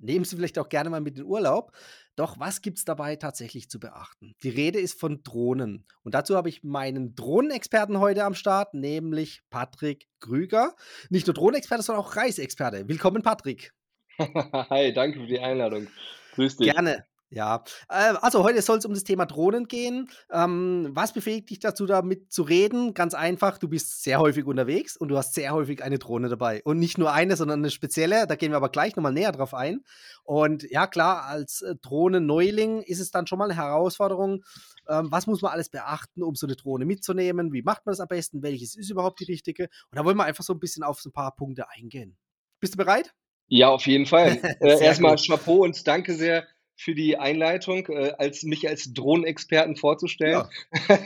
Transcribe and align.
nehmen 0.00 0.24
sie 0.24 0.36
vielleicht 0.36 0.58
auch 0.58 0.68
gerne 0.68 0.90
mal 0.90 1.00
mit 1.00 1.18
in 1.18 1.24
Urlaub. 1.24 1.72
Doch 2.16 2.38
was 2.40 2.62
gibt 2.62 2.78
es 2.78 2.84
dabei 2.84 3.16
tatsächlich 3.16 3.70
zu 3.70 3.78
beachten? 3.78 4.34
Die 4.42 4.48
Rede 4.48 4.80
ist 4.80 4.98
von 4.98 5.22
Drohnen. 5.22 5.86
Und 6.02 6.14
dazu 6.14 6.36
habe 6.36 6.48
ich 6.48 6.64
meinen 6.64 7.14
Drohnenexperten 7.14 8.00
heute 8.00 8.24
am 8.24 8.34
Start, 8.34 8.74
nämlich 8.74 9.42
Patrick 9.50 10.08
Krüger. 10.20 10.74
Nicht 11.10 11.26
nur 11.26 11.34
Drohnenexperte, 11.34 11.84
sondern 11.84 12.04
auch 12.04 12.16
Reiseexperte. 12.16 12.88
Willkommen, 12.88 13.22
Patrick. 13.22 13.72
Hi, 14.18 14.92
danke 14.92 15.20
für 15.20 15.26
die 15.26 15.38
Einladung. 15.38 15.86
Grüß 16.34 16.56
dich. 16.56 16.72
Gerne. 16.72 17.04
Ja, 17.30 17.62
äh, 17.90 18.14
also 18.22 18.42
heute 18.42 18.62
soll 18.62 18.78
es 18.78 18.86
um 18.86 18.94
das 18.94 19.04
Thema 19.04 19.26
Drohnen 19.26 19.68
gehen. 19.68 20.08
Ähm, 20.32 20.88
was 20.92 21.12
befähigt 21.12 21.50
dich 21.50 21.58
dazu, 21.58 21.84
damit 21.84 22.32
zu 22.32 22.42
reden? 22.42 22.94
Ganz 22.94 23.12
einfach, 23.12 23.58
du 23.58 23.68
bist 23.68 24.02
sehr 24.02 24.18
häufig 24.18 24.46
unterwegs 24.46 24.96
und 24.96 25.08
du 25.08 25.18
hast 25.18 25.34
sehr 25.34 25.52
häufig 25.52 25.82
eine 25.82 25.98
Drohne 25.98 26.30
dabei. 26.30 26.62
Und 26.64 26.78
nicht 26.78 26.96
nur 26.96 27.12
eine, 27.12 27.36
sondern 27.36 27.60
eine 27.60 27.70
spezielle. 27.70 28.26
Da 28.26 28.34
gehen 28.34 28.52
wir 28.52 28.56
aber 28.56 28.70
gleich 28.70 28.96
nochmal 28.96 29.12
näher 29.12 29.32
drauf 29.32 29.52
ein. 29.52 29.84
Und 30.24 30.62
ja, 30.70 30.86
klar, 30.86 31.24
als 31.24 31.60
äh, 31.60 31.74
Drohnenneuling 31.82 32.80
ist 32.80 33.00
es 33.00 33.10
dann 33.10 33.26
schon 33.26 33.38
mal 33.38 33.50
eine 33.50 33.56
Herausforderung. 33.56 34.42
Ähm, 34.88 35.08
was 35.10 35.26
muss 35.26 35.42
man 35.42 35.52
alles 35.52 35.68
beachten, 35.68 36.22
um 36.22 36.34
so 36.34 36.46
eine 36.46 36.56
Drohne 36.56 36.86
mitzunehmen? 36.86 37.52
Wie 37.52 37.62
macht 37.62 37.84
man 37.84 37.92
das 37.92 38.00
am 38.00 38.08
besten? 38.08 38.42
Welches 38.42 38.74
ist 38.74 38.90
überhaupt 38.90 39.20
die 39.20 39.24
richtige? 39.24 39.64
Und 39.64 39.98
da 39.98 40.04
wollen 40.06 40.16
wir 40.16 40.24
einfach 40.24 40.44
so 40.44 40.54
ein 40.54 40.60
bisschen 40.60 40.82
auf 40.82 40.98
so 41.00 41.10
ein 41.10 41.12
paar 41.12 41.36
Punkte 41.36 41.68
eingehen. 41.68 42.16
Bist 42.58 42.72
du 42.72 42.78
bereit? 42.78 43.12
Ja, 43.48 43.68
auf 43.68 43.86
jeden 43.86 44.06
Fall. 44.06 44.38
äh, 44.60 44.82
erstmal 44.82 45.16
Chapeau 45.16 45.64
und 45.64 45.86
danke 45.86 46.14
sehr 46.14 46.46
für 46.78 46.94
die 46.94 47.18
Einleitung, 47.18 47.86
äh, 47.88 48.12
als 48.18 48.44
mich 48.44 48.68
als 48.68 48.94
Drohnenexperten 48.94 49.74
vorzustellen. 49.74 50.44
Ja. 50.88 50.98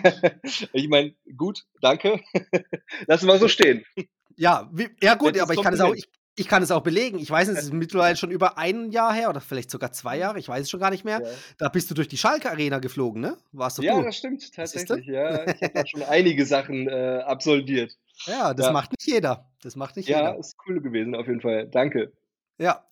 ich 0.74 0.88
meine, 0.88 1.14
gut, 1.36 1.64
danke. 1.80 2.20
Lassen 3.06 3.26
wir 3.26 3.38
so 3.38 3.48
stehen. 3.48 3.84
Ja, 4.36 4.68
wie, 4.70 4.90
ja 5.02 5.14
gut, 5.14 5.38
aber 5.40 5.54
ich 5.54 5.62
kann, 5.62 5.72
es 5.72 5.80
auch, 5.80 5.94
ich, 5.94 6.10
ich, 6.36 6.46
kann 6.46 6.62
es 6.62 6.70
auch 6.70 6.82
belegen. 6.82 7.18
Ich 7.18 7.30
weiß, 7.30 7.48
es 7.48 7.64
ist 7.64 7.72
mittlerweile 7.72 8.16
schon 8.16 8.30
über 8.30 8.58
ein 8.58 8.90
Jahr 8.90 9.14
her 9.14 9.30
oder 9.30 9.40
vielleicht 9.40 9.70
sogar 9.70 9.92
zwei 9.92 10.18
Jahre, 10.18 10.38
ich 10.38 10.46
weiß 10.46 10.60
es 10.60 10.70
schon 10.70 10.80
gar 10.80 10.90
nicht 10.90 11.04
mehr. 11.04 11.22
Ja. 11.22 11.30
Da 11.56 11.68
bist 11.70 11.90
du 11.90 11.94
durch 11.94 12.08
die 12.08 12.18
Schalke 12.18 12.50
Arena 12.50 12.78
geflogen, 12.78 13.22
ne? 13.22 13.38
Warst 13.52 13.78
du 13.78 13.82
Ja, 13.82 13.96
du? 13.96 14.02
das 14.02 14.16
stimmt 14.18 14.52
tatsächlich. 14.54 15.06
Ja, 15.06 15.46
ich 15.46 15.62
habe 15.62 15.72
da 15.72 15.86
schon 15.86 16.02
einige 16.02 16.44
Sachen 16.44 16.86
äh, 16.86 17.22
absolviert. 17.24 17.96
Ja, 18.26 18.54
das 18.54 18.66
ja. 18.66 18.72
macht 18.72 18.92
nicht 18.92 19.06
jeder. 19.08 19.50
Das 19.62 19.74
macht 19.74 19.96
nicht 19.96 20.08
ja, 20.08 20.18
jeder. 20.18 20.32
Ja, 20.34 20.38
ist 20.38 20.54
cool 20.68 20.80
gewesen 20.80 21.16
auf 21.16 21.26
jeden 21.26 21.40
Fall. 21.40 21.66
Danke. 21.66 22.12
Ja. 22.58 22.84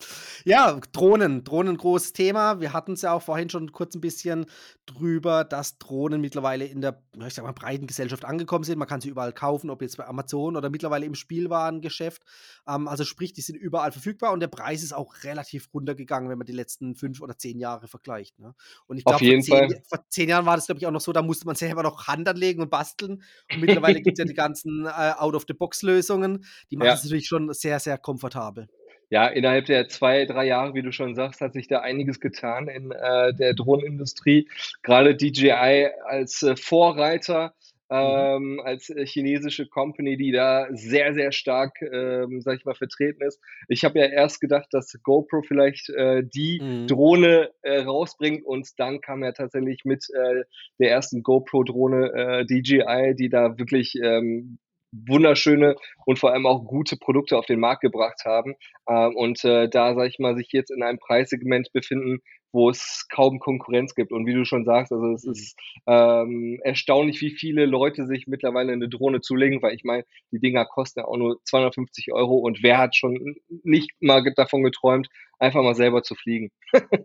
Ja, 0.45 0.81
Drohnen. 0.93 1.45
Drohnen, 1.45 1.77
großes 1.77 2.15
Thema. 2.15 2.61
Wir 2.61 2.73
hatten 2.73 2.95
es 2.95 3.03
ja 3.03 3.13
auch 3.13 3.23
vorhin 3.23 3.51
schon 3.51 3.71
kurz 3.73 3.95
ein 3.95 4.01
bisschen 4.01 4.47
drüber, 4.87 5.45
dass 5.45 5.79
Drohnen 5.79 6.21
mittlerweile 6.21 6.65
in 6.65 6.81
der, 6.81 7.03
ich 7.27 7.35
sag 7.35 7.45
mal, 7.45 7.53
breiten 7.53 7.87
Gesellschaft 7.87 8.25
angekommen 8.25 8.65
sind. 8.65 8.79
Man 8.79 8.89
kann 8.89 9.03
sie 9.03 9.11
überall 9.11 9.35
kaufen, 9.35 9.69
ob 9.69 9.83
jetzt 9.83 9.99
bei 9.99 10.07
Amazon 10.07 10.57
oder 10.57 10.71
mittlerweile 10.71 11.05
im 11.05 11.15
Spielwarengeschäft. 11.15 12.23
Ähm, 12.67 12.89
also 12.89 13.05
sprich, 13.05 13.35
die 13.35 13.43
sind 13.43 13.57
überall 13.57 13.93
verfügbar 13.93 14.33
und 14.33 14.41
der 14.41 14.49
Preis 14.49 14.83
ist 14.83 14.95
auch 14.95 15.15
relativ 15.25 15.69
runtergegangen, 15.75 16.31
wenn 16.31 16.39
man 16.39 16.47
die 16.47 16.53
letzten 16.53 16.97
fünf 16.97 17.21
oder 17.21 17.37
zehn 17.37 17.61
Jahre 17.61 17.87
vergleicht. 17.87 18.39
Ne? 18.39 18.55
Und 18.87 18.97
ich 18.97 19.05
glaube, 19.05 19.43
vor, 19.43 19.69
vor, 19.89 20.05
zehn 20.09 20.31
Jahren 20.31 20.47
war 20.47 20.57
das, 20.57 20.67
glaube 20.67 20.79
ich, 20.79 20.87
auch 20.87 20.91
noch 20.91 21.03
so, 21.03 21.13
da 21.13 21.23
musste 21.23 21.47
man 21.47 21.55
selber 21.55 21.83
noch 21.83 22.09
Hand 22.09 22.27
anlegen 22.27 22.63
und 22.63 22.71
basteln. 22.71 23.23
Und 23.53 23.61
mittlerweile 23.61 24.01
gibt 24.01 24.19
es 24.19 24.23
ja 24.23 24.25
die 24.25 24.35
ganzen 24.35 24.87
äh, 24.87 25.13
Out-of-the-Box-Lösungen. 25.19 26.47
Die 26.71 26.77
machen 26.77 26.89
es 26.89 27.03
ja. 27.03 27.05
natürlich 27.05 27.29
schon 27.29 27.53
sehr, 27.53 27.79
sehr 27.79 27.99
komfortabel 27.99 28.69
ja, 29.11 29.27
innerhalb 29.27 29.67
der 29.67 29.89
zwei, 29.89 30.25
drei 30.25 30.47
Jahre, 30.47 30.75
wie 30.75 30.83
du 30.83 30.93
schon 30.93 31.17
sagst, 31.17 31.41
hat 31.41 31.53
sich 31.53 31.67
da 31.67 31.81
einiges 31.81 32.21
getan 32.21 32.69
in 32.69 32.93
äh, 32.93 33.35
der 33.35 33.55
Drohnenindustrie. 33.55 34.49
Gerade 34.83 35.17
DJI 35.17 35.89
als 36.05 36.45
äh, 36.45 36.55
Vorreiter, 36.55 37.53
mhm. 37.89 37.97
ähm, 37.97 38.63
als 38.65 38.89
äh, 38.89 39.05
chinesische 39.05 39.67
Company, 39.67 40.17
die 40.17 40.31
da 40.31 40.69
sehr, 40.71 41.13
sehr 41.13 41.33
stark, 41.33 41.83
ähm, 41.83 42.41
sag 42.41 42.59
ich 42.59 42.65
mal, 42.65 42.77
vertreten 42.77 43.23
ist. 43.27 43.41
Ich 43.67 43.85
habe 43.85 43.99
ja 43.99 44.07
erst 44.07 44.41
gedacht, 44.41 44.69
dass 44.71 44.97
GoPro 45.03 45.43
vielleicht 45.43 45.91
äh, 45.91 46.23
die 46.23 46.61
mhm. 46.63 46.87
Drohne 46.87 47.51
äh, 47.63 47.81
rausbringt 47.81 48.47
und 48.47 48.69
dann 48.79 49.01
kam 49.01 49.25
ja 49.25 49.33
tatsächlich 49.33 49.85
mit 49.85 50.07
äh, 50.15 50.45
der 50.79 50.93
ersten 50.93 51.25
GoPro-Drohne 51.25 52.47
DJI, 52.49 53.15
die 53.17 53.29
da 53.29 53.59
wirklich 53.59 53.97
ähm, 54.01 54.59
wunderschöne 54.93 55.77
und 56.05 56.19
vor 56.19 56.33
allem 56.33 56.47
auch 56.47 56.65
gute 56.65 56.97
Produkte 56.97 57.39
auf 57.39 57.47
den 57.47 57.61
Markt 57.61 57.83
gebracht 57.83 58.25
haben. 58.25 58.55
Ähm, 58.89 59.17
und 59.17 59.45
äh, 59.45 59.69
da, 59.69 59.95
sage 59.95 60.09
ich 60.09 60.19
mal, 60.19 60.37
sich 60.37 60.49
jetzt 60.53 60.71
in 60.71 60.83
einem 60.83 60.99
Preissegment 60.99 61.73
befinden, 61.73 62.21
wo 62.53 62.71
es 62.71 63.07
kaum 63.13 63.39
Konkurrenz 63.39 63.95
gibt. 63.95 64.13
Und 64.13 64.27
wie 64.27 64.35
du 64.35 64.45
schon 64.45 64.65
sagst, 64.65 64.93
also 64.93 65.13
es 65.13 65.25
ist 65.25 65.59
ähm, 65.87 66.59
erstaunlich, 66.65 67.21
wie 67.21 67.31
viele 67.31 67.67
Leute 67.67 68.07
sich 68.07 68.27
mittlerweile 68.27 68.73
eine 68.73 68.89
Drohne 68.89 69.21
zulegen, 69.21 69.63
weil 69.63 69.75
ich 69.75 69.85
meine, 69.85 70.05
die 70.33 70.41
Dinger 70.41 70.65
kosten 70.65 71.01
ja 71.01 71.07
auch 71.07 71.17
nur 71.17 71.41
250 71.45 72.13
Euro 72.13 72.39
und 72.39 72.63
wer 72.63 72.79
hat 72.79 72.97
schon 72.97 73.37
nicht 73.63 73.91
mal 74.01 74.23
davon 74.35 74.63
geträumt, 74.63 75.09
einfach 75.41 75.63
mal 75.63 75.75
selber 75.75 76.03
zu 76.03 76.15
fliegen. 76.15 76.51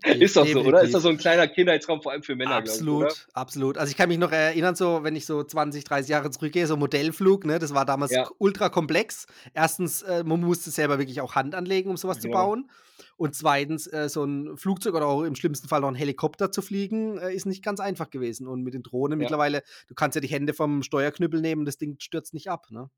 ist 0.04 0.36
doch 0.36 0.46
so, 0.46 0.62
oder? 0.62 0.84
Ist 0.84 0.94
das 0.94 1.04
so 1.04 1.10
ein 1.10 1.18
kleiner 1.18 1.48
Kindheitsraum, 1.48 2.02
vor 2.02 2.12
allem 2.12 2.22
für 2.22 2.36
Männer, 2.36 2.56
Absolut, 2.56 3.12
ich, 3.12 3.26
absolut. 3.34 3.78
Also 3.78 3.90
ich 3.90 3.98
kann 3.98 4.10
mich 4.10 4.18
noch 4.18 4.32
erinnern, 4.32 4.76
so 4.76 5.04
wenn 5.04 5.16
ich 5.16 5.26
so 5.26 5.44
20, 5.44 5.84
30 5.84 6.10
Jahre 6.10 6.30
zurückgehe, 6.30 6.68
so 6.68 6.78
Modellflug, 6.78 7.46
ne, 7.46 7.58
das 7.58 7.74
war 7.74 7.86
damals 7.86 8.12
ja. 8.12 8.30
ultra 8.38 8.70
komplex. 8.70 9.26
Erstens, 9.54 10.02
äh, 10.04 10.24
man 10.24 10.42
musste 10.42 10.70
selber 10.70 11.00
wirklich 11.00 11.22
auch 11.22 11.36
Hand 11.36 11.56
anlegen, 11.56 11.90
um 11.90 11.98
sowas 11.98 12.18
ja. 12.18 12.22
zu 12.24 12.30
bauen. 12.30 12.70
Und 13.18 13.34
zweitens, 13.34 13.88
äh, 13.88 14.10
so 14.10 14.26
ein 14.26 14.58
Flugzeug 14.58 14.94
oder 14.94 15.08
auch 15.08 15.24
im 15.24 15.36
schlimmsten 15.36 15.70
Fall 15.70 15.82
noch 15.82 15.88
ein 15.88 15.96
Helikopter 15.96 16.52
zu 16.52 16.62
fliegen, 16.62 17.18
äh, 17.18 17.34
ist 17.34 17.46
nicht 17.46 17.64
ganz 17.64 17.80
einfach 17.80 18.10
gewesen. 18.10 18.48
Und 18.48 18.64
mit 18.64 18.74
den 18.74 18.84
Drohnen 18.84 19.18
ja. 19.20 19.24
mittlerweile, 19.24 19.64
du 19.88 19.96
kannst 19.96 20.16
ja 20.16 20.22
die 20.22 20.28
Hände 20.28 20.54
vom 20.54 20.84
Steuerknüppel 20.84 21.40
nehmen, 21.40 21.66
das 21.66 21.78
Ding 21.78 21.96
stürzt 22.00 22.34
nicht 22.34 22.50
ab, 22.50 22.68
ne? 22.70 22.90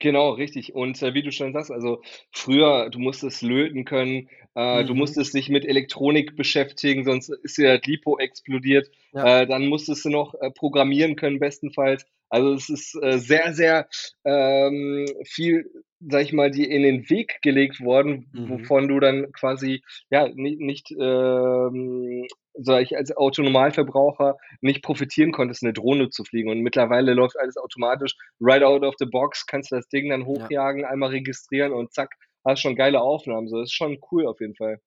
Genau, 0.00 0.30
richtig. 0.30 0.74
Und 0.74 1.00
äh, 1.02 1.14
wie 1.14 1.22
du 1.22 1.30
schon 1.30 1.52
sagst, 1.52 1.70
also 1.70 2.02
früher, 2.32 2.90
du 2.90 2.98
musstest 2.98 3.42
löten 3.42 3.84
können, 3.84 4.28
äh, 4.54 4.82
mhm. 4.82 4.86
du 4.86 4.94
musstest 4.94 5.34
dich 5.34 5.48
mit 5.48 5.64
Elektronik 5.64 6.36
beschäftigen, 6.36 7.04
sonst 7.04 7.28
ist 7.28 7.58
ja 7.58 7.78
das 7.78 7.86
Lipo 7.86 8.18
explodiert. 8.18 8.90
Ja. 9.12 9.42
Äh, 9.42 9.46
dann 9.46 9.66
musstest 9.66 10.04
du 10.04 10.10
noch 10.10 10.34
äh, 10.34 10.50
programmieren 10.50 11.16
können, 11.16 11.38
bestenfalls. 11.38 12.06
Also 12.28 12.54
es 12.54 12.68
ist 12.68 12.98
äh, 13.00 13.18
sehr, 13.18 13.54
sehr 13.54 13.88
ähm, 14.24 15.06
viel, 15.24 15.70
sag 16.00 16.22
ich 16.22 16.32
mal, 16.32 16.50
die 16.50 16.64
in 16.64 16.82
den 16.82 17.08
Weg 17.08 17.38
gelegt 17.42 17.80
worden, 17.80 18.28
mhm. 18.32 18.48
wovon 18.48 18.88
du 18.88 18.98
dann 18.98 19.30
quasi 19.32 19.82
ja 20.10 20.28
nicht, 20.28 20.60
nicht 20.60 20.90
ähm, 20.90 22.26
sag 22.54 22.82
ich, 22.82 22.96
als 22.96 23.16
Autonomalverbraucher 23.16 24.36
nicht 24.60 24.82
profitieren 24.82 25.32
konntest, 25.32 25.62
eine 25.62 25.72
Drohne 25.72 26.10
zu 26.10 26.24
fliegen. 26.24 26.50
Und 26.50 26.60
mittlerweile 26.60 27.14
läuft 27.14 27.38
alles 27.38 27.56
automatisch, 27.56 28.16
right 28.40 28.62
out 28.62 28.82
of 28.82 28.94
the 28.98 29.06
box, 29.06 29.46
kannst 29.46 29.72
du 29.72 29.76
das 29.76 29.88
Ding 29.88 30.08
dann 30.10 30.26
hochjagen, 30.26 30.82
ja. 30.82 30.88
einmal 30.88 31.10
registrieren 31.10 31.72
und 31.72 31.92
zack, 31.92 32.10
hast 32.44 32.60
schon 32.60 32.76
geile 32.76 33.00
Aufnahmen. 33.00 33.48
So, 33.48 33.58
das 33.58 33.70
ist 33.70 33.74
schon 33.74 33.98
cool 34.10 34.26
auf 34.26 34.40
jeden 34.40 34.54
Fall. 34.54 34.80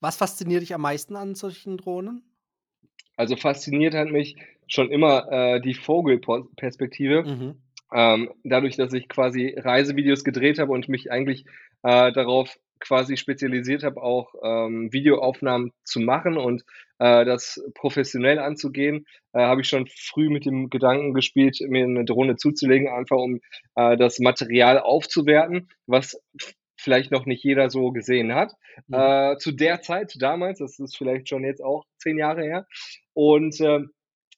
Was 0.00 0.16
fasziniert 0.16 0.62
dich 0.62 0.74
am 0.74 0.82
meisten 0.82 1.16
an 1.16 1.34
solchen 1.34 1.76
Drohnen? 1.76 2.22
Also 3.16 3.36
fasziniert 3.36 3.94
hat 3.94 4.08
mich 4.08 4.36
schon 4.66 4.90
immer 4.90 5.30
äh, 5.30 5.60
die 5.60 5.74
Vogelperspektive. 5.74 7.22
Mhm. 7.24 7.54
Ähm, 7.92 8.30
dadurch, 8.42 8.76
dass 8.76 8.92
ich 8.92 9.08
quasi 9.08 9.54
Reisevideos 9.56 10.24
gedreht 10.24 10.58
habe 10.58 10.72
und 10.72 10.88
mich 10.88 11.12
eigentlich 11.12 11.44
äh, 11.82 12.12
darauf 12.12 12.56
quasi 12.80 13.16
spezialisiert 13.16 13.82
habe, 13.84 14.02
auch 14.02 14.34
ähm, 14.42 14.92
Videoaufnahmen 14.92 15.72
zu 15.84 16.00
machen 16.00 16.36
und 16.36 16.64
äh, 17.04 17.26
das 17.26 17.62
professionell 17.74 18.38
anzugehen, 18.38 19.04
äh, 19.34 19.40
habe 19.40 19.60
ich 19.60 19.68
schon 19.68 19.86
früh 19.86 20.30
mit 20.30 20.46
dem 20.46 20.70
Gedanken 20.70 21.12
gespielt, 21.12 21.58
mir 21.68 21.84
eine 21.84 22.06
Drohne 22.06 22.36
zuzulegen, 22.36 22.88
einfach 22.88 23.18
um 23.18 23.40
äh, 23.74 23.98
das 23.98 24.20
Material 24.20 24.78
aufzuwerten, 24.78 25.68
was 25.86 26.18
vielleicht 26.76 27.10
noch 27.10 27.26
nicht 27.26 27.44
jeder 27.44 27.68
so 27.68 27.92
gesehen 27.92 28.34
hat. 28.34 28.52
Mhm. 28.88 28.94
Äh, 28.94 29.36
zu 29.36 29.52
der 29.52 29.82
Zeit 29.82 30.14
damals, 30.18 30.60
das 30.60 30.78
ist 30.78 30.96
vielleicht 30.96 31.28
schon 31.28 31.44
jetzt 31.44 31.62
auch 31.62 31.84
zehn 31.98 32.16
Jahre 32.16 32.42
her. 32.42 32.66
Und 33.12 33.60
äh, 33.60 33.80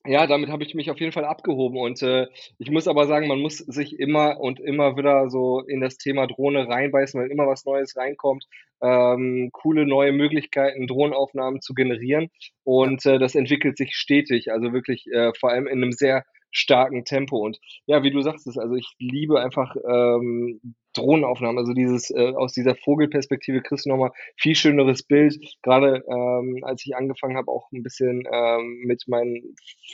ja, 0.06 0.26
damit 0.26 0.50
habe 0.50 0.64
ich 0.64 0.75
mich 0.75 0.91
auf 0.91 1.00
jeden 1.00 1.12
Fall 1.12 1.25
abgehoben. 1.25 1.79
Und 1.79 2.03
äh, 2.03 2.26
ich 2.58 2.70
muss 2.70 2.88
aber 2.88 3.06
sagen, 3.06 3.29
man 3.29 3.41
muss 3.41 3.58
sich 3.58 3.99
immer 3.99 4.41
und 4.41 4.61
immer 4.61 4.97
wieder 4.97 5.31
so 5.31 5.61
in 5.61 5.81
das 5.81 5.99
Thema 5.99 6.26
Drohne 6.26 6.69
reinbeißen, 6.69 7.20
weil 7.20 7.31
immer 7.31 7.47
was 7.47 7.64
Neues 7.64 7.97
reinkommt. 7.97 8.47
Ähm, 8.82 9.50
coole 9.53 9.87
neue 9.87 10.12
Möglichkeiten, 10.12 10.87
Drohnenaufnahmen 10.87 11.61
zu 11.61 11.75
generieren. 11.75 12.31
Und 12.64 13.05
äh, 13.06 13.19
das 13.19 13.35
entwickelt 13.35 13.76
sich 13.76 13.94
stetig. 13.94 14.53
Also 14.53 14.73
wirklich 14.73 15.06
äh, 15.08 15.32
vor 15.38 15.50
allem 15.50 15.67
in 15.67 15.82
einem 15.82 15.93
sehr 15.93 16.25
starken 16.50 17.04
Tempo. 17.04 17.38
Und 17.38 17.58
ja, 17.87 18.02
wie 18.02 18.10
du 18.10 18.22
sagst, 18.22 18.46
also 18.46 18.75
ich 18.75 18.94
liebe 18.98 19.40
einfach 19.40 19.76
ähm, 19.76 20.60
Drohnenaufnahmen, 20.94 21.58
also 21.58 21.72
dieses 21.72 22.10
äh, 22.10 22.32
aus 22.34 22.52
dieser 22.52 22.75
Vogelperspektive 22.75 23.60
kriegst 23.62 23.87
du 23.87 23.90
nochmal 23.90 24.12
viel 24.37 24.54
schöneres 24.54 25.02
Bild. 25.02 25.37
Gerade 25.62 26.04
ähm, 26.08 26.60
als 26.62 26.84
ich 26.87 26.96
angefangen 26.96 27.37
habe, 27.37 27.50
auch 27.50 27.70
ein 27.72 27.82
bisschen 27.82 28.25
ähm, 28.32 28.82
mit, 28.84 29.04
mein, 29.06 29.43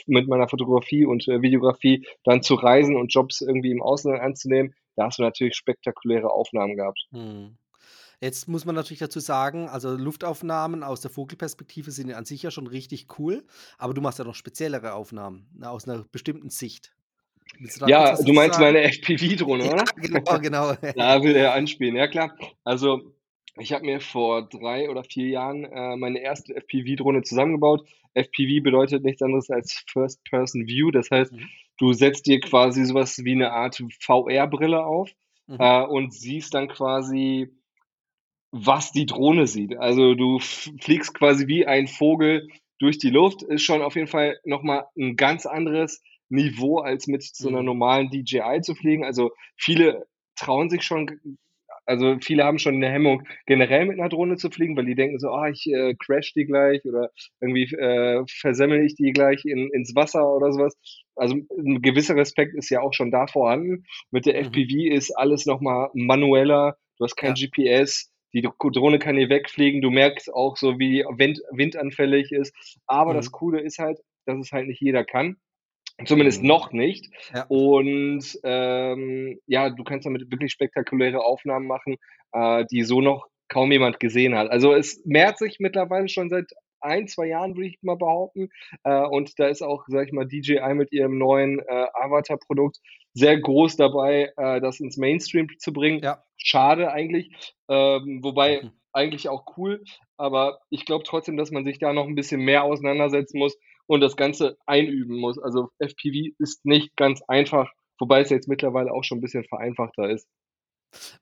mit 0.07 0.27
meiner 0.27 0.47
Fotografie 0.47 1.05
und 1.05 1.27
äh, 1.27 1.41
Videografie 1.41 2.05
dann 2.23 2.41
zu 2.41 2.55
reisen 2.55 2.95
und 2.95 3.13
Jobs 3.13 3.41
irgendwie 3.41 3.71
im 3.71 3.81
Ausland 3.81 4.21
anzunehmen, 4.21 4.73
da 4.95 5.05
hast 5.05 5.19
du 5.19 5.23
natürlich 5.23 5.55
spektakuläre 5.55 6.31
Aufnahmen 6.31 6.75
gehabt. 6.75 7.07
Hm. 7.11 7.57
Jetzt 8.23 8.47
muss 8.47 8.63
man 8.63 8.73
natürlich 8.73 8.99
dazu 8.99 9.19
sagen, 9.19 9.67
also 9.67 9.97
Luftaufnahmen 9.97 10.81
aus 10.81 11.01
der 11.01 11.11
Vogelperspektive 11.11 11.91
sind 11.91 12.07
ja 12.07 12.15
an 12.15 12.23
sich 12.23 12.41
ja 12.41 12.51
schon 12.51 12.67
richtig 12.67 13.19
cool, 13.19 13.43
aber 13.77 13.93
du 13.93 13.99
machst 13.99 14.17
ja 14.17 14.23
noch 14.23 14.33
speziellere 14.33 14.93
Aufnahmen, 14.93 15.45
ne, 15.53 15.69
aus 15.69 15.89
einer 15.89 16.05
bestimmten 16.09 16.49
Sicht. 16.49 16.93
Du 17.59 17.85
ja, 17.85 18.15
du 18.15 18.31
meinst 18.31 18.59
sagen? 18.59 18.73
meine 18.73 18.89
FPV-Drohne, 18.93 19.65
oder? 19.73 19.83
Ja, 20.01 20.19
genau, 20.19 20.39
genau. 20.39 20.73
da 20.95 21.21
will 21.21 21.35
er 21.35 21.53
anspielen, 21.53 21.97
ja 21.97 22.07
klar. 22.07 22.33
Also 22.63 23.13
ich 23.59 23.73
habe 23.73 23.85
mir 23.85 23.99
vor 23.99 24.47
drei 24.47 24.89
oder 24.89 25.03
vier 25.03 25.27
Jahren 25.27 25.65
äh, 25.65 25.97
meine 25.97 26.21
erste 26.21 26.55
FPV-Drohne 26.55 27.23
zusammengebaut. 27.23 27.85
FPV 28.13 28.63
bedeutet 28.63 29.03
nichts 29.03 29.21
anderes 29.21 29.49
als 29.49 29.83
First-Person-View. 29.91 30.91
Das 30.91 31.11
heißt, 31.11 31.33
mhm. 31.33 31.49
du 31.77 31.91
setzt 31.91 32.25
dir 32.25 32.39
quasi 32.39 32.85
sowas 32.85 33.19
wie 33.25 33.33
eine 33.33 33.51
Art 33.51 33.83
VR-Brille 33.99 34.85
auf 34.85 35.11
mhm. 35.47 35.57
äh, 35.59 35.83
und 35.83 36.13
siehst 36.13 36.53
dann 36.53 36.69
quasi 36.69 37.51
was 38.53 38.91
die 38.91 39.07
Drohne 39.07 39.47
sieht. 39.47 39.77
Also 39.77 40.13
du 40.13 40.39
fliegst 40.39 41.15
quasi 41.15 41.47
wie 41.47 41.65
ein 41.65 41.87
Vogel 41.87 42.47
durch 42.79 42.99
die 42.99 43.09
Luft, 43.09 43.41
ist 43.41 43.63
schon 43.63 43.81
auf 43.81 43.95
jeden 43.95 44.07
Fall 44.07 44.37
nochmal 44.45 44.85
ein 44.95 45.15
ganz 45.15 45.47
anderes 45.47 46.03
Niveau, 46.29 46.77
als 46.77 47.07
mit 47.07 47.23
so 47.23 47.49
einer 47.49 47.59
mhm. 47.59 47.65
normalen 47.65 48.09
DJI 48.11 48.61
zu 48.61 48.75
fliegen. 48.75 49.03
Also 49.03 49.31
viele 49.57 50.05
trauen 50.35 50.69
sich 50.69 50.83
schon, 50.83 51.19
also 51.85 52.17
viele 52.21 52.43
haben 52.43 52.59
schon 52.59 52.75
eine 52.75 52.91
Hemmung, 52.91 53.23
generell 53.47 53.87
mit 53.87 53.99
einer 53.99 54.09
Drohne 54.09 54.37
zu 54.37 54.51
fliegen, 54.51 54.77
weil 54.77 54.85
die 54.85 54.95
denken 54.95 55.17
so, 55.17 55.29
ah, 55.29 55.45
oh, 55.47 55.51
ich 55.51 55.65
äh, 55.65 55.95
crash 55.95 56.33
die 56.33 56.45
gleich 56.45 56.85
oder 56.85 57.09
irgendwie 57.41 57.63
äh, 57.73 58.23
versemmel 58.27 58.85
ich 58.85 58.93
die 58.93 59.13
gleich 59.13 59.45
in, 59.45 59.71
ins 59.73 59.95
Wasser 59.95 60.31
oder 60.31 60.51
sowas. 60.51 60.75
Also 61.15 61.37
ein 61.57 61.81
gewisser 61.81 62.15
Respekt 62.15 62.53
ist 62.53 62.69
ja 62.69 62.81
auch 62.81 62.93
schon 62.93 63.09
da 63.09 63.25
vorhanden. 63.25 63.85
Mit 64.11 64.27
der 64.27 64.35
mhm. 64.35 64.45
FPV 64.45 64.93
ist 64.93 65.11
alles 65.17 65.47
nochmal 65.47 65.89
manueller, 65.95 66.77
du 66.99 67.05
hast 67.05 67.15
kein 67.15 67.33
ja. 67.35 67.47
GPS, 67.47 68.12
die 68.33 68.41
Drohne 68.41 68.99
kann 68.99 69.15
hier 69.15 69.29
wegfliegen. 69.29 69.81
Du 69.81 69.89
merkst 69.89 70.33
auch 70.33 70.57
so, 70.57 70.79
wie 70.79 71.05
Wind, 71.17 71.41
windanfällig 71.51 72.31
ist. 72.31 72.55
Aber 72.87 73.11
mhm. 73.11 73.17
das 73.17 73.31
Coole 73.31 73.61
ist 73.61 73.79
halt, 73.79 73.99
dass 74.25 74.39
es 74.39 74.51
halt 74.51 74.67
nicht 74.67 74.81
jeder 74.81 75.03
kann. 75.03 75.37
Zumindest 76.05 76.41
mhm. 76.41 76.47
noch 76.47 76.71
nicht. 76.71 77.13
Ja. 77.33 77.45
Und 77.47 78.39
ähm, 78.43 79.39
ja, 79.45 79.69
du 79.69 79.83
kannst 79.83 80.05
damit 80.05 80.31
wirklich 80.31 80.51
spektakuläre 80.51 81.23
Aufnahmen 81.23 81.67
machen, 81.67 81.97
äh, 82.31 82.65
die 82.71 82.83
so 82.83 83.01
noch 83.01 83.27
kaum 83.47 83.71
jemand 83.71 83.99
gesehen 83.99 84.35
hat. 84.35 84.49
Also 84.49 84.73
es 84.73 85.03
mehrt 85.05 85.37
sich 85.37 85.59
mittlerweile 85.59 86.07
schon 86.09 86.29
seit 86.29 86.51
ein, 86.83 87.07
zwei 87.07 87.27
Jahren, 87.27 87.55
würde 87.55 87.67
ich 87.67 87.79
mal 87.81 87.97
behaupten. 87.97 88.49
Äh, 88.83 89.05
und 89.05 89.37
da 89.39 89.47
ist 89.47 89.61
auch, 89.61 89.85
sag 89.87 90.07
ich 90.07 90.13
mal, 90.13 90.27
DJI 90.27 90.73
mit 90.73 90.91
ihrem 90.91 91.17
neuen 91.17 91.59
äh, 91.59 91.87
Avatar-Produkt 91.93 92.79
sehr 93.13 93.39
groß 93.39 93.75
dabei, 93.77 94.33
äh, 94.37 94.59
das 94.61 94.79
ins 94.79 94.97
Mainstream 94.97 95.47
zu 95.59 95.71
bringen. 95.71 96.01
Ja. 96.03 96.23
Schade 96.37 96.91
eigentlich. 96.91 97.31
Ähm, 97.69 98.19
wobei 98.23 98.63
mhm. 98.63 98.71
eigentlich 98.91 99.29
auch 99.29 99.45
cool. 99.57 99.83
Aber 100.17 100.59
ich 100.69 100.85
glaube 100.85 101.03
trotzdem, 101.05 101.37
dass 101.37 101.51
man 101.51 101.65
sich 101.65 101.79
da 101.79 101.93
noch 101.93 102.07
ein 102.07 102.15
bisschen 102.15 102.41
mehr 102.41 102.63
auseinandersetzen 102.63 103.37
muss 103.37 103.57
und 103.87 104.01
das 104.01 104.15
Ganze 104.15 104.57
einüben 104.65 105.17
muss. 105.17 105.37
Also 105.37 105.69
FPV 105.79 106.33
ist 106.39 106.65
nicht 106.65 106.95
ganz 106.95 107.21
einfach, 107.27 107.71
wobei 107.99 108.21
es 108.21 108.29
jetzt 108.29 108.47
mittlerweile 108.47 108.91
auch 108.91 109.03
schon 109.03 109.19
ein 109.19 109.21
bisschen 109.21 109.43
vereinfachter 109.45 110.09
ist. 110.09 110.27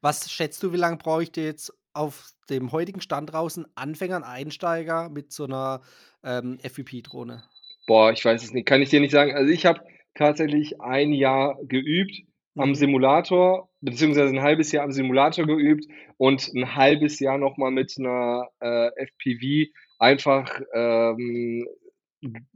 Was 0.01 0.31
schätzt 0.31 0.61
du, 0.63 0.73
wie 0.73 0.77
lange 0.77 0.97
bräuchte 0.97 1.41
jetzt 1.41 1.73
auf 1.93 2.31
dem 2.49 2.71
heutigen 2.71 3.01
Stand 3.01 3.31
draußen 3.31 3.65
Anfänger, 3.75 4.25
Einsteiger 4.27 5.09
mit 5.09 5.31
so 5.31 5.45
einer 5.45 5.81
ähm, 6.23 6.59
FPV-Drohne? 6.61 7.43
Boah, 7.88 8.11
ich 8.11 8.23
weiß 8.23 8.43
es 8.43 8.53
nicht, 8.53 8.67
kann 8.67 8.81
ich 8.81 8.89
dir 8.89 8.99
nicht 8.99 9.11
sagen. 9.11 9.33
Also 9.33 9.51
ich 9.51 9.65
habe 9.65 9.81
tatsächlich 10.15 10.81
ein 10.81 11.13
Jahr 11.13 11.57
geübt 11.63 12.21
am 12.55 12.69
mhm. 12.69 12.75
Simulator, 12.75 13.69
beziehungsweise 13.81 14.33
ein 14.33 14.41
halbes 14.41 14.71
Jahr 14.71 14.83
am 14.83 14.91
Simulator 14.91 15.45
geübt 15.45 15.85
und 16.17 16.51
ein 16.53 16.75
halbes 16.75 17.19
Jahr 17.19 17.38
nochmal 17.38 17.71
mit 17.71 17.95
einer 17.97 18.47
äh, 18.59 18.89
FPV 19.05 19.71
einfach 19.99 20.59
ähm, 20.73 21.67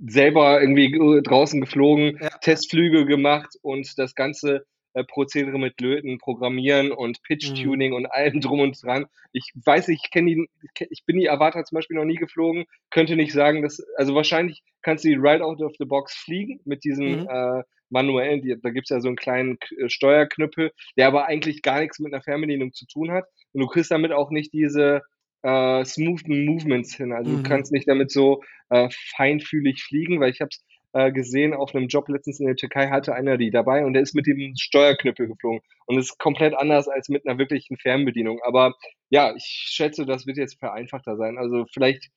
selber 0.06 0.62
irgendwie 0.62 1.22
draußen 1.24 1.60
geflogen, 1.62 2.20
ja. 2.22 2.30
Testflüge 2.42 3.06
gemacht 3.06 3.56
und 3.62 3.98
das 3.98 4.14
Ganze 4.16 4.58
äh, 4.58 4.62
Prozedere 5.04 5.60
mit 5.60 5.80
Löten, 5.82 6.18
Programmieren 6.18 6.92
und 6.92 7.22
Pitch-Tuning 7.24 7.92
mhm. 7.92 7.98
und 7.98 8.06
allem 8.08 8.40
drum 8.42 8.60
und 8.62 8.82
dran. 8.84 9.06
Ich 9.34 9.52
weiß 9.66 9.90
ich 9.90 10.10
kenne 10.12 10.34
die, 10.34 10.50
ich 10.90 11.06
bin 11.06 11.20
die 11.20 11.30
Avatar 11.30 11.66
zum 11.66 11.76
Beispiel 11.76 11.98
noch 11.98 12.06
nie 12.06 12.16
geflogen, 12.16 12.66
könnte 12.90 13.16
nicht 13.16 13.34
sagen, 13.34 13.62
dass, 13.62 13.80
also 13.98 14.16
wahrscheinlich 14.16 14.64
kannst 14.82 15.04
du 15.04 15.10
die 15.10 15.18
right 15.20 15.42
out 15.42 15.62
of 15.62 15.74
the 15.80 15.86
box 15.86 16.16
fliegen 16.16 16.60
mit 16.66 16.84
diesen 16.84 17.24
mhm. 17.24 17.28
äh, 17.30 17.64
manuellen, 17.90 18.42
die, 18.42 18.56
da 18.62 18.70
gibt's 18.70 18.90
ja 18.90 19.00
so 19.00 19.08
einen 19.08 19.18
kleinen 19.18 19.58
äh, 19.78 19.90
Steuerknüppel, 19.90 20.72
der 20.98 21.08
aber 21.08 21.26
eigentlich 21.26 21.62
gar 21.62 21.80
nichts 21.80 22.00
mit 22.00 22.14
einer 22.14 22.24
Fernbedienung 22.24 22.74
zu 22.74 22.86
tun 22.88 23.12
hat. 23.12 23.26
Und 23.54 23.62
du 23.62 23.68
kriegst 23.68 23.92
damit 23.92 24.12
auch 24.12 24.32
nicht 24.32 24.54
diese 24.54 25.02
äh, 25.44 25.86
smoothen 25.86 26.46
Movements 26.46 26.96
hin. 26.96 27.14
Also 27.14 27.32
mhm. 27.32 27.44
du 27.44 27.50
kannst 27.50 27.72
nicht 27.72 27.88
damit 27.88 28.12
so 28.12 28.44
äh, 28.70 28.90
feinfühlig 29.16 29.84
fliegen, 29.84 30.20
weil 30.20 30.32
ich 30.32 30.42
habe 30.42 30.50
es 30.52 30.64
äh, 30.96 31.12
gesehen 31.12 31.54
auf 31.54 31.76
einem 31.76 31.88
Job 31.88 32.08
letztens 32.08 32.40
in 32.40 32.46
der 32.46 32.56
Türkei, 32.56 32.88
hatte 32.88 33.14
einer 33.14 33.38
die 33.38 33.52
dabei 33.52 33.86
und 33.86 33.94
der 33.94 34.02
ist 34.02 34.16
mit 34.16 34.28
dem 34.28 34.56
Steuerknüppel 34.56 35.28
geflogen 35.28 35.60
und 35.86 35.98
ist 35.98 36.18
komplett 36.18 36.56
anders 36.56 36.88
als 36.88 37.10
mit 37.10 37.28
einer 37.28 37.38
wirklichen 37.38 37.76
Fernbedienung. 37.76 38.40
Aber 38.46 38.76
ja, 39.10 39.36
ich 39.36 39.44
schätze, 39.44 40.06
das 40.06 40.26
wird 40.26 40.38
jetzt 40.38 40.58
vereinfachter 40.58 41.18
sein. 41.18 41.38
Also 41.38 41.66
vielleicht 41.74 42.10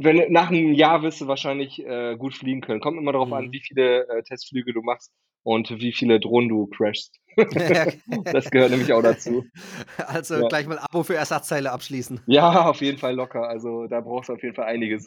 wenn 0.00 0.32
nach 0.32 0.48
einem 0.48 0.74
Jahr 0.74 1.02
wirst 1.02 1.20
du 1.20 1.26
wahrscheinlich 1.26 1.84
äh, 1.84 2.16
gut 2.16 2.34
fliegen 2.34 2.60
können. 2.60 2.80
Kommt 2.80 2.98
immer 2.98 3.12
darauf 3.12 3.28
mhm. 3.28 3.34
an, 3.34 3.52
wie 3.52 3.60
viele 3.60 4.08
äh, 4.08 4.22
Testflüge 4.22 4.72
du 4.72 4.82
machst 4.82 5.12
und 5.42 5.70
wie 5.70 5.92
viele 5.92 6.20
Drohnen 6.20 6.48
du 6.48 6.66
crashst. 6.66 7.16
das 7.36 8.50
gehört 8.50 8.70
nämlich 8.70 8.92
auch 8.92 9.02
dazu. 9.02 9.44
Also 10.06 10.40
ja. 10.40 10.48
gleich 10.48 10.66
mal 10.66 10.78
Abo 10.78 11.02
für 11.02 11.16
Ersatzteile 11.16 11.72
abschließen. 11.72 12.20
Ja, 12.26 12.68
auf 12.68 12.80
jeden 12.80 12.98
Fall 12.98 13.14
locker. 13.14 13.48
Also 13.48 13.86
da 13.86 14.00
brauchst 14.00 14.28
du 14.28 14.34
auf 14.34 14.42
jeden 14.42 14.54
Fall 14.54 14.66
einiges. 14.66 15.06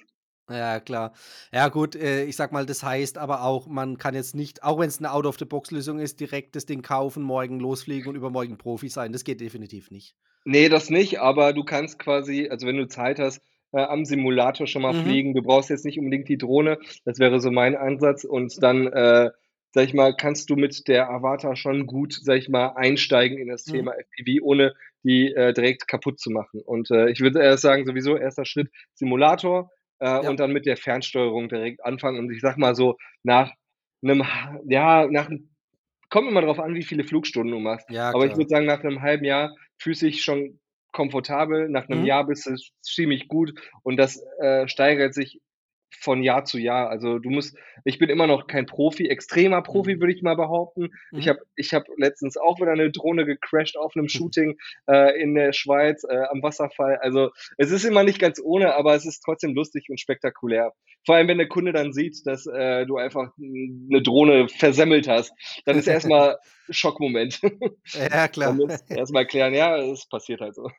Ja, 0.52 0.80
klar. 0.80 1.14
Ja, 1.54 1.70
gut, 1.70 1.96
äh, 1.96 2.26
ich 2.26 2.36
sag 2.36 2.52
mal, 2.52 2.66
das 2.66 2.84
heißt 2.84 3.18
aber 3.18 3.44
auch, 3.44 3.68
man 3.68 3.98
kann 3.98 4.16
jetzt 4.16 4.36
nicht, 4.36 4.64
auch 4.64 4.80
wenn 4.80 4.90
es 4.90 5.00
eine 5.00 5.12
Out-of-the-Box-Lösung 5.12 6.00
ist, 6.00 6.20
direkt 6.20 6.56
das 6.56 6.66
Ding 6.66 6.82
kaufen, 6.82 7.24
morgen 7.24 7.60
losfliegen 7.60 8.10
und 8.10 8.16
übermorgen 8.16 8.58
Profi 8.58 8.90
sein. 8.90 9.14
Das 9.14 9.24
geht 9.24 9.42
definitiv 9.42 9.92
nicht. 9.92 10.16
Nee, 10.44 10.70
das 10.70 10.90
nicht, 10.90 11.20
aber 11.20 11.54
du 11.54 11.64
kannst 11.64 12.00
quasi, 12.00 12.50
also 12.50 12.66
wenn 12.66 12.78
du 12.78 12.88
Zeit 12.88 13.20
hast, 13.20 13.42
äh, 13.74 13.82
am 13.82 14.06
Simulator 14.06 14.68
schon 14.68 14.82
mal 14.82 14.94
mhm. 14.94 15.04
fliegen. 15.04 15.34
Du 15.34 15.42
brauchst 15.42 15.70
jetzt 15.70 15.86
nicht 15.86 15.98
unbedingt 15.98 16.28
die 16.30 16.38
Drohne. 16.38 16.78
Das 17.06 17.20
wäre 17.20 17.40
so 17.40 17.52
mein 17.52 17.76
Ansatz. 17.76 18.24
Und 18.24 18.62
dann, 18.62 18.88
äh, 18.88 19.32
sag 19.72 19.86
ich 19.86 19.94
mal, 19.94 20.16
kannst 20.16 20.50
du 20.50 20.56
mit 20.56 20.88
der 20.88 21.10
Avatar 21.10 21.56
schon 21.56 21.88
gut, 21.88 22.14
sag 22.22 22.38
ich 22.38 22.50
mal, 22.50 22.74
einsteigen 22.76 23.38
in 23.38 23.48
das 23.48 23.66
mhm. 23.68 23.72
Thema 23.72 23.94
FPV, 23.94 24.44
ohne 24.44 24.74
die 25.04 25.34
äh, 25.34 25.54
direkt 25.54 25.88
kaputt 25.88 26.20
zu 26.20 26.30
machen. 26.30 26.62
Und 26.62 26.92
äh, 26.92 27.10
ich 27.10 27.22
würde 27.22 27.42
erst 27.42 27.64
sagen, 27.64 27.86
sowieso 27.86 28.18
erster 28.18 28.46
Schritt 28.46 28.70
Simulator 28.94 29.72
äh, 30.02 30.06
ja. 30.06 30.30
und 30.30 30.40
dann 30.40 30.52
mit 30.52 30.66
der 30.66 30.78
Fernsteuerung 30.78 31.48
direkt 31.48 31.84
anfangen. 31.86 32.20
Und 32.20 32.32
ich 32.32 32.42
sag 32.42 32.58
mal 32.58 32.76
so, 32.76 32.98
nach 33.24 33.52
einem, 34.04 34.24
ja, 34.68 35.08
nach 35.08 35.30
kommt 36.10 36.28
immer 36.28 36.42
darauf 36.42 36.60
an, 36.60 36.76
wie 36.76 36.84
viele 36.84 37.04
Flugstunden 37.04 37.54
du 37.54 37.60
machst. 37.60 37.90
Ja, 37.90 38.10
Aber 38.14 38.26
ich 38.26 38.36
würde 38.36 38.50
sagen, 38.50 38.66
nach 38.66 38.84
einem 38.84 39.02
halben 39.02 39.24
Jahr 39.24 39.56
fühlst 39.78 40.02
du 40.02 40.08
dich 40.08 40.24
schon 40.24 40.60
komfortabel. 40.92 41.70
Nach 41.70 41.88
einem 41.88 42.02
mhm. 42.02 42.06
Jahr 42.06 42.28
bist 42.28 42.46
du 42.46 42.56
ziemlich 42.82 43.28
gut 43.28 43.54
und 43.84 43.98
das 43.98 44.22
äh, 44.42 44.68
steigert 44.68 45.14
sich 45.14 45.40
von 46.00 46.24
Jahr 46.24 46.46
zu 46.46 46.58
Jahr. 46.58 46.90
Also 46.90 47.20
du 47.20 47.30
musst, 47.30 47.56
ich 47.86 48.00
bin 48.00 48.10
immer 48.10 48.28
noch 48.28 48.48
kein 48.48 48.66
Profi, 48.66 49.08
extremer 49.08 49.62
Profi 49.62 49.96
mhm. 49.96 50.00
würde 50.02 50.14
ich 50.14 50.22
mal 50.22 50.36
behaupten. 50.36 50.90
Mhm. 51.12 51.20
Ich 51.20 51.28
habe 51.28 51.40
ich 51.56 51.74
hab 51.74 51.84
letztens 51.98 52.38
auch 52.38 52.60
wieder 52.60 52.72
eine 52.72 52.92
Drohne 52.92 53.26
gecrashed 53.26 53.78
auf 53.78 53.96
einem 53.96 54.08
Shooting 54.10 54.58
äh, 54.90 55.22
in 55.22 55.36
der 55.36 55.54
Schweiz 55.54 56.04
äh, 56.04 56.24
am 56.30 56.42
Wasserfall. 56.42 56.98
Also 57.02 57.30
es 57.58 57.72
ist 57.72 57.86
immer 57.86 58.04
nicht 58.04 58.20
ganz 58.20 58.40
ohne, 58.42 58.76
aber 58.76 58.96
es 58.96 59.06
ist 59.06 59.22
trotzdem 59.22 59.54
lustig 59.54 59.88
und 59.90 60.00
spektakulär. 60.00 60.74
Vor 61.06 61.16
allem, 61.16 61.28
wenn 61.28 61.40
der 61.40 61.48
Kunde 61.48 61.74
dann 61.74 61.94
sieht, 61.94 62.26
dass 62.26 62.46
äh, 62.46 62.86
du 62.86 62.98
einfach 62.98 63.32
eine 63.40 64.02
Drohne 64.02 64.48
versemmelt 64.50 65.08
hast, 65.08 65.34
dann 65.66 65.78
ist 65.78 65.88
erstmal 65.88 66.38
Schockmoment. 66.70 67.42
Ja, 67.94 68.28
klar. 68.28 68.58
erstmal 68.90 69.24
erklären, 69.24 69.54
ja, 69.54 69.78
es 69.78 70.08
passiert 70.08 70.42
halt 70.42 70.56
so. 70.56 70.70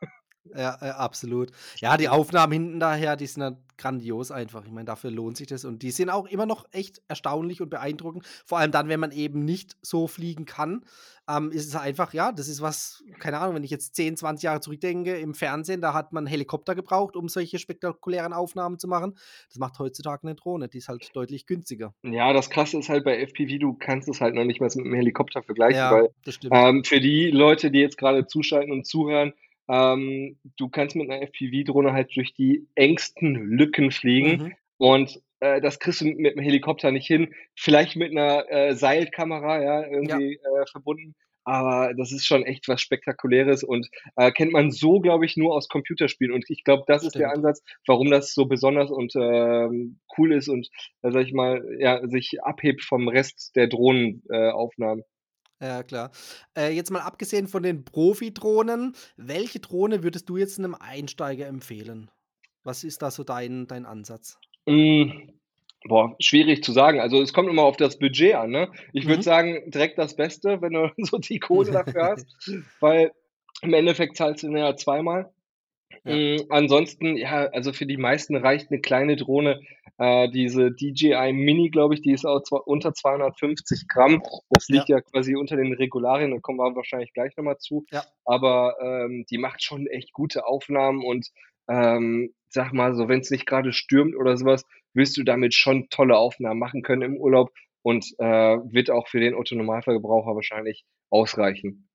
Ja, 0.44 0.76
ja, 0.80 0.96
absolut. 0.96 1.50
Ja, 1.78 1.96
die 1.96 2.08
Aufnahmen 2.08 2.52
hinten 2.52 2.80
daher, 2.80 3.16
die 3.16 3.26
sind 3.26 3.42
halt 3.42 3.56
grandios 3.78 4.30
einfach. 4.30 4.64
Ich 4.64 4.70
meine, 4.72 4.84
dafür 4.84 5.10
lohnt 5.10 5.36
sich 5.36 5.46
das. 5.46 5.64
Und 5.64 5.82
die 5.82 5.90
sind 5.90 6.10
auch 6.10 6.26
immer 6.26 6.46
noch 6.46 6.66
echt 6.72 7.00
erstaunlich 7.08 7.60
und 7.60 7.70
beeindruckend. 7.70 8.26
Vor 8.44 8.58
allem 8.58 8.70
dann, 8.70 8.88
wenn 8.88 9.00
man 9.00 9.12
eben 9.12 9.44
nicht 9.44 9.76
so 9.82 10.06
fliegen 10.06 10.44
kann, 10.44 10.84
ähm, 11.28 11.50
ist 11.52 11.66
es 11.68 11.76
einfach, 11.76 12.12
ja, 12.12 12.32
das 12.32 12.48
ist 12.48 12.60
was, 12.60 13.02
keine 13.18 13.38
Ahnung, 13.38 13.54
wenn 13.56 13.64
ich 13.64 13.70
jetzt 13.70 13.94
10, 13.94 14.16
20 14.16 14.42
Jahre 14.44 14.60
zurückdenke, 14.60 15.16
im 15.16 15.34
Fernsehen, 15.34 15.80
da 15.80 15.94
hat 15.94 16.12
man 16.12 16.26
Helikopter 16.26 16.74
gebraucht, 16.74 17.16
um 17.16 17.28
solche 17.28 17.58
spektakulären 17.58 18.32
Aufnahmen 18.32 18.78
zu 18.78 18.88
machen. 18.88 19.16
Das 19.48 19.58
macht 19.58 19.78
heutzutage 19.78 20.24
eine 20.24 20.34
Drohne, 20.34 20.68
die 20.68 20.78
ist 20.78 20.88
halt 20.88 21.08
deutlich 21.14 21.46
günstiger. 21.46 21.94
Ja, 22.02 22.32
das 22.32 22.50
Krasse 22.50 22.78
ist 22.78 22.88
halt 22.88 23.04
bei 23.04 23.20
FPV, 23.20 23.58
du 23.58 23.74
kannst 23.74 24.08
es 24.08 24.20
halt 24.20 24.34
noch 24.34 24.44
nicht 24.44 24.60
mal 24.60 24.66
mit 24.66 24.84
einem 24.84 24.94
Helikopter 24.94 25.42
vergleichen, 25.42 25.78
Ja, 25.78 25.92
weil 25.92 26.10
das 26.24 26.34
stimmt. 26.34 26.52
ähm, 26.56 26.84
für 26.84 27.00
die 27.00 27.30
Leute, 27.30 27.70
die 27.70 27.78
jetzt 27.78 27.96
gerade 27.98 28.26
zuschalten 28.26 28.72
und 28.72 28.86
zuhören, 28.86 29.32
ähm, 29.72 30.38
du 30.58 30.68
kannst 30.68 30.96
mit 30.96 31.10
einer 31.10 31.22
FPV-Drohne 31.22 31.92
halt 31.94 32.14
durch 32.16 32.34
die 32.34 32.66
engsten 32.76 33.34
Lücken 33.34 33.90
fliegen 33.90 34.42
Mhm. 34.44 34.52
und 34.78 35.22
äh, 35.40 35.60
das 35.60 35.78
kriegst 35.80 36.02
du 36.02 36.06
mit 36.06 36.36
dem 36.36 36.42
Helikopter 36.42 36.92
nicht 36.92 37.06
hin. 37.08 37.34
Vielleicht 37.56 37.96
mit 37.96 38.12
einer 38.12 38.44
äh, 38.50 38.74
Seilkamera, 38.76 39.62
ja, 39.62 39.80
Ja. 39.82 39.88
irgendwie 39.88 40.34
äh, 40.34 40.66
verbunden. 40.70 41.14
Aber 41.44 41.92
das 41.98 42.12
ist 42.12 42.24
schon 42.24 42.44
echt 42.44 42.68
was 42.68 42.80
Spektakuläres 42.80 43.64
und 43.64 43.88
äh, 44.16 44.30
kennt 44.30 44.52
man 44.52 44.70
so, 44.70 45.00
glaube 45.00 45.24
ich, 45.26 45.36
nur 45.36 45.54
aus 45.56 45.68
Computerspielen. 45.68 46.32
Und 46.32 46.44
ich 46.48 46.62
glaube, 46.62 46.84
das 46.86 47.02
ist 47.02 47.16
der 47.16 47.30
Stimmt. 47.30 47.38
Ansatz, 47.38 47.62
warum 47.88 48.10
das 48.12 48.32
so 48.32 48.46
besonders 48.46 48.92
und 48.92 49.12
ähm, 49.16 49.98
cool 50.16 50.32
ist 50.34 50.48
und, 50.48 50.68
äh, 51.02 51.10
sag 51.10 51.26
ich 51.26 51.32
mal, 51.32 51.64
ja, 51.80 52.06
sich 52.06 52.40
abhebt 52.44 52.84
vom 52.84 53.08
Rest 53.08 53.56
der 53.56 53.66
Drohnenaufnahmen. 53.66 55.02
Ja, 55.62 55.84
klar. 55.84 56.10
Äh, 56.58 56.70
jetzt 56.74 56.90
mal 56.90 57.02
abgesehen 57.02 57.46
von 57.46 57.62
den 57.62 57.84
Profi-Drohnen, 57.84 58.96
welche 59.16 59.60
Drohne 59.60 60.02
würdest 60.02 60.28
du 60.28 60.36
jetzt 60.36 60.58
einem 60.58 60.74
Einsteiger 60.74 61.46
empfehlen? 61.46 62.10
Was 62.64 62.82
ist 62.82 63.00
da 63.00 63.12
so 63.12 63.22
dein, 63.22 63.68
dein 63.68 63.86
Ansatz? 63.86 64.38
Mm, 64.66 65.30
boah, 65.84 66.16
schwierig 66.18 66.64
zu 66.64 66.72
sagen. 66.72 67.00
Also 67.00 67.22
es 67.22 67.32
kommt 67.32 67.48
immer 67.48 67.62
auf 67.62 67.76
das 67.76 67.96
Budget 67.96 68.34
an, 68.34 68.50
ne? 68.50 68.72
Ich 68.92 69.06
würde 69.06 69.18
Mhm. 69.18 69.22
sagen, 69.22 69.70
direkt 69.70 69.98
das 69.98 70.16
Beste, 70.16 70.60
wenn 70.62 70.72
du 70.72 70.90
so 70.98 71.18
die 71.18 71.38
Kohle 71.38 71.70
dafür 71.70 72.10
hast, 72.10 72.26
weil 72.80 73.12
im 73.62 73.72
Endeffekt 73.72 74.16
zahlst 74.16 74.42
du 74.42 74.48
ja 74.48 74.74
zweimal. 74.74 75.32
Ja. 76.04 76.16
Mm, 76.16 76.46
ansonsten, 76.50 77.16
ja, 77.16 77.46
also 77.52 77.72
für 77.72 77.86
die 77.86 77.96
meisten 77.96 78.36
reicht 78.36 78.70
eine 78.70 78.80
kleine 78.80 79.16
Drohne. 79.16 79.60
Äh, 79.98 80.30
diese 80.30 80.70
DJI 80.72 81.32
Mini, 81.32 81.70
glaube 81.70 81.94
ich, 81.94 82.02
die 82.02 82.12
ist 82.12 82.24
auch 82.24 82.40
unter 82.64 82.94
250 82.94 83.86
Gramm. 83.88 84.22
Das 84.50 84.68
Ja. 84.68 84.76
liegt 84.76 84.88
ja 84.88 85.00
quasi 85.00 85.36
unter 85.36 85.56
den 85.56 85.72
Regularien, 85.74 86.30
da 86.30 86.38
kommen 86.40 86.58
wir 86.58 86.74
wahrscheinlich 86.74 87.12
gleich 87.12 87.36
nochmal 87.36 87.58
zu. 87.58 87.84
Ja. 87.90 88.02
Aber 88.24 88.76
ähm, 88.80 89.24
die 89.30 89.38
macht 89.38 89.62
schon 89.62 89.86
echt 89.86 90.12
gute 90.12 90.46
Aufnahmen 90.46 91.04
und 91.04 91.28
ähm, 91.68 92.34
sag 92.48 92.72
mal, 92.72 92.94
so 92.94 93.08
wenn 93.08 93.20
es 93.20 93.30
nicht 93.30 93.46
gerade 93.46 93.72
stürmt 93.72 94.16
oder 94.16 94.36
sowas, 94.36 94.64
wirst 94.94 95.16
du 95.16 95.22
damit 95.22 95.54
schon 95.54 95.88
tolle 95.90 96.16
Aufnahmen 96.18 96.58
machen 96.58 96.82
können 96.82 97.02
im 97.02 97.16
Urlaub 97.16 97.50
und 97.82 98.04
äh, 98.18 98.24
wird 98.24 98.90
auch 98.90 99.08
für 99.08 99.20
den 99.20 99.34
Otto-Normalverbraucher 99.34 100.34
wahrscheinlich 100.34 100.84
ausreichen. 101.10 101.88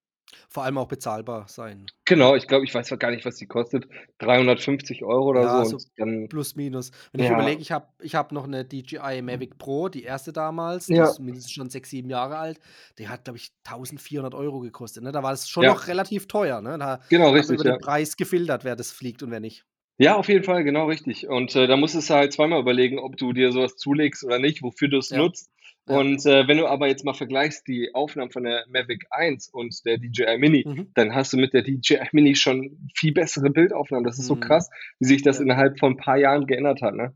Vor 0.50 0.64
allem 0.64 0.78
auch 0.78 0.88
bezahlbar 0.88 1.48
sein. 1.48 1.92
Genau, 2.06 2.36
ich 2.36 2.48
glaube, 2.48 2.64
ich 2.66 2.74
weiß 2.74 2.90
gar 3.00 3.12
nicht, 3.12 3.26
was 3.26 3.36
die 3.36 3.48
kostet. 3.48 3.88
350 4.20 5.04
Euro 5.04 5.28
oder 5.30 5.44
Ja, 5.44 5.64
so 5.66 5.66
so 5.66 5.78
dann 5.98 6.30
plus 6.30 6.56
minus. 6.56 6.92
Wenn 7.12 7.20
ich 7.22 7.30
ja. 7.30 7.32
überlege, 7.32 7.62
ich 7.62 7.72
habe 7.72 7.88
ich 8.02 8.16
hab 8.16 8.32
noch 8.32 8.46
eine 8.46 8.66
DJI 8.66 9.22
Mavic 9.22 9.58
Pro, 9.58 9.88
die 9.90 10.04
erste 10.04 10.34
damals, 10.34 10.92
die 10.92 10.96
Ja. 10.96 11.04
ist 11.04 11.20
mindestens 11.20 11.52
schon 11.54 11.70
sechs, 11.70 11.90
sieben 11.90 12.10
Jahre 12.10 12.38
alt. 12.38 12.60
Die 12.98 13.08
hat, 13.10 13.26
glaube 13.26 13.38
ich, 13.38 13.52
1400 13.64 14.34
Euro 14.34 14.60
gekostet. 14.60 15.04
Ne? 15.04 15.12
Da 15.12 15.24
war 15.24 15.34
es 15.34 15.48
schon 15.50 15.66
Ja. 15.66 15.74
noch 15.74 15.88
relativ 15.88 16.28
teuer. 16.28 16.62
Ne? 16.62 16.78
Da 16.78 17.02
Genau, 17.10 17.32
richtig, 17.32 17.56
über 17.56 17.64
den 17.64 17.78
Preis 17.78 18.16
gefiltert, 18.18 18.64
wer 18.64 18.76
das 18.76 18.92
fliegt 18.92 19.24
und 19.24 19.32
wer 19.32 19.40
nicht. 19.40 19.66
Ja, 20.00 20.16
auf 20.16 20.28
jeden 20.30 20.44
Fall, 20.44 20.64
genau 20.64 20.86
richtig. 20.88 21.28
Und 21.28 21.56
äh, 21.56 21.66
da 21.68 21.76
musstest 21.76 22.10
du 22.10 22.14
halt 22.14 22.32
zweimal 22.34 22.60
überlegen, 22.62 23.00
ob 23.00 23.18
du 23.18 23.34
dir 23.34 23.52
sowas 23.52 23.76
zulegst 23.78 24.24
oder 24.24 24.38
nicht, 24.40 24.62
wofür 24.62 24.90
du 24.90 24.98
es 24.98 25.10
nutzt. 25.12 25.50
Und 25.96 26.26
äh, 26.26 26.48
wenn 26.48 26.58
du 26.58 26.68
aber 26.68 26.88
jetzt 26.88 27.06
mal 27.06 27.14
vergleichst 27.14 27.68
die 27.68 27.92
Aufnahmen 27.94 28.32
von 28.32 28.44
der 28.44 28.66
Mavic 28.70 29.06
1 29.12 29.50
und 29.50 29.86
der 29.86 29.98
DJI 29.98 30.38
Mini, 30.38 30.64
Mhm. 30.68 30.92
dann 30.96 31.16
hast 31.16 31.34
du 31.34 31.38
mit 31.38 31.54
der 31.54 31.62
DJI 31.64 32.10
Mini 32.12 32.36
schon 32.36 32.90
viel 32.96 33.14
bessere 33.14 33.50
Bildaufnahmen. 33.50 34.04
Das 34.04 34.20
ist 34.20 34.28
so 34.28 34.36
Mhm. 34.36 34.42
krass, 34.42 34.70
wie 35.00 35.06
sich 35.06 35.22
das 35.24 35.38
Ja. 35.38 35.44
innerhalb 35.44 35.80
von 35.80 35.94
ein 35.94 35.98
paar 35.98 36.18
Jahren 36.18 36.46
geändert 36.48 36.82
hat, 36.82 36.94
ne? 36.96 37.14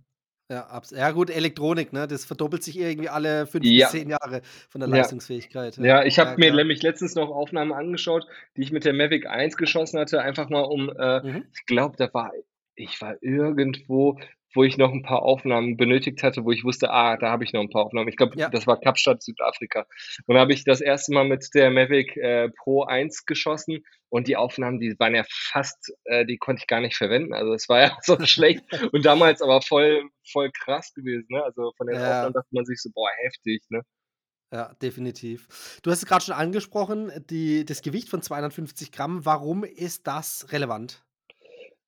Ja, 0.49 0.67
abs 0.67 0.91
ja 0.91 1.11
gut, 1.11 1.29
Elektronik, 1.29 1.93
ne? 1.93 2.07
Das 2.07 2.25
verdoppelt 2.25 2.61
sich 2.61 2.77
irgendwie 2.77 3.07
alle 3.07 3.45
fünf 3.47 3.63
bis 3.63 3.71
Ja. 3.71 3.87
zehn 3.87 4.09
Jahre 4.09 4.41
von 4.69 4.81
der. 4.81 4.89
Leistungsfähigkeit. 4.89 5.77
Ja, 5.77 5.85
Ja, 5.85 6.03
ich 6.03 6.19
habe 6.19 6.37
mir 6.37 6.53
nämlich 6.53 6.81
letztens 6.83 7.15
noch 7.15 7.29
Aufnahmen 7.29 7.71
angeschaut, 7.71 8.27
die 8.57 8.61
ich 8.61 8.71
mit 8.73 8.83
der 8.83 8.91
Mavic 8.93 9.27
1 9.27 9.55
geschossen 9.55 9.97
hatte, 9.99 10.21
einfach 10.21 10.49
mal 10.49 10.61
um, 10.63 10.89
äh, 10.89 11.21
Mhm. 11.25 11.45
ich 11.53 11.65
glaube, 11.65 11.95
da 11.97 12.13
war 12.13 12.31
ich 12.75 12.99
war 13.01 13.15
irgendwo, 13.21 14.17
wo 14.53 14.63
ich 14.63 14.77
noch 14.77 14.91
ein 14.91 15.01
paar 15.03 15.21
Aufnahmen 15.23 15.77
benötigt 15.77 16.23
hatte, 16.23 16.43
wo 16.43 16.51
ich 16.51 16.63
wusste, 16.63 16.89
ah, 16.91 17.17
da 17.17 17.29
habe 17.31 17.43
ich 17.43 17.53
noch 17.53 17.61
ein 17.61 17.69
paar 17.69 17.85
Aufnahmen. 17.85 18.07
Ich 18.09 18.17
glaube, 18.17 18.37
Ja. 18.37 18.49
das 18.49 18.67
war 18.67 18.79
Kapstadt, 18.79 19.23
Südafrika. 19.23 19.85
Und 20.25 20.35
da 20.35 20.41
habe 20.41 20.53
ich 20.53 20.63
das 20.63 20.81
erste 20.81 21.13
Mal 21.13 21.25
mit 21.25 21.47
der 21.53 21.71
Mavic 21.71 22.15
äh, 22.17 22.49
Pro 22.49 22.83
1 22.83 23.25
geschossen 23.25 23.83
und 24.09 24.27
die 24.27 24.35
Aufnahmen, 24.35 24.79
die 24.79 24.93
waren 24.99 25.15
ja 25.15 25.23
fast, 25.29 25.93
äh, 26.05 26.25
die 26.25 26.37
konnte 26.37 26.61
ich 26.61 26.67
gar 26.67 26.81
nicht 26.81 26.95
verwenden. 26.97 27.33
Also 27.33 27.53
es 27.53 27.69
war 27.69 27.79
ja 27.81 27.97
so 28.03 28.19
schlecht 28.25 28.63
und 28.91 29.05
damals 29.05 29.41
aber 29.41 29.61
voll, 29.61 30.03
voll 30.31 30.51
krass 30.51 30.93
gewesen. 30.93 31.27
Ne? 31.29 31.43
Also 31.43 31.71
von 31.77 31.87
den 31.87 31.95
Ja. 31.95 32.01
Aufnahmen 32.09 32.33
dachte 32.33 32.49
man 32.51 32.65
sich 32.65 32.81
so, 32.81 32.89
boah, 32.93 33.09
heftig. 33.23 33.63
Ne? 33.69 33.81
Ja, 34.53 34.73
definitiv. 34.81 35.79
Du 35.81 35.91
hast 35.91 35.99
es 36.03 36.05
gerade 36.05 36.25
schon 36.25 36.35
angesprochen, 36.35 37.09
die, 37.29 37.63
das 37.63 37.81
Gewicht 37.81 38.09
von 38.09 38.21
250 38.21 38.91
Gramm. 38.91 39.25
Warum 39.25 39.63
ist 39.63 40.07
das 40.07 40.51
relevant? 40.51 41.05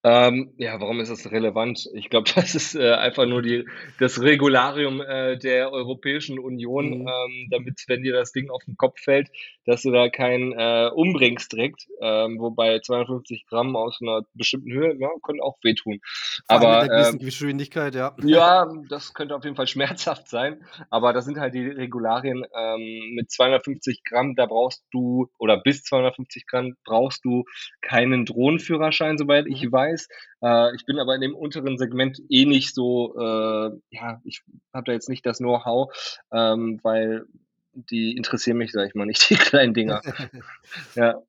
Ähm, 0.06 0.54
ja, 0.58 0.82
warum 0.82 1.00
ist 1.00 1.10
das 1.10 1.32
relevant? 1.32 1.90
Ich 1.94 2.10
glaube, 2.10 2.26
das 2.36 2.56
ist 2.56 2.76
äh, 2.76 2.92
einfach 2.94 3.26
nur 3.26 3.42
die, 3.42 3.66
das 4.00 4.22
Regularium 4.22 5.02
äh, 5.02 5.38
der 5.38 5.72
Europäischen 5.72 6.40
Union, 6.40 6.90
Mhm. 6.90 7.08
ähm, 7.08 7.48
damit, 7.52 7.84
wenn 7.88 8.04
dir 8.04 8.14
das 8.14 8.32
Ding 8.34 8.50
auf 8.50 8.64
den 8.66 8.76
Kopf 8.76 9.00
fällt, 9.00 9.30
dass 9.66 9.84
du 9.84 9.92
da 9.92 10.10
keinen 10.10 10.52
äh, 10.54 10.90
umbringst 10.94 11.54
direkt. 11.54 11.88
Ähm, 12.02 12.40
wobei 12.40 12.80
250 12.80 13.46
Gramm 13.48 13.76
aus 13.76 14.00
einer 14.02 14.24
bestimmten 14.34 14.72
Höhe, 14.74 14.96
ja, 15.00 15.10
können 15.24 15.40
auch 15.42 15.58
wehtun. 15.64 16.02
Vor 16.48 16.58
Aber 16.58 16.82
mit 16.82 16.92
einer 16.92 17.10
ähm, 17.10 17.20
Geschwindigkeit, 17.20 17.96
ja. 17.96 18.16
ja, 18.22 18.68
das 18.90 19.14
könnte 19.14 19.36
auf 19.36 19.44
jeden 19.46 19.56
Fall 19.56 19.68
schmerzhaft 19.68 20.28
sein. 20.28 20.66
Aber 20.90 21.14
das 21.14 21.26
sind 21.26 21.40
halt 21.40 21.54
die 21.54 21.66
Regularien. 21.68 22.46
Ähm, 22.54 23.16
mit 23.16 23.32
250 23.32 24.04
Gramm, 24.04 24.36
da 24.36 24.48
brauchst 24.48 24.84
du, 24.92 25.30
oder 25.38 25.58
bis 25.58 25.84
250 25.84 26.46
Gramm 26.46 26.76
brauchst 26.84 27.24
du 27.24 27.46
keinen 27.82 28.26
Drohnenführerschein, 28.26 29.18
soweit 29.18 29.46
ich 29.48 29.64
Mhm. 29.64 29.68
Weiß. 29.94 30.08
Äh, 30.42 30.76
ich 30.76 30.86
bin 30.86 31.00
aber 31.00 31.16
in 31.16 31.22
dem 31.22 31.36
unteren 31.36 31.78
Segment 31.78 32.20
eh 32.30 32.46
nicht 32.46 32.74
so, 32.74 33.16
äh, 33.18 33.72
ja, 33.90 34.22
ich 34.24 34.42
habe 34.74 34.86
da 34.86 34.92
jetzt 34.92 35.10
nicht 35.10 35.26
das 35.26 35.38
Know-how, 35.38 35.94
ähm, 36.32 36.80
weil 36.84 37.26
die 37.74 38.16
interessieren 38.16 38.58
mich, 38.58 38.72
sag 38.72 38.88
ich 38.88 38.96
mal, 38.96 39.06
nicht, 39.06 39.30
die 39.30 39.36
kleinen 39.36 39.74
Dinger. 39.74 40.02
Ja, 40.96 41.22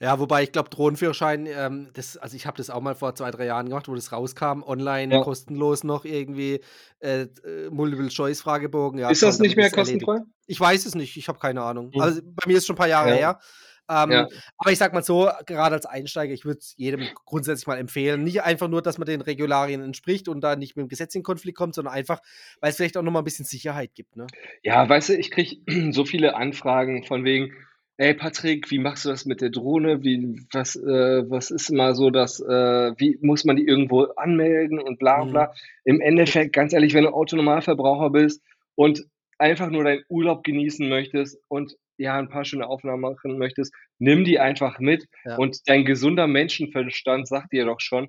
Ja, 0.00 0.18
wobei 0.18 0.42
ich 0.42 0.52
glaube, 0.52 0.70
Drohnenführerschein, 0.70 1.46
ähm, 1.46 1.88
das, 1.94 2.16
also 2.16 2.36
ich 2.36 2.46
habe 2.46 2.56
das 2.56 2.70
auch 2.70 2.80
mal 2.80 2.94
vor 2.94 3.14
zwei, 3.14 3.30
drei 3.30 3.46
Jahren 3.46 3.68
gemacht, 3.68 3.88
wo 3.88 3.94
das 3.94 4.12
rauskam, 4.12 4.62
online 4.62 5.14
ja. 5.14 5.22
kostenlos 5.22 5.84
noch 5.84 6.04
irgendwie 6.04 6.60
äh, 7.00 7.22
äh, 7.22 7.70
Multiple-Choice-Fragebogen. 7.70 9.00
Ja, 9.00 9.10
Ist 9.10 9.22
das 9.22 9.38
nicht 9.38 9.56
mehr 9.56 9.66
ist 9.66 9.76
erledigt. 9.76 10.04
kostenfrei? 10.06 10.30
Ich 10.46 10.60
weiß 10.60 10.86
es 10.86 10.94
nicht, 10.94 11.16
ich 11.16 11.28
habe 11.28 11.38
keine 11.38 11.62
Ahnung. 11.62 11.90
Hm. 11.92 12.00
Also 12.00 12.20
bei 12.22 12.46
mir 12.46 12.58
ist 12.58 12.66
schon 12.66 12.74
ein 12.74 12.78
paar 12.78 12.88
Jahre 12.88 13.10
Ja, 13.10 13.14
her. 13.16 13.40
Ähm, 13.88 14.10
ja, 14.10 14.28
aber 14.56 14.72
ich 14.72 14.78
sag 14.78 14.92
mal 14.94 15.02
so, 15.02 15.28
gerade 15.46 15.74
als 15.74 15.86
Einsteiger, 15.86 16.32
ich 16.32 16.44
würde 16.44 16.58
es 16.60 16.74
jedem 16.76 17.06
grundsätzlich 17.26 17.66
mal 17.66 17.78
empfehlen. 17.78 18.24
Nicht 18.24 18.42
einfach 18.42 18.68
nur, 18.68 18.80
dass 18.82 18.98
man 18.98 19.06
den 19.06 19.20
Regularien 19.20 19.82
entspricht 19.82 20.28
und 20.28 20.40
da 20.40 20.56
nicht 20.56 20.76
mit 20.76 20.84
dem 20.84 20.88
Gesetz 20.88 21.14
in 21.14 21.22
Konflikt 21.22 21.58
kommt, 21.58 21.74
sondern 21.74 21.94
einfach, 21.94 22.20
weil 22.60 22.70
es 22.70 22.76
vielleicht 22.76 22.96
auch 22.96 23.02
nochmal 23.02 23.22
ein 23.22 23.24
bisschen 23.26 23.44
Sicherheit 23.44 23.94
gibt. 23.94 24.16
Ne? 24.16 24.26
Ja, 24.62 24.88
weißt 24.88 25.10
du, 25.10 25.14
ich 25.18 25.30
kriege 25.30 25.56
so 25.92 26.04
viele 26.04 26.34
Anfragen 26.36 27.04
von 27.04 27.24
wegen, 27.24 27.52
ey 27.96 28.14
Patrick, 28.14 28.70
wie 28.70 28.78
machst 28.78 29.04
du 29.04 29.10
das 29.10 29.24
mit 29.24 29.40
der 29.40 29.50
Drohne? 29.50 30.02
Wie, 30.02 30.44
was, 30.52 30.76
äh, 30.76 31.30
was 31.30 31.50
ist 31.50 31.70
mal 31.70 31.94
so 31.94 32.10
das, 32.10 32.40
äh, 32.40 32.92
wie 32.96 33.18
muss 33.20 33.44
man 33.44 33.56
die 33.56 33.66
irgendwo 33.66 34.04
anmelden 34.16 34.80
und 34.80 34.98
bla 34.98 35.24
Mhm. 35.24 35.30
bla. 35.30 35.54
Im 35.84 36.00
Endeffekt, 36.00 36.52
ganz 36.54 36.72
ehrlich, 36.72 36.94
wenn 36.94 37.04
du 37.04 37.10
Autonormalverbraucher 37.10 38.10
bist 38.10 38.42
und 38.74 39.06
einfach 39.38 39.68
nur 39.68 39.84
deinen 39.84 40.04
Urlaub 40.08 40.42
genießen 40.42 40.88
möchtest 40.88 41.38
und 41.48 41.76
ja, 41.98 42.18
ein 42.18 42.28
paar 42.28 42.44
schöne 42.44 42.66
Aufnahmen 42.66 43.02
machen 43.02 43.38
möchtest, 43.38 43.74
nimm 43.98 44.24
die 44.24 44.38
einfach 44.38 44.78
mit 44.78 45.06
Ja. 45.24 45.36
und 45.36 45.58
dein 45.66 45.84
gesunder 45.84 46.26
Menschenverstand 46.26 47.28
sagt 47.28 47.52
dir 47.52 47.64
doch 47.64 47.80
schon, 47.80 48.08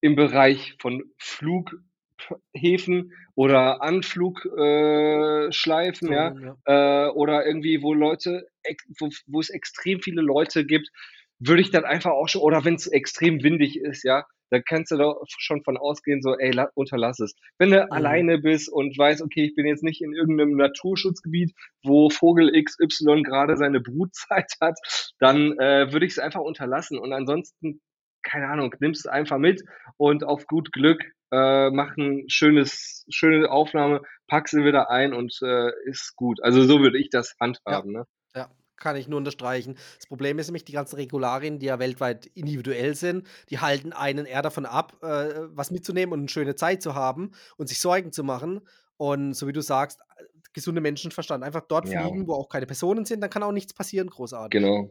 im 0.00 0.16
Bereich 0.16 0.76
von 0.80 1.02
Flughäfen 1.18 3.12
oder 3.34 3.82
Anflugschleifen, 3.82 6.08
äh, 6.08 6.14
ja, 6.14 6.34
ja. 6.66 7.06
äh, 7.06 7.10
oder 7.10 7.46
irgendwie, 7.46 7.82
wo 7.82 7.94
Leute, 7.94 8.46
wo, 8.98 9.08
wo 9.26 9.40
es 9.40 9.50
extrem 9.50 10.00
viele 10.00 10.20
Leute 10.20 10.66
gibt, 10.66 10.90
würde 11.46 11.62
ich 11.62 11.70
dann 11.70 11.84
einfach 11.84 12.12
auch 12.12 12.28
schon, 12.28 12.42
oder 12.42 12.64
wenn 12.64 12.74
es 12.74 12.86
extrem 12.86 13.42
windig 13.42 13.78
ist, 13.78 14.04
ja, 14.04 14.24
da 14.50 14.60
kannst 14.60 14.92
du 14.92 14.96
doch 14.96 15.24
schon 15.38 15.62
von 15.64 15.76
ausgehen, 15.76 16.22
so, 16.22 16.36
ey, 16.38 16.52
la, 16.52 16.68
unterlass 16.74 17.18
es. 17.18 17.34
Wenn 17.58 17.70
du 17.70 17.82
Mhm. 17.84 17.92
alleine 17.92 18.38
bist 18.38 18.68
und 18.70 18.96
weißt, 18.96 19.22
okay, 19.22 19.44
ich 19.44 19.54
bin 19.54 19.66
jetzt 19.66 19.82
nicht 19.82 20.00
in 20.02 20.14
irgendeinem 20.14 20.56
Naturschutzgebiet, 20.56 21.54
wo 21.82 22.08
Vogel 22.10 22.52
XY 22.52 23.22
gerade 23.22 23.56
seine 23.56 23.80
Brutzeit 23.80 24.52
hat, 24.60 24.78
dann 25.18 25.58
äh, 25.58 25.92
würde 25.92 26.06
ich 26.06 26.12
es 26.12 26.18
einfach 26.18 26.40
unterlassen. 26.40 26.98
Und 26.98 27.12
ansonsten 27.12 27.80
keine 28.22 28.48
Ahnung, 28.48 28.74
nimmst 28.80 29.04
es 29.04 29.10
einfach 29.10 29.38
mit 29.38 29.62
und 29.98 30.24
auf 30.24 30.46
gut 30.46 30.72
Glück 30.72 31.02
äh, 31.30 31.70
mach 31.70 31.96
ein 31.96 32.24
schönes, 32.28 33.04
schöne 33.10 33.50
Aufnahme, 33.50 34.02
pack 34.28 34.48
sie 34.48 34.64
wieder 34.64 34.90
ein 34.90 35.12
und 35.12 35.36
äh, 35.42 35.70
ist 35.84 36.14
gut. 36.16 36.42
Also 36.42 36.62
so 36.64 36.80
würde 36.80 36.98
ich 36.98 37.10
das 37.10 37.34
handhaben. 37.40 37.92
Ja. 37.92 37.98
Ne? 38.00 38.06
Kann 38.84 38.96
ich 38.96 39.08
nur 39.08 39.16
unterstreichen. 39.16 39.76
Das 39.96 40.06
Problem 40.06 40.38
ist 40.38 40.48
nämlich, 40.48 40.66
die 40.66 40.72
ganzen 40.72 40.96
Regularien, 40.96 41.58
die 41.58 41.64
ja 41.66 41.78
weltweit 41.78 42.26
individuell 42.34 42.94
sind, 42.94 43.26
die 43.48 43.58
halten 43.58 43.94
einen 43.94 44.26
eher 44.26 44.42
davon 44.42 44.66
ab, 44.66 44.92
äh, 45.02 45.06
was 45.54 45.70
mitzunehmen 45.70 46.12
und 46.12 46.18
eine 46.18 46.28
schöne 46.28 46.54
Zeit 46.54 46.82
zu 46.82 46.94
haben 46.94 47.30
und 47.56 47.66
sich 47.68 47.78
Sorgen 47.80 48.12
zu 48.12 48.22
machen. 48.24 48.60
Und 48.98 49.32
so 49.32 49.48
wie 49.48 49.54
du 49.54 49.62
sagst, 49.62 50.00
gesunde 50.52 50.82
Menschenverstand. 50.82 51.42
Einfach 51.42 51.62
dort 51.66 51.88
Ja. 51.88 52.02
fliegen, 52.02 52.28
wo 52.28 52.34
auch 52.34 52.50
keine 52.50 52.66
Personen 52.66 53.06
sind, 53.06 53.22
dann 53.22 53.30
kann 53.30 53.42
auch 53.42 53.52
nichts 53.52 53.72
passieren, 53.72 54.10
großartig. 54.10 54.50
Genau. 54.60 54.90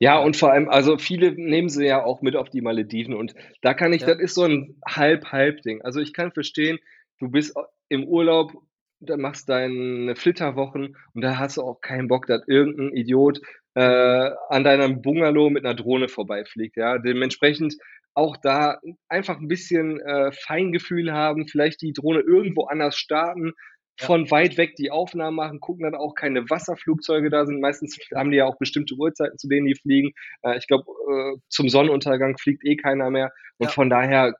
Ja, 0.00 0.18
und 0.18 0.36
vor 0.36 0.50
allem, 0.52 0.68
also 0.68 0.98
viele 0.98 1.30
nehmen 1.30 1.68
sie 1.68 1.86
ja 1.86 2.02
auch 2.04 2.20
mit 2.22 2.34
auf 2.34 2.50
die 2.50 2.60
Malediven 2.60 3.14
und 3.14 3.34
da 3.62 3.72
kann 3.72 3.92
ich, 3.92 4.00
Ja. 4.02 4.08
das 4.08 4.18
ist 4.18 4.34
so 4.34 4.42
ein 4.42 4.80
Halb-Halb-Ding. 4.84 5.82
Also 5.82 6.00
ich 6.00 6.12
kann 6.12 6.32
verstehen, 6.32 6.78
du 7.20 7.28
bist 7.28 7.54
im 7.88 8.02
Urlaub, 8.04 8.52
da 9.00 9.16
machst 9.16 9.48
deine 9.48 10.16
Flitterwochen 10.16 10.96
und 11.14 11.22
da 11.22 11.38
hast 11.38 11.56
du 11.56 11.62
auch 11.62 11.80
keinen 11.80 12.08
Bock, 12.08 12.26
dass 12.26 12.42
irgendein 12.48 12.96
Idiot 12.96 13.40
äh, 13.74 14.30
an 14.48 14.64
deinem 14.64 15.02
Bungalow 15.02 15.50
mit 15.50 15.64
einer 15.64 15.74
Drohne 15.74 16.08
vorbeifliegt. 16.08 16.76
Ja, 16.76 16.98
dementsprechend 16.98 17.76
auch 18.14 18.36
da 18.36 18.78
einfach 19.08 19.38
ein 19.38 19.46
bisschen 19.48 20.00
äh, 20.00 20.32
Feingefühl 20.32 21.12
haben, 21.12 21.46
vielleicht 21.46 21.80
die 21.82 21.92
Drohne 21.92 22.20
irgendwo 22.20 22.64
anders 22.64 22.96
starten, 22.96 23.52
Ja. 24.00 24.06
von 24.06 24.30
weit 24.32 24.56
weg 24.56 24.74
die 24.76 24.90
Aufnahmen 24.90 25.36
machen, 25.36 25.60
gucken, 25.60 25.84
dass 25.90 26.00
auch 26.00 26.14
keine 26.14 26.48
Wasserflugzeuge 26.50 27.30
da 27.30 27.46
sind. 27.46 27.60
Meistens 27.60 27.96
haben 28.14 28.30
die 28.32 28.38
ja 28.38 28.46
auch 28.46 28.58
bestimmte 28.58 28.94
Uhrzeiten, 28.96 29.38
zu 29.38 29.48
denen 29.48 29.66
die 29.66 29.74
fliegen. 29.76 30.12
Äh, 30.42 30.58
ich 30.58 30.66
glaube, 30.66 30.84
äh, 31.10 31.36
zum 31.48 31.68
Sonnenuntergang 31.68 32.36
fliegt 32.38 32.64
eh 32.64 32.76
keiner 32.76 33.10
mehr. 33.10 33.30
Und 33.58 33.66
Ja. 33.68 33.72
von 33.72 33.90
daher 33.90 34.34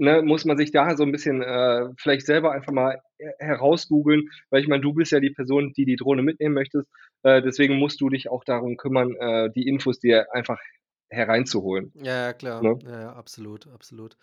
ne, 0.00 0.22
muss 0.22 0.44
man 0.44 0.56
sich 0.56 0.72
da 0.72 0.96
so 0.96 1.04
ein 1.04 1.12
bisschen 1.12 1.42
äh, 1.42 1.88
vielleicht 1.98 2.26
selber 2.26 2.52
einfach 2.52 2.72
mal 2.72 3.00
her- 3.18 3.34
herausgoogeln, 3.38 4.28
weil 4.50 4.62
ich 4.62 4.68
meine, 4.68 4.82
du 4.82 4.92
bist 4.92 5.12
ja 5.12 5.20
die 5.20 5.30
Person, 5.30 5.72
die 5.76 5.84
die 5.84 5.96
Drohne 5.96 6.22
mitnehmen 6.22 6.54
möchtest. 6.54 6.88
Äh, 7.22 7.42
deswegen 7.42 7.76
musst 7.78 8.00
du 8.00 8.08
dich 8.08 8.30
auch 8.30 8.44
darum 8.44 8.76
kümmern, 8.76 9.14
äh, 9.16 9.50
die 9.54 9.68
Infos 9.68 10.00
dir 10.00 10.32
einfach 10.32 10.58
hereinzuholen. 11.10 11.92
Ja, 11.94 12.26
ja, 12.26 12.32
klar. 12.32 12.62
Ne? 12.62 12.78
Ja, 12.84 13.00
ja, 13.00 13.12
absolut, 13.12 13.66
absolut. 13.68 14.16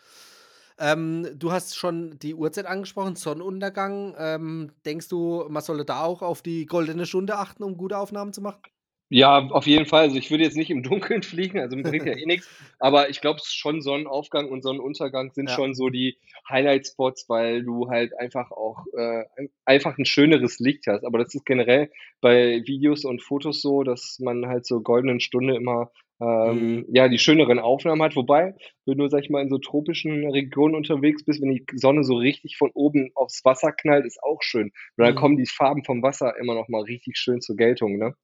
Ähm, 0.79 1.27
du 1.35 1.51
hast 1.51 1.75
schon 1.75 2.19
die 2.19 2.35
Uhrzeit 2.35 2.65
angesprochen, 2.65 3.15
Sonnenuntergang. 3.15 4.15
Ähm, 4.17 4.71
denkst 4.85 5.09
du, 5.09 5.45
man 5.49 5.63
sollte 5.63 5.85
da 5.85 6.03
auch 6.03 6.21
auf 6.21 6.41
die 6.41 6.65
goldene 6.65 7.05
Stunde 7.05 7.37
achten, 7.37 7.63
um 7.63 7.77
gute 7.77 7.97
Aufnahmen 7.97 8.31
zu 8.33 8.41
machen? 8.41 8.61
Ja, 9.09 9.37
auf 9.51 9.65
jeden 9.67 9.85
Fall. 9.85 10.01
Also 10.03 10.17
ich 10.17 10.29
würde 10.31 10.43
jetzt 10.43 10.57
nicht 10.57 10.69
im 10.69 10.83
Dunkeln 11.15 11.23
fliegen, 11.23 11.59
also 11.59 11.77
bringt 11.77 12.05
ja 12.05 12.13
eh 12.13 12.25
nichts. 12.25 12.49
Aber 12.79 13.09
ich 13.09 13.21
glaube, 13.21 13.39
schon 13.43 13.81
Sonnenaufgang 13.81 14.49
und 14.49 14.61
Sonnenuntergang 14.63 15.31
sind 15.31 15.49
Ja. 15.49 15.55
schon 15.55 15.73
so 15.75 15.89
die 15.89 16.17
Highlight-Spots, 16.49 17.29
weil 17.29 17.63
du 17.63 17.89
halt 17.89 18.17
einfach 18.19 18.51
auch 18.51 18.85
äh, 18.97 19.23
ein- 19.37 19.49
einfach 19.65 19.97
ein 19.97 20.05
schöneres 20.05 20.59
Licht 20.59 20.87
hast. 20.87 21.05
Aber 21.05 21.19
das 21.19 21.33
ist 21.33 21.45
generell 21.45 21.89
bei 22.21 22.61
Videos 22.65 23.05
und 23.05 23.21
Fotos 23.23 23.61
so, 23.61 23.83
dass 23.83 24.19
man 24.21 24.45
halt 24.47 24.65
zur 24.65 24.83
goldenen 24.83 25.19
Stunde 25.21 25.55
immer 25.55 25.91
ähm, 26.19 26.77
Mhm. 26.79 26.85
ja 26.91 27.07
die 27.09 27.19
schöneren 27.19 27.59
Aufnahmen 27.59 28.01
hat. 28.01 28.15
Wobei, 28.15 28.55
wenn 28.85 28.97
du, 28.97 29.07
sag 29.07 29.23
ich 29.23 29.29
mal, 29.29 29.41
in 29.41 29.49
so 29.49 29.57
tropischen 29.59 30.29
Regionen 30.31 30.75
unterwegs 30.75 31.23
bist, 31.23 31.41
wenn 31.41 31.51
die 31.51 31.63
Sonne 31.75 32.03
so 32.03 32.15
richtig 32.17 32.57
von 32.57 32.71
oben 32.73 33.11
aufs 33.15 33.45
Wasser 33.45 33.71
knallt, 33.71 34.05
ist 34.05 34.21
auch 34.23 34.41
schön. 34.41 34.71
Und 34.97 35.03
dann 35.05 35.13
Mhm. 35.13 35.15
kommen 35.15 35.37
die 35.37 35.45
Farben 35.45 35.83
vom 35.85 36.01
Wasser 36.01 36.35
immer 36.39 36.55
noch 36.55 36.67
mal 36.69 36.81
richtig 36.81 37.17
schön 37.17 37.39
zur 37.39 37.55
Geltung, 37.55 37.97
ne? 37.97 38.15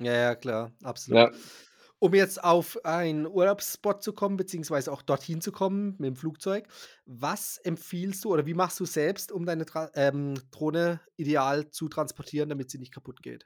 Ja, 0.00 0.12
ja, 0.12 0.34
klar, 0.34 0.72
absolut. 0.82 1.32
Ja. 1.32 1.38
Um 1.98 2.14
jetzt 2.14 2.42
auf 2.42 2.84
einen 2.84 3.26
Urlaubsspot 3.28 4.02
zu 4.02 4.12
kommen, 4.12 4.36
beziehungsweise 4.36 4.90
auch 4.90 5.02
dorthin 5.02 5.40
zu 5.40 5.52
kommen 5.52 5.94
mit 5.98 6.08
dem 6.08 6.16
Flugzeug, 6.16 6.66
was 7.06 7.58
empfiehlst 7.58 8.24
du 8.24 8.32
oder 8.32 8.44
wie 8.44 8.54
machst 8.54 8.80
du 8.80 8.84
selbst, 8.84 9.30
um 9.30 9.46
deine 9.46 9.66
Tra 9.66 9.88
ähm, 9.94 10.34
Drohne 10.50 11.00
ideal 11.16 11.70
zu 11.70 11.88
transportieren, 11.88 12.48
damit 12.48 12.70
sie 12.70 12.78
nicht 12.78 12.92
kaputt 12.92 13.22
geht? 13.22 13.44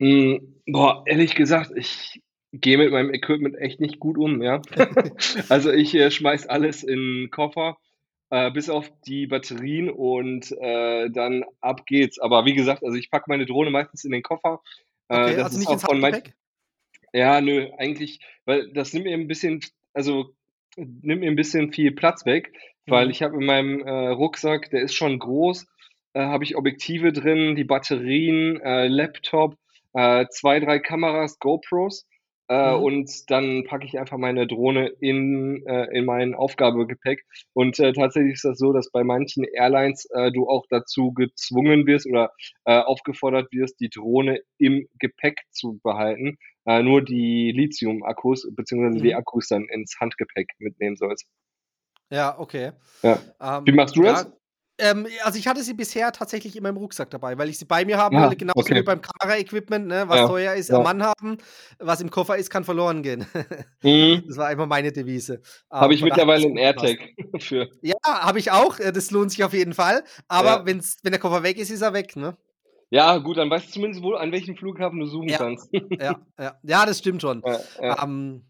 Hm, 0.00 0.60
boah, 0.66 1.02
ehrlich 1.06 1.34
gesagt, 1.34 1.72
ich 1.74 2.22
gehe 2.52 2.78
mit 2.78 2.92
meinem 2.92 3.12
Equipment 3.12 3.56
echt 3.56 3.80
nicht 3.80 3.98
gut 3.98 4.18
um, 4.18 4.42
ja. 4.42 4.60
Also 5.48 5.72
ich 5.72 5.94
äh, 5.94 6.10
schmeiß 6.10 6.46
alles 6.46 6.82
in 6.84 7.24
'n 7.24 7.30
Koffer, 7.30 7.78
äh, 8.30 8.50
bis 8.50 8.70
auf 8.70 8.90
die 9.06 9.26
Batterien 9.26 9.90
und 9.90 10.52
äh, 10.60 11.10
dann 11.10 11.44
ab 11.60 11.86
geht's. 11.86 12.18
Aber 12.18 12.44
wie 12.44 12.54
gesagt, 12.54 12.84
also 12.84 12.96
ich 12.96 13.10
packe 13.10 13.24
meine 13.28 13.46
Drohne 13.46 13.70
meistens 13.70 14.04
in 14.04 14.12
den 14.12 14.22
Koffer. 14.22 14.60
Äh, 15.08 15.14
Okay, 15.14 15.36
das 15.36 15.44
also 15.44 15.54
ist 15.54 15.58
nicht 15.58 15.68
auch 15.68 15.72
ins 15.74 15.84
von 15.84 16.00
mein 16.00 16.22
ja, 17.12 17.40
nö, 17.40 17.68
eigentlich, 17.78 18.20
weil 18.44 18.70
das 18.72 18.92
nimmt 18.92 19.06
mir 19.06 19.14
ein 19.14 19.28
bisschen, 19.28 19.60
also 19.94 20.34
nimmt 20.76 21.20
mir 21.20 21.30
ein 21.30 21.36
bisschen 21.36 21.72
viel 21.72 21.92
Platz 21.92 22.26
weg, 22.26 22.52
weil 22.86 23.06
Mhm. 23.06 23.10
ich 23.10 23.22
habe 23.22 23.36
in 23.36 23.46
meinem 23.46 23.80
äh, 23.80 24.08
Rucksack, 24.08 24.70
der 24.70 24.82
ist 24.82 24.94
schon 24.94 25.18
groß, 25.18 25.66
äh, 26.14 26.20
habe 26.20 26.44
ich 26.44 26.56
Objektive 26.56 27.12
drin, 27.12 27.56
die 27.56 27.64
Batterien, 27.64 28.60
äh, 28.60 28.88
Laptop, 28.88 29.56
äh, 29.94 30.26
zwei, 30.30 30.60
drei 30.60 30.78
Kameras, 30.78 31.38
GoPros. 31.38 32.06
Äh, 32.48 32.74
Mhm. 32.74 32.82
und 32.82 33.30
dann 33.30 33.64
packe 33.64 33.84
ich 33.86 33.98
einfach 33.98 34.16
meine 34.18 34.46
Drohne 34.46 34.88
in, 35.00 35.64
äh, 35.66 35.84
in 35.96 36.04
mein 36.06 36.34
Aufgabegepäck. 36.34 37.24
Und 37.52 37.78
äh, 37.78 37.92
tatsächlich 37.92 38.34
ist 38.34 38.44
das 38.44 38.58
so, 38.58 38.72
dass 38.72 38.90
bei 38.90 39.04
manchen 39.04 39.44
Airlines 39.44 40.06
äh, 40.12 40.32
du 40.32 40.48
auch 40.48 40.64
dazu 40.70 41.12
gezwungen 41.12 41.86
wirst 41.86 42.06
oder 42.06 42.32
äh, 42.64 42.78
aufgefordert 42.78 43.52
wirst, 43.52 43.78
die 43.80 43.90
Drohne 43.90 44.40
im 44.58 44.88
Gepäck 44.98 45.42
zu 45.50 45.78
behalten. 45.82 46.36
Nur 46.82 47.02
die 47.02 47.50
Lithium-Akkus 47.52 48.46
beziehungsweise 48.54 49.02
die 49.02 49.12
Mhm. 49.12 49.16
Akkus 49.16 49.48
dann 49.48 49.64
ins 49.70 49.98
Handgepäck 50.00 50.50
mitnehmen 50.58 50.96
sollst. 50.96 51.26
Ja, 52.10 52.38
okay. 52.38 52.72
Ja. 53.02 53.18
Wie 53.64 53.72
Ähm, 53.72 53.76
machst 53.76 53.96
du 53.96 54.02
das? 54.02 54.24
ja, 54.24 54.32
ähm, 54.78 55.06
also 55.24 55.38
ich 55.38 55.46
hatte 55.48 55.62
sie 55.62 55.74
bisher 55.74 56.12
tatsächlich 56.12 56.56
in 56.56 56.62
meinem 56.62 56.76
Rucksack 56.76 57.10
dabei, 57.10 57.36
weil 57.38 57.48
ich 57.48 57.58
sie 57.58 57.64
bei 57.64 57.84
mir 57.84 57.98
haben 57.98 58.16
Ah, 58.16 58.22
wollte, 58.22 58.36
genauso 58.36 58.56
wie 58.68 58.70
okay. 58.72 58.82
beim 58.82 59.00
Kameraequipment, 59.02 59.86
ne? 59.86 60.04
Was 60.08 60.16
Ja, 60.18 60.26
teuer 60.28 60.54
ist, 60.54 60.70
am 60.70 60.78
ja. 60.78 60.82
Mann 60.84 61.02
haben, 61.02 61.38
was 61.78 62.00
im 62.00 62.10
Koffer 62.10 62.36
ist, 62.36 62.50
kann 62.50 62.64
verloren 62.64 63.02
gehen. 63.02 63.26
Mhm. 63.82 64.24
Das 64.26 64.36
war 64.36 64.46
einfach 64.48 64.66
meine 64.66 64.92
Devise. 64.92 65.40
Habe 65.72 65.92
Ähm, 65.92 65.98
ich 65.98 66.02
mittlerweile 66.02 66.44
einen. 66.46 66.56
AirTag 66.56 66.98
für. 67.40 67.68
Ja, 67.82 67.96
habe 68.04 68.38
ich 68.38 68.50
auch. 68.50 68.78
äh, 68.80 68.92
Das 68.92 69.10
lohnt 69.10 69.30
sich 69.30 69.44
auf 69.44 69.52
jeden 69.52 69.72
Fall. 69.74 70.02
Aber 70.28 70.44
Ja. 70.44 70.66
wenn's, 70.66 70.98
wenn 71.02 71.12
der 71.12 71.20
Koffer 71.20 71.42
weg 71.42 71.58
ist, 71.58 71.70
ist 71.70 71.82
er 71.82 71.92
weg, 71.92 72.16
ne? 72.16 72.36
Ja, 72.90 73.18
gut, 73.18 73.36
dann 73.36 73.50
weißt 73.50 73.68
du 73.68 73.72
zumindest 73.72 74.02
wohl, 74.02 74.16
an 74.16 74.32
welchem 74.32 74.56
Flughafen 74.56 74.98
du 74.98 75.06
suchen 75.06 75.28
Ja, 75.28 75.38
kannst. 75.38 75.68
ja, 76.00 76.16
ja. 76.38 76.58
Ja, 76.62 76.86
das 76.86 76.98
stimmt 76.98 77.20
schon. 77.22 77.42
Ja, 77.44 77.60
ja. 77.80 78.02
Ähm, 78.02 78.44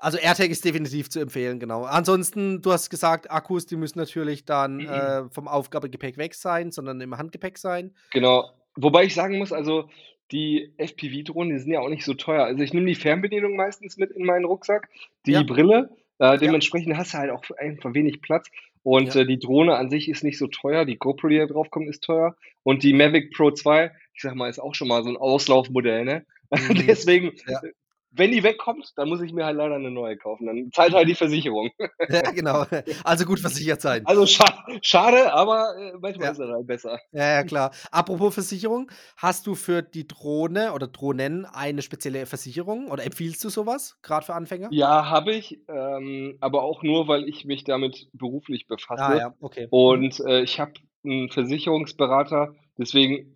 also 0.00 0.18
AirTag 0.18 0.50
ist 0.50 0.64
definitiv 0.64 1.08
zu 1.10 1.20
empfehlen, 1.20 1.58
genau. 1.60 1.84
Ansonsten, 1.84 2.62
du 2.62 2.72
hast 2.72 2.90
gesagt, 2.90 3.30
Akkus, 3.30 3.66
die 3.66 3.76
müssen 3.76 3.98
natürlich 3.98 4.44
dann 4.44 4.80
äh, 4.80 5.24
vom 5.30 5.48
Aufgabegepäck 5.48 6.16
weg 6.18 6.34
sein, 6.34 6.70
sondern 6.70 7.00
im 7.00 7.16
Handgepäck 7.18 7.58
sein. 7.58 7.94
Genau. 8.12 8.50
Wobei 8.76 9.04
ich 9.04 9.14
sagen 9.14 9.38
muss, 9.38 9.52
also 9.52 9.88
die 10.30 10.72
FPV-Drohnen, 10.76 11.54
die 11.54 11.58
sind 11.60 11.72
ja 11.72 11.80
auch 11.80 11.88
nicht 11.88 12.04
so 12.04 12.14
teuer. 12.14 12.44
Also 12.44 12.62
ich 12.62 12.72
nehme 12.72 12.86
die 12.86 12.94
Fernbedienung 12.94 13.56
meistens 13.56 13.96
mit 13.96 14.10
in 14.10 14.24
meinen 14.24 14.44
Rucksack, 14.44 14.88
die 15.26 15.32
Ja. 15.32 15.42
Brille. 15.42 15.90
Äh, 16.20 16.24
Ja. 16.26 16.36
dementsprechend 16.36 16.96
hast 16.96 17.14
du 17.14 17.18
halt 17.18 17.30
auch 17.30 17.42
einfach 17.58 17.94
wenig 17.94 18.20
Platz. 18.20 18.48
Und 18.82 19.14
Ja. 19.14 19.22
äh, 19.22 19.26
die 19.26 19.38
Drohne 19.38 19.76
an 19.76 19.90
sich 19.90 20.08
ist 20.08 20.22
nicht 20.24 20.38
so 20.38 20.46
teuer. 20.46 20.84
Die 20.84 20.96
GoPro, 20.96 21.28
die 21.28 21.38
da 21.38 21.46
draufkommt, 21.46 21.88
ist 21.88 22.04
teuer. 22.04 22.36
Und 22.62 22.82
die 22.82 22.92
Mavic 22.92 23.32
Pro 23.34 23.50
2, 23.50 23.90
ich 24.14 24.22
sag 24.22 24.34
mal, 24.34 24.48
ist 24.50 24.58
auch 24.58 24.74
schon 24.74 24.88
mal 24.88 25.02
so 25.02 25.08
ein 25.10 25.16
Auslaufmodell, 25.16 26.04
ne? 26.04 26.26
Mhm. 26.50 26.86
Deswegen, 26.86 27.32
Ja. 27.46 27.60
Wenn 28.10 28.32
die 28.32 28.42
wegkommt, 28.42 28.92
dann 28.96 29.08
muss 29.08 29.20
ich 29.20 29.32
mir 29.32 29.44
halt 29.44 29.56
leider 29.56 29.74
eine 29.74 29.90
neue 29.90 30.16
kaufen. 30.16 30.46
Dann 30.46 30.70
zahlt 30.72 30.94
halt 30.94 31.08
die 31.08 31.14
Versicherung. 31.14 31.70
Ja, 32.10 32.22
genau. 32.30 32.64
Also 33.04 33.26
gut 33.26 33.38
versichert 33.38 33.82
sein. 33.82 34.06
Also 34.06 34.24
scha 34.26 34.44
schade, 34.82 35.32
aber 35.34 35.74
äh, 35.76 35.92
manchmal 36.00 36.26
Ja. 36.26 36.30
ist 36.32 36.38
das 36.40 36.48
halt 36.48 36.66
besser. 36.66 36.98
Ja, 37.12 37.28
ja, 37.34 37.42
klar. 37.44 37.70
Apropos 37.90 38.32
Versicherung, 38.32 38.90
hast 39.18 39.46
du 39.46 39.54
für 39.54 39.82
die 39.82 40.06
Drohne 40.08 40.72
oder 40.72 40.86
Drohnen 40.86 41.44
eine 41.44 41.82
spezielle 41.82 42.24
Versicherung 42.24 42.90
oder 42.90 43.04
empfiehlst 43.04 43.44
du 43.44 43.50
sowas, 43.50 43.98
gerade 44.02 44.24
für 44.24 44.34
Anfänger? 44.34 44.68
Ja, 44.72 45.10
habe 45.10 45.32
ich, 45.32 45.60
ähm, 45.68 46.38
aber 46.40 46.62
auch 46.62 46.82
nur, 46.82 47.08
weil 47.08 47.28
ich 47.28 47.44
mich 47.44 47.64
damit 47.64 48.08
beruflich 48.14 48.64
Ah 48.68 48.74
befasse. 48.74 49.18
ja, 49.18 49.34
okay. 49.40 49.66
Und 49.70 50.20
äh, 50.20 50.40
ich 50.42 50.58
habe 50.60 50.72
einen 51.04 51.28
Versicherungsberater, 51.30 52.54
deswegen 52.78 53.34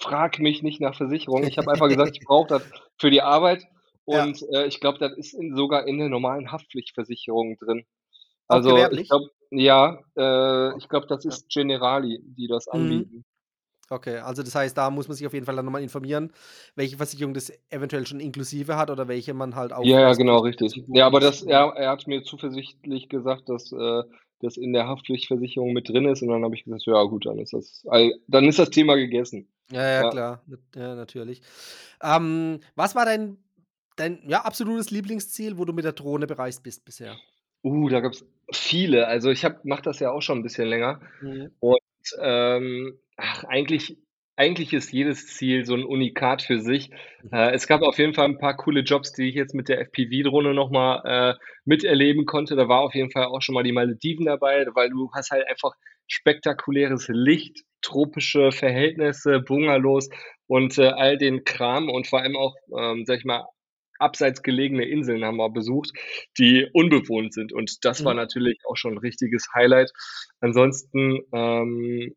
frag 0.00 0.38
mich 0.40 0.62
nicht 0.62 0.80
nach 0.80 0.96
Versicherung. 0.96 1.44
Ich 1.46 1.58
habe 1.58 1.70
einfach 1.70 1.88
gesagt, 1.88 2.16
ich 2.20 2.26
brauche 2.26 2.48
das 2.48 2.62
für 2.98 3.10
die 3.10 3.22
Arbeit. 3.22 3.64
Ja. 4.10 4.24
Und 4.24 4.42
äh, 4.52 4.66
ich 4.66 4.80
glaube, 4.80 4.98
das 4.98 5.12
ist 5.16 5.34
in, 5.34 5.54
sogar 5.54 5.86
in 5.86 5.98
der 5.98 6.08
normalen 6.08 6.50
Haftpflichtversicherung 6.50 7.56
drin. 7.58 7.84
Also 8.48 8.88
ich 8.90 9.08
glaube, 9.08 9.30
ja, 9.50 10.00
äh, 10.16 10.76
ich 10.78 10.88
glaube, 10.88 11.06
das 11.06 11.24
ist 11.24 11.48
Generali, 11.48 12.20
die 12.22 12.48
das 12.48 12.66
Mhm. 12.66 12.72
anbieten. 12.72 13.24
Okay, 13.92 14.18
also 14.18 14.44
das 14.44 14.54
heißt, 14.54 14.76
da 14.78 14.88
muss 14.88 15.08
man 15.08 15.16
sich 15.16 15.26
auf 15.26 15.32
jeden 15.32 15.46
Fall 15.46 15.56
dann 15.56 15.64
nochmal 15.64 15.82
informieren, 15.82 16.32
welche 16.76 16.96
Versicherung 16.96 17.34
das 17.34 17.52
eventuell 17.70 18.06
schon 18.06 18.20
inklusive 18.20 18.76
hat 18.76 18.88
oder 18.88 19.08
welche 19.08 19.34
man 19.34 19.56
halt 19.56 19.72
auch 19.72 19.84
Ja, 19.84 20.00
ja, 20.00 20.12
genau, 20.12 20.38
richtig. 20.38 20.80
Ja, 20.88 21.06
aber 21.06 21.18
das, 21.18 21.42
er, 21.42 21.72
er 21.76 21.90
hat 21.90 22.06
mir 22.06 22.22
zuversichtlich 22.22 23.08
gesagt, 23.08 23.48
dass 23.48 23.72
äh, 23.72 24.02
das 24.40 24.56
in 24.56 24.72
der 24.72 24.86
Haftpflichtversicherung 24.86 25.72
mit 25.72 25.88
drin 25.88 26.06
ist. 26.06 26.22
Und 26.22 26.28
dann 26.28 26.44
habe 26.44 26.54
ich 26.54 26.64
gesagt, 26.64 26.86
ja 26.86 27.02
gut, 27.02 27.26
dann 27.26 27.38
ist 27.40 27.52
das, 27.52 27.84
dann 28.28 28.48
ist 28.48 28.58
das 28.60 28.70
Thema 28.70 28.94
gegessen. 28.94 29.48
Ja, 29.72 29.82
ja, 29.82 30.02
Ja. 30.02 30.10
klar. 30.10 30.42
Ja, 30.76 30.94
natürlich. 30.94 31.42
Ähm, 32.02 32.60
was 32.76 32.94
war 32.94 33.04
dein, 33.04 33.38
dein 34.00 34.28
ja, 34.28 34.42
absolutes 34.44 34.90
Lieblingsziel, 34.90 35.58
wo 35.58 35.64
du 35.64 35.72
mit 35.72 35.84
der 35.84 35.92
Drohne 35.92 36.26
bereist 36.26 36.62
bist 36.62 36.84
bisher? 36.84 37.20
Uh, 37.64 37.88
da 37.90 38.00
gab's 38.00 38.24
viele. 38.52 39.06
Also, 39.06 39.30
ich 39.30 39.44
mache 39.64 39.82
das 39.82 40.00
ja 40.00 40.10
auch 40.10 40.22
schon 40.22 40.38
'n 40.38 40.42
bisschen 40.42 40.66
länger 40.68 41.00
Mhm. 41.20 41.60
und, 41.60 41.78
ähm, 42.20 42.98
ach, 43.16 43.44
eigentlich 43.44 43.98
eigentlich 44.36 44.72
ist 44.72 44.90
jedes 44.92 45.26
Ziel 45.36 45.66
so 45.66 45.74
'n 45.74 45.84
Unikat 45.84 46.40
für 46.42 46.60
sich. 46.60 46.90
Mhm. 47.22 47.30
Äh, 47.32 47.52
es 47.52 47.66
gab 47.66 47.82
auf 47.82 47.98
jeden 47.98 48.14
Fall 48.14 48.26
'n 48.26 48.38
paar 48.38 48.56
coole 48.56 48.80
Jobs, 48.80 49.12
die 49.12 49.28
ich 49.28 49.34
jetzt 49.34 49.54
mit 49.54 49.68
der 49.68 49.80
FPV-Drohne 49.82 50.54
noch 50.54 50.70
mal, 50.70 51.34
äh, 51.36 51.44
miterleben 51.66 52.24
konnte. 52.24 52.56
Da 52.56 52.66
war 52.68 52.80
auf 52.80 52.94
jeden 52.94 53.10
Fall 53.10 53.26
auch 53.26 53.42
schon 53.42 53.54
mal 53.54 53.62
die 53.64 53.72
Malediven 53.72 54.24
dabei, 54.26 54.66
weil 54.74 54.88
du 54.90 55.10
hast 55.14 55.30
halt 55.30 55.46
einfach 55.46 55.72
spektakuläres 56.08 57.08
Licht, 57.12 57.60
tropische 57.82 58.50
Verhältnisse, 58.52 59.40
Bungalows 59.40 60.08
und, 60.46 60.78
äh, 60.78 60.88
all 60.88 61.18
den 61.18 61.44
Kram 61.44 61.90
und 61.90 62.06
vor 62.06 62.20
allem 62.22 62.36
auch, 62.36 62.54
ähm, 62.78 63.04
sage 63.04 63.18
ich 63.20 63.24
mal, 63.26 63.44
abseits 64.00 64.42
gelegene 64.42 64.84
Inseln 64.86 65.24
haben 65.24 65.36
wir 65.38 65.50
besucht, 65.50 65.92
die 66.38 66.66
unbewohnt 66.74 67.34
sind 67.34 67.52
und 67.52 67.84
das 67.84 68.04
war 68.04 68.14
Mhm. 68.14 68.16
natürlich 68.16 68.58
auch 68.68 68.76
schon 68.76 68.94
'n 68.94 68.98
richtiges 68.98 69.46
Highlight. 69.54 69.92
Ansonsten, 70.40 71.20
ähm, 71.34 72.14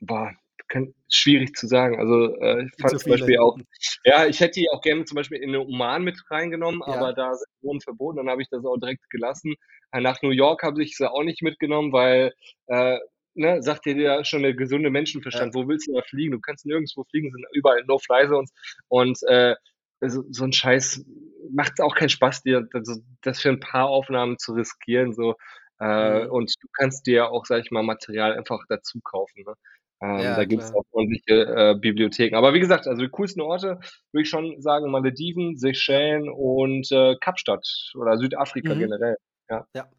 boah, 0.00 0.32
kann 0.68 0.94
schwierig 1.12 1.54
zu 1.56 1.66
sagen. 1.68 1.98
Also, 2.00 2.36
äh, 2.40 2.64
ich 2.66 2.72
fand 2.82 2.98
zum 3.00 3.10
Beispiel 3.10 3.38
auch 3.40 3.58
ja, 4.04 4.26
ich 4.26 4.40
hätte 4.40 4.60
die 4.60 4.70
auch 4.70 4.82
gerne 4.82 5.04
zum 5.06 5.16
Beispiel 5.16 5.38
in 5.42 5.52
den 5.52 5.62
Oman 5.62 6.04
mit 6.04 6.18
reingenommen, 6.30 6.82
aber 6.82 7.12
Ja. 7.12 7.14
da 7.14 7.34
sind 7.36 7.46
Drohnen 7.62 7.80
verboten, 7.82 8.18
dann 8.18 8.30
habe 8.30 8.42
ich 8.42 8.48
das 8.50 8.64
auch 8.66 8.78
direkt 8.78 9.08
gelassen. 9.10 9.54
Nach 9.92 10.22
New 10.22 10.30
York 10.30 10.62
habe 10.64 10.82
ich 10.84 10.96
sie 10.96 11.10
auch 11.10 11.24
nicht 11.24 11.42
mitgenommen, 11.42 11.92
weil, 11.92 12.32
äh, 12.68 12.98
ne, 13.34 13.62
sagt 13.62 13.86
dir 13.86 13.96
ja 13.96 14.24
schon 14.24 14.42
der 14.44 14.54
gesunde 14.54 14.90
Ja. 15.32 15.46
Menschenverstand, 15.46 15.54
wo 15.54 15.68
willst 15.68 15.88
du 15.88 15.94
da 15.94 16.02
fliegen? 16.02 16.32
Du 16.32 16.40
kannst 16.40 16.66
nirgendswo 16.66 17.04
fliegen, 17.10 17.30
sind 17.32 17.44
überall 17.54 17.84
No-Fly-Zones 17.86 18.52
und, 18.88 19.18
äh, 19.28 19.56
so 20.00 20.24
so 20.30 20.44
'n 20.44 20.52
Scheiß 20.52 21.04
macht 21.52 21.80
auch 21.80 21.94
keinen 21.94 22.08
Spaß, 22.10 22.42
dir 22.42 22.68
also, 22.72 22.94
das 23.22 23.40
für 23.40 23.50
'n 23.50 23.60
paar 23.60 23.88
Aufnahmen 23.88 24.38
zu 24.38 24.52
riskieren 24.54 25.12
so. 25.14 25.34
Äh, 25.80 26.26
Mhm. 26.26 26.28
und 26.28 26.52
du 26.62 26.68
kannst 26.78 27.06
dir 27.06 27.14
ja 27.16 27.28
auch, 27.28 27.46
sage 27.46 27.62
ich 27.62 27.70
mal, 27.70 27.82
Material 27.82 28.34
einfach 28.36 28.60
dazu 28.68 29.00
kaufen, 29.02 29.44
ne? 29.46 29.54
Ähm, 30.02 30.34
da 30.34 30.44
Ja, 30.44 30.46
gibt's 30.46 30.70
klar. 30.70 30.76
auch 30.76 30.84
ordentliche, 30.92 31.44
äh, 31.46 31.74
Bibliotheken. 31.78 32.36
Aber 32.36 32.54
wie 32.54 32.60
gesagt, 32.60 32.86
also, 32.86 33.02
die 33.02 33.08
coolsten 33.10 33.40
Orte 33.42 33.78
würde 34.12 34.22
ich 34.22 34.28
schon 34.30 34.60
sagen, 34.62 34.90
Malediven. 34.90 35.56
Seychellen 35.58 36.28
und, 36.30 36.90
äh, 36.92 37.16
Kapstadt 37.20 37.66
oder 37.96 38.18
Südafrika 38.18 38.74
Mhm. 38.74 38.76
generell, 38.76 39.16
ja. 39.50 39.66
Ja. 39.74 39.90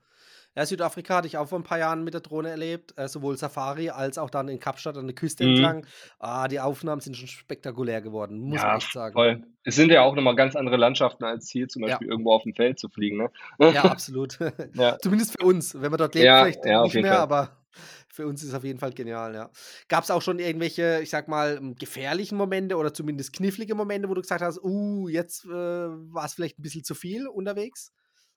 Ja, 0.57 0.65
Südafrika 0.65 1.17
hatte 1.17 1.27
ich 1.27 1.37
auch 1.37 1.49
vor 1.49 1.59
'n 1.59 1.63
paar 1.63 1.77
Jahren 1.77 2.03
mit 2.03 2.15
der 2.15 2.21
Drohne 2.21 2.49
erlebt, 2.49 2.97
äh, 2.97 3.07
sowohl 3.07 3.37
Safari 3.37 3.91
als 3.91 4.17
auch 4.17 4.31
dann 4.31 4.47
in 4.47 4.59
Kapstadt 4.59 4.97
an 4.97 5.05
der 5.05 5.13
Küste 5.13 5.43
Mhm. 5.43 5.45
entlang. 5.45 5.85
Ah, 6.17 6.47
die 6.47 6.59
Aufnahmen 6.59 6.99
sind 6.99 7.15
schon 7.15 7.27
spektakulär 7.27 8.01
geworden, 8.01 8.39
muss 8.39 8.65
man 8.65 8.73
Ja, 8.73 8.77
echt 8.77 8.91
sagen. 8.91 9.13
voll. 9.13 9.43
Es 9.63 9.75
sind 9.75 9.91
ja 9.91 10.01
auch 10.01 10.15
noch 10.15 10.21
mal 10.23 10.35
ganz 10.35 10.55
andere 10.55 10.77
Landschaften 10.77 11.25
als 11.25 11.49
hier 11.49 11.67
zum 11.67 11.81
Ja. 11.85 12.01
Beispiel 12.01 12.07
irgendwo 12.07 12.31
aufm 12.31 12.53
Feld 12.53 12.79
zu 12.79 12.87
fliegen, 12.89 13.17
ne? 13.17 13.29
Ja, 13.69 13.89
absolut. 13.89 14.37
Ja. 14.73 14.99
Zumindest 15.01 15.31
für 15.37 15.45
uns. 15.45 15.73
Wenn 15.73 15.91
man 15.91 15.97
dort 15.97 16.15
lebt, 16.15 16.35
Ja, 16.35 16.37
vielleicht 16.37 16.65
ja, 16.65 16.81
auf 16.81 16.93
nicht 16.93 16.99
mehr, 16.99 17.17
Fall. 17.17 17.19
aber 17.19 17.65
für 18.09 18.25
uns 18.25 18.41
ist 18.41 18.49
es 18.49 18.55
auf 18.55 18.63
jeden 18.63 18.79
Fall 18.79 18.93
genial, 18.93 19.33
ja. 19.35 19.51
Gab's 19.89 20.09
auch 20.09 20.21
schon 20.21 20.39
irgendwelche, 20.39 20.99
ich 21.03 21.09
sage 21.09 21.29
mal, 21.29 21.57
hm, 21.57 21.75
gefährlichen 21.75 22.37
Momente 22.37 22.77
oder 22.77 22.93
zumindest 22.93 23.33
knifflige 23.33 23.75
Momente, 23.75 24.09
wo 24.09 24.13
du 24.13 24.21
gesagt 24.21 24.41
hast: 24.41 24.59
„Uh, 24.63 25.09
jetzt, 25.09 25.45
äh, 25.45 25.49
war's 25.49 26.33
vielleicht 26.33 26.57
'n 26.59 26.61
bisschen 26.61 26.83
zu 26.85 26.95
viel 26.95 27.27
unterwegs?“ 27.27 27.91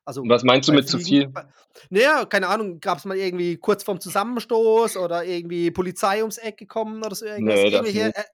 Also, 0.05 0.23
Was 0.27 0.43
meinst 0.45 0.69
du 0.69 0.73
mit 0.73 0.89
zu 0.89 0.99
Fliegen 0.99 1.09
viel? 1.09 1.29
bei 1.33 1.45
na 1.91 2.01
ja, 2.01 2.25
keine 2.25 2.49
Ahnung, 2.49 2.81
gab's 2.81 3.05
mal 3.05 3.17
irgendwie 3.17 3.57
kurz 3.57 3.85
vorm 3.85 4.01
Zusammenstoß 4.01 4.97
oder 4.97 5.25
irgendwie 5.25 5.71
Polizei 5.71 6.21
ums 6.21 6.39
Eck 6.39 6.57
gekommen 6.59 7.03
oder 7.05 7.15
so 7.15 7.27
irgendwas? 7.27 7.61
Ne, 7.61 7.71
Irgendwelche, 7.71 8.07
nicht. 8.07 8.17
äh 8.17 8.25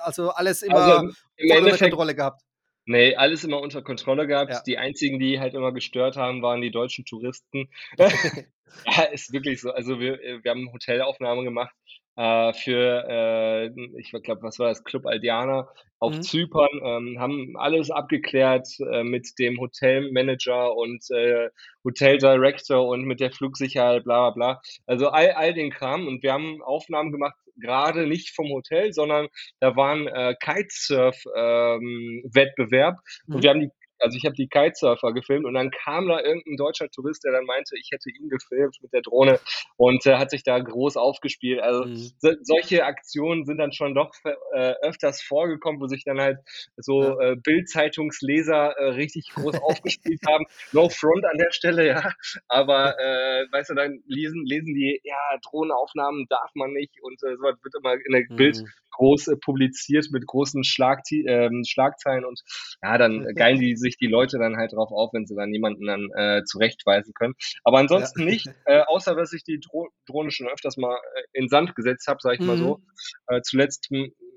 also, 0.00 0.30
alles 0.30 0.62
Also, 0.68 0.92
immer 0.92 1.00
im 1.00 1.14
im 1.36 1.64
unter 1.64 1.78
Kontrolle 1.78 2.14
gehabt? 2.14 2.42
ne, 2.86 3.16
alles 3.16 3.44
immer 3.44 3.60
unter 3.60 3.82
Kontrolle 3.82 4.22
Ja. 4.22 4.26
gehabt. 4.26 4.66
Die 4.66 4.78
einzigen, 4.78 5.18
die 5.18 5.40
halt 5.40 5.54
immer 5.54 5.72
gestört 5.72 6.16
haben, 6.16 6.42
waren 6.42 6.60
die 6.60 6.70
deutschen 6.70 7.04
Touristen. 7.04 7.68
Ja, 8.86 9.02
ist 9.04 9.32
wirklich 9.32 9.60
so. 9.60 9.72
Also, 9.72 9.98
wir 10.00 10.22
äh, 10.22 10.44
wir 10.44 10.50
haben 10.52 10.70
Hotelaufnahmen 10.72 11.44
gemacht, 11.44 11.74
äh, 12.16 12.52
für, 12.54 13.04
äh, 13.08 13.66
ich 14.00 14.10
glaube, 14.12 14.42
was 14.42 14.58
war 14.58 14.68
das, 14.68 14.84
Club 14.84 15.06
Aldiana 15.06 15.68
auf 15.98 16.18
Mhm. 16.18 16.20
Zypern, 16.20 16.68
ähm, 16.84 17.18
haben 17.20 17.56
alles 17.56 17.90
abgeklärt, 17.90 18.68
äh, 18.92 19.02
mit 19.04 19.28
dem 19.38 19.58
Hotelmanager 19.60 20.74
und, 20.76 21.04
äh, 21.10 21.48
Hoteldirector 21.84 22.86
und 22.86 23.04
mit 23.04 23.20
der 23.20 23.30
Flugsicherheit, 23.32 24.04
bla 24.04 24.30
bla 24.30 24.52
bla. 24.54 24.60
Also, 24.86 25.08
all 25.08 25.30
all 25.32 25.54
den 25.54 25.70
Kram 25.70 26.06
und 26.08 26.22
wir 26.22 26.32
haben 26.32 26.62
Aufnahmen 26.62 27.12
gemacht, 27.12 27.36
grade 27.62 28.06
nicht 28.06 28.34
vom 28.34 28.48
Hotel, 28.50 28.92
sondern 28.92 29.28
da 29.60 29.76
war 29.76 29.94
'n, 29.94 30.06
äh, 30.08 30.34
Kitesurf 30.40 31.16
ähm, 31.36 32.22
Wettbewerb 32.32 32.98
und 33.32 33.42
wir 33.42 33.48
Mhm. 33.48 33.52
haben 33.52 33.60
die 33.60 33.70
also, 34.00 34.16
ich 34.16 34.24
habe 34.26 34.34
die 34.36 34.48
Kitesurfer 34.48 35.12
gefilmt 35.12 35.46
und 35.46 35.54
dann 35.54 35.70
kam 35.70 36.08
da 36.08 36.20
irgend 36.20 36.46
'n 36.46 36.56
deutscher 36.56 36.88
Tourist, 36.90 37.24
der 37.24 37.32
dann 37.32 37.44
meinte, 37.46 37.76
ich 37.78 37.88
hätte 37.92 38.10
ihn 38.10 38.28
gefilmt 38.28 38.76
mit 38.82 38.92
der 38.92 39.02
Drohne 39.02 39.40
und, 39.76 40.04
äh, 40.06 40.16
hat 40.16 40.30
sich 40.30 40.42
da 40.42 40.58
groß 40.58 40.96
aufgespielt. 40.96 41.60
Also, 41.60 41.84
Mhm. 41.84 42.16
so 42.18 42.32
solche 42.42 42.84
Aktionen 42.84 43.44
sind 43.44 43.58
dann 43.58 43.72
schon 43.72 43.94
doch 43.94 44.10
äh, 44.54 44.74
öfters 44.82 45.22
vorgekommen, 45.22 45.80
wo 45.80 45.86
sich 45.86 46.04
dann 46.04 46.20
halt 46.20 46.38
so, 46.76 46.94
Ja. 47.00 47.16
äh, 47.20 47.36
Bild-Zeitungsleser, 47.36 48.76
äh, 48.78 48.84
richtig 48.90 49.30
groß 49.34 49.56
aufgespielt 49.58 50.20
haben. 50.26 50.44
No 50.72 50.88
front 50.88 51.24
an 51.26 51.38
der 51.38 51.52
Stelle, 51.52 51.86
ja, 51.86 52.12
aber, 52.48 52.98
äh, 52.98 53.46
weißt 53.52 53.70
du, 53.70 53.74
dann 53.74 54.02
lesen 54.06 54.44
lesen 54.46 54.74
die: 54.74 55.00
„Ja, 55.04 55.16
Drohnenaufnahmen 55.48 56.26
darf 56.28 56.50
man 56.54 56.72
nicht“ 56.72 56.94
und, 57.02 57.22
äh, 57.22 57.36
so 57.36 57.42
was 57.42 57.56
wird 57.62 57.74
immer 57.78 57.94
in 57.94 58.12
der 58.12 58.24
Bild 58.36 58.56
Mhm. 58.56 58.72
groß, 58.92 59.28
äh, 59.28 59.36
publiziert 59.36 60.06
mit 60.10 60.26
großen 60.26 60.64
Schlagti 60.64 61.24
ähm, 61.26 61.62
Schlagzeilen 61.66 62.24
und 62.24 62.40
ja, 62.82 62.96
dann 62.98 63.24
geilen 63.36 63.60
die 63.60 63.76
sich 63.76 63.85
die 63.96 64.08
Leute 64.08 64.38
dann 64.38 64.56
halt 64.56 64.72
drauf 64.72 64.90
auf, 64.90 65.12
wenn 65.12 65.26
sie 65.26 65.36
dann 65.36 65.52
jemanden 65.52 65.86
dann, 65.86 66.08
äh, 66.16 66.42
zurechtweisen 66.44 67.14
können. 67.14 67.34
Aber 67.64 67.78
Ja. 67.90 68.08
ansonsten 68.08 68.24
nicht, 68.24 68.50
äh, 68.64 68.80
außer 68.86 69.14
dass 69.14 69.32
ich 69.32 69.44
die 69.44 69.60
Dro 69.60 69.88
Drohne 70.06 70.30
schon 70.32 70.48
öfters 70.48 70.76
mal, 70.76 70.96
äh, 71.14 71.22
in 71.32 71.48
Sand 71.48 71.74
gesetzt 71.76 72.08
habe, 72.08 72.18
sage 72.20 72.36
ich 72.36 72.44
mal 72.44 72.56
so. 72.58 72.78
Mhm. 72.78 72.86
Äh, 73.28 73.40
zuletzt, 73.42 73.88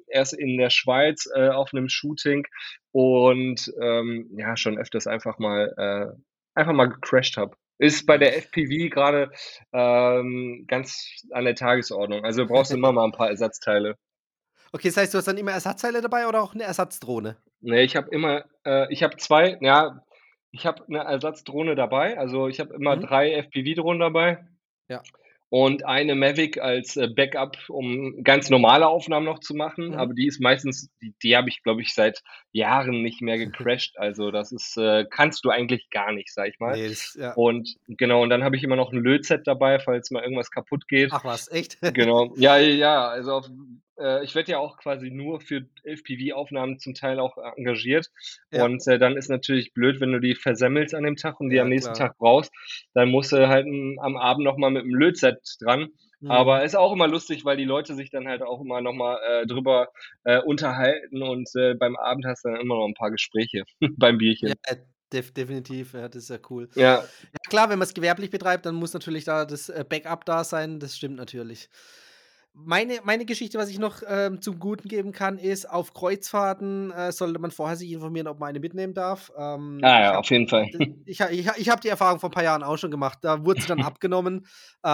erst 0.07 0.33
in 0.33 0.57
der 0.57 0.69
Schweiz, 0.69 1.27
äh, 1.35 1.49
auf 1.49 1.73
'nem 1.73 1.89
Shooting 1.89 2.45
und, 2.91 3.71
ähm, 3.81 4.29
ja, 4.37 4.55
schon 4.57 4.77
öfters 4.79 5.07
einfach 5.07 5.39
mal 5.39 5.73
äh, 5.77 6.59
einfach 6.59 6.73
mal 6.73 6.87
gecrashed 6.89 7.37
habe. 7.37 7.55
Ist 7.79 8.05
bei 8.07 8.17
Ja. 8.17 8.19
der 8.19 8.35
FPV 8.37 8.89
grade, 8.93 9.31
ähm, 9.73 10.65
ganz 10.67 11.23
an 11.31 11.45
der 11.45 11.55
Tagesordnung. 11.55 12.23
Also, 12.25 12.45
brauchst 12.47 12.73
du 12.73 12.77
immer 12.77 12.91
mal 12.93 13.05
'n 13.05 13.11
paar 13.13 13.29
Ersatzteile. 13.29 13.95
Okay, 14.73 14.89
das 14.89 14.97
heißt, 14.97 15.13
du 15.13 15.17
hast 15.17 15.27
dann 15.27 15.37
immer 15.37 15.51
Ersatzteile 15.51 15.99
dabei 16.01 16.27
oder 16.27 16.41
auch 16.43 16.53
'ne 16.53 16.63
Ersatzdrohne? 16.63 17.37
Ne, 17.63 17.81
ich 17.83 17.95
habe 17.95 18.09
immer 18.11 18.45
äh, 18.65 18.91
ich 18.91 19.03
habe 19.03 19.17
2 19.17 19.57
ja, 19.61 20.03
ich 20.51 20.65
habe 20.65 20.83
'ne 20.87 20.99
Ersatzdrohne 20.99 21.75
dabei. 21.75 22.17
Also, 22.17 22.47
ich 22.47 22.59
habe 22.59 22.73
immer 22.73 22.95
Mhm. 22.95 23.09
3 23.09 23.31
FPV-Drohnen 23.33 23.99
dabei 23.99 24.45
Ja. 24.89 25.05
und 25.51 25.85
eine 25.85 26.15
Mavic 26.15 26.59
als, 26.61 26.97
äh, 26.97 27.07
Backup, 27.09 27.57
um 27.69 28.23
ganz 28.23 28.49
normale 28.51 28.87
Aufnahmen 28.87 29.25
noch 29.25 29.39
zu 29.39 29.55
machen, 29.55 29.95
Mhm. 29.95 29.95
aber 29.95 30.13
die 30.13 30.27
ist 30.27 30.39
meistens 30.41 30.89
die 31.01 31.15
die 31.23 31.35
habe 31.37 31.49
ich, 31.49 31.63
glaube 31.63 31.81
ich, 31.81 31.93
seit 31.95 32.21
Jahren 32.51 33.01
nicht 33.03 33.21
mehr 33.21 33.37
gecrashed. 33.39 33.97
Also, 33.99 34.31
das 34.31 34.51
ist 34.51 34.77
äh, 34.77 35.05
kannst 35.09 35.45
du 35.45 35.49
eigentlich 35.51 35.89
gar 35.91 36.11
nicht, 36.13 36.33
sage 36.33 36.49
ich 36.51 36.59
mal. 36.59 36.79
Ne, 36.79 36.87
das 36.89 37.13
ja. 37.15 37.35
Und 37.35 37.75
genau, 37.87 38.23
und 38.23 38.29
dann 38.31 38.43
habe 38.43 38.57
ich 38.57 38.63
immer 38.63 38.75
noch 38.77 38.93
'n 38.93 38.99
Lötset 39.03 39.47
dabei, 39.47 39.79
falls 39.79 40.11
mal 40.11 40.23
irgendwas 40.23 40.51
kaputt 40.51 40.87
geht. 40.87 41.11
Ach 41.11 41.23
was, 41.25 41.47
echt? 41.51 41.77
Genau. 41.85 42.33
Ja, 42.37 42.57
ja, 42.57 43.07
also, 43.09 43.33
auf 43.33 43.49
äh, 43.99 44.23
ich 44.23 44.35
werde 44.35 44.51
ja 44.53 44.59
auch 44.59 44.77
quasi 44.77 45.11
nur 45.11 45.41
für 45.41 45.67
FPV-Aufnahmen 45.83 46.79
zum 46.79 46.93
Teil 46.95 47.19
auch 47.19 47.37
engagiert 47.57 48.07
Ja. 48.51 48.69
und, 48.69 48.85
äh, 48.87 48.97
dann 48.99 49.17
ist 49.17 49.29
natürlich 49.29 49.73
blöd, 49.73 49.99
wenn 50.01 50.11
du 50.11 50.19
die 50.19 50.35
versemmelst 50.35 50.95
an 50.95 51.03
dem 51.03 51.15
Tag 51.17 51.39
und 51.39 51.49
die 51.49 51.59
am 51.59 51.67
Ja, 51.67 51.69
nächsten 51.69 51.93
klar. 51.93 52.05
Tag 52.05 52.17
brauchst, 52.17 52.51
dann 52.93 53.09
musst 53.09 53.31
du 53.31 53.47
halt, 53.47 53.65
hm, 53.65 53.99
am 54.01 54.17
Abend 54.17 54.43
noch 54.45 54.57
mal 54.57 54.71
mit'm 54.71 54.95
Lötset 54.97 55.39
dran. 55.61 55.89
Mhm. 56.21 56.49
Aber 56.51 56.63
ist 56.63 56.75
auch 56.75 56.93
immer 56.93 57.07
lustig, 57.07 57.43
weil 57.45 57.57
die 57.57 57.63
Leute 57.65 57.95
sich 57.95 58.11
dann 58.11 58.27
halt 58.27 58.43
auch 58.43 58.61
immer 58.61 58.81
noch 58.81 58.93
mal, 58.93 59.17
äh, 59.27 59.47
drüber, 59.47 59.87
äh, 60.25 60.39
unterhalten 60.41 61.23
und, 61.23 61.49
äh, 61.55 61.73
beim 61.75 61.95
Abend 61.95 62.25
hast 62.25 62.45
du 62.45 62.49
dann 62.49 62.61
immer 62.61 62.75
noch 62.75 62.85
'n 62.87 62.93
paar 62.93 63.11
Gespräche 63.11 63.63
beim 63.97 64.17
Ja, 64.45 64.53
Bierchen. 64.53 64.59
def 65.11 65.33
definitiv, 65.33 65.93
ja, 65.93 66.07
das 66.07 66.23
ist 66.23 66.29
ja 66.29 66.39
cool. 66.49 66.69
Ja. 66.75 67.09
Ja 67.33 67.39
klar, 67.49 67.69
wenn 67.69 67.79
man's 67.79 67.93
gewerblich 67.93 68.29
betreibt, 68.29 68.65
dann 68.65 68.75
muss 68.75 68.93
natürlich 68.93 69.25
da 69.25 69.45
das, 69.45 69.69
äh, 69.69 69.85
Backup 69.87 70.25
da 70.25 70.43
sein, 70.43 70.79
das 70.79 70.95
stimmt 70.97 71.17
natürlich. 71.17 71.69
Meine 72.65 72.99
meine 73.03 73.25
Geschichte, 73.25 73.57
was 73.57 73.69
ich 73.69 73.79
noch, 73.79 74.01
ähm, 74.07 74.41
zum 74.41 74.59
Guten 74.59 74.87
geben 74.89 75.11
kann, 75.11 75.37
ist, 75.37 75.69
auf 75.69 75.93
Kreuzfahrten, 75.93 76.91
äh, 76.91 77.11
sollte 77.11 77.39
man 77.39 77.51
vorher 77.51 77.77
sich 77.77 77.91
informieren, 77.91 78.27
ob 78.27 78.39
man 78.39 78.49
eine 78.49 78.59
mitnehmen 78.59 78.93
darf. 78.93 79.31
Ähm, 79.37 79.79
Ah 79.83 79.99
ja, 80.01 80.07
habe 80.09 80.19
auf 80.19 80.29
jeden 80.29 80.47
Fall. 80.47 80.69
ich 81.05 81.19
ich 81.21 81.47
ich 81.57 81.69
habe 81.69 81.81
die 81.81 81.87
Erfahrung 81.87 82.19
vor 82.19 82.29
'n 82.29 82.33
paar 82.33 82.43
Jahren 82.43 82.63
auch 82.63 82.77
schon 82.77 82.91
gemacht. 82.91 83.19
Da 83.21 83.45
wurde 83.45 83.61
sie 83.61 83.67
dann 83.67 83.79
abgenommen, 83.81 84.45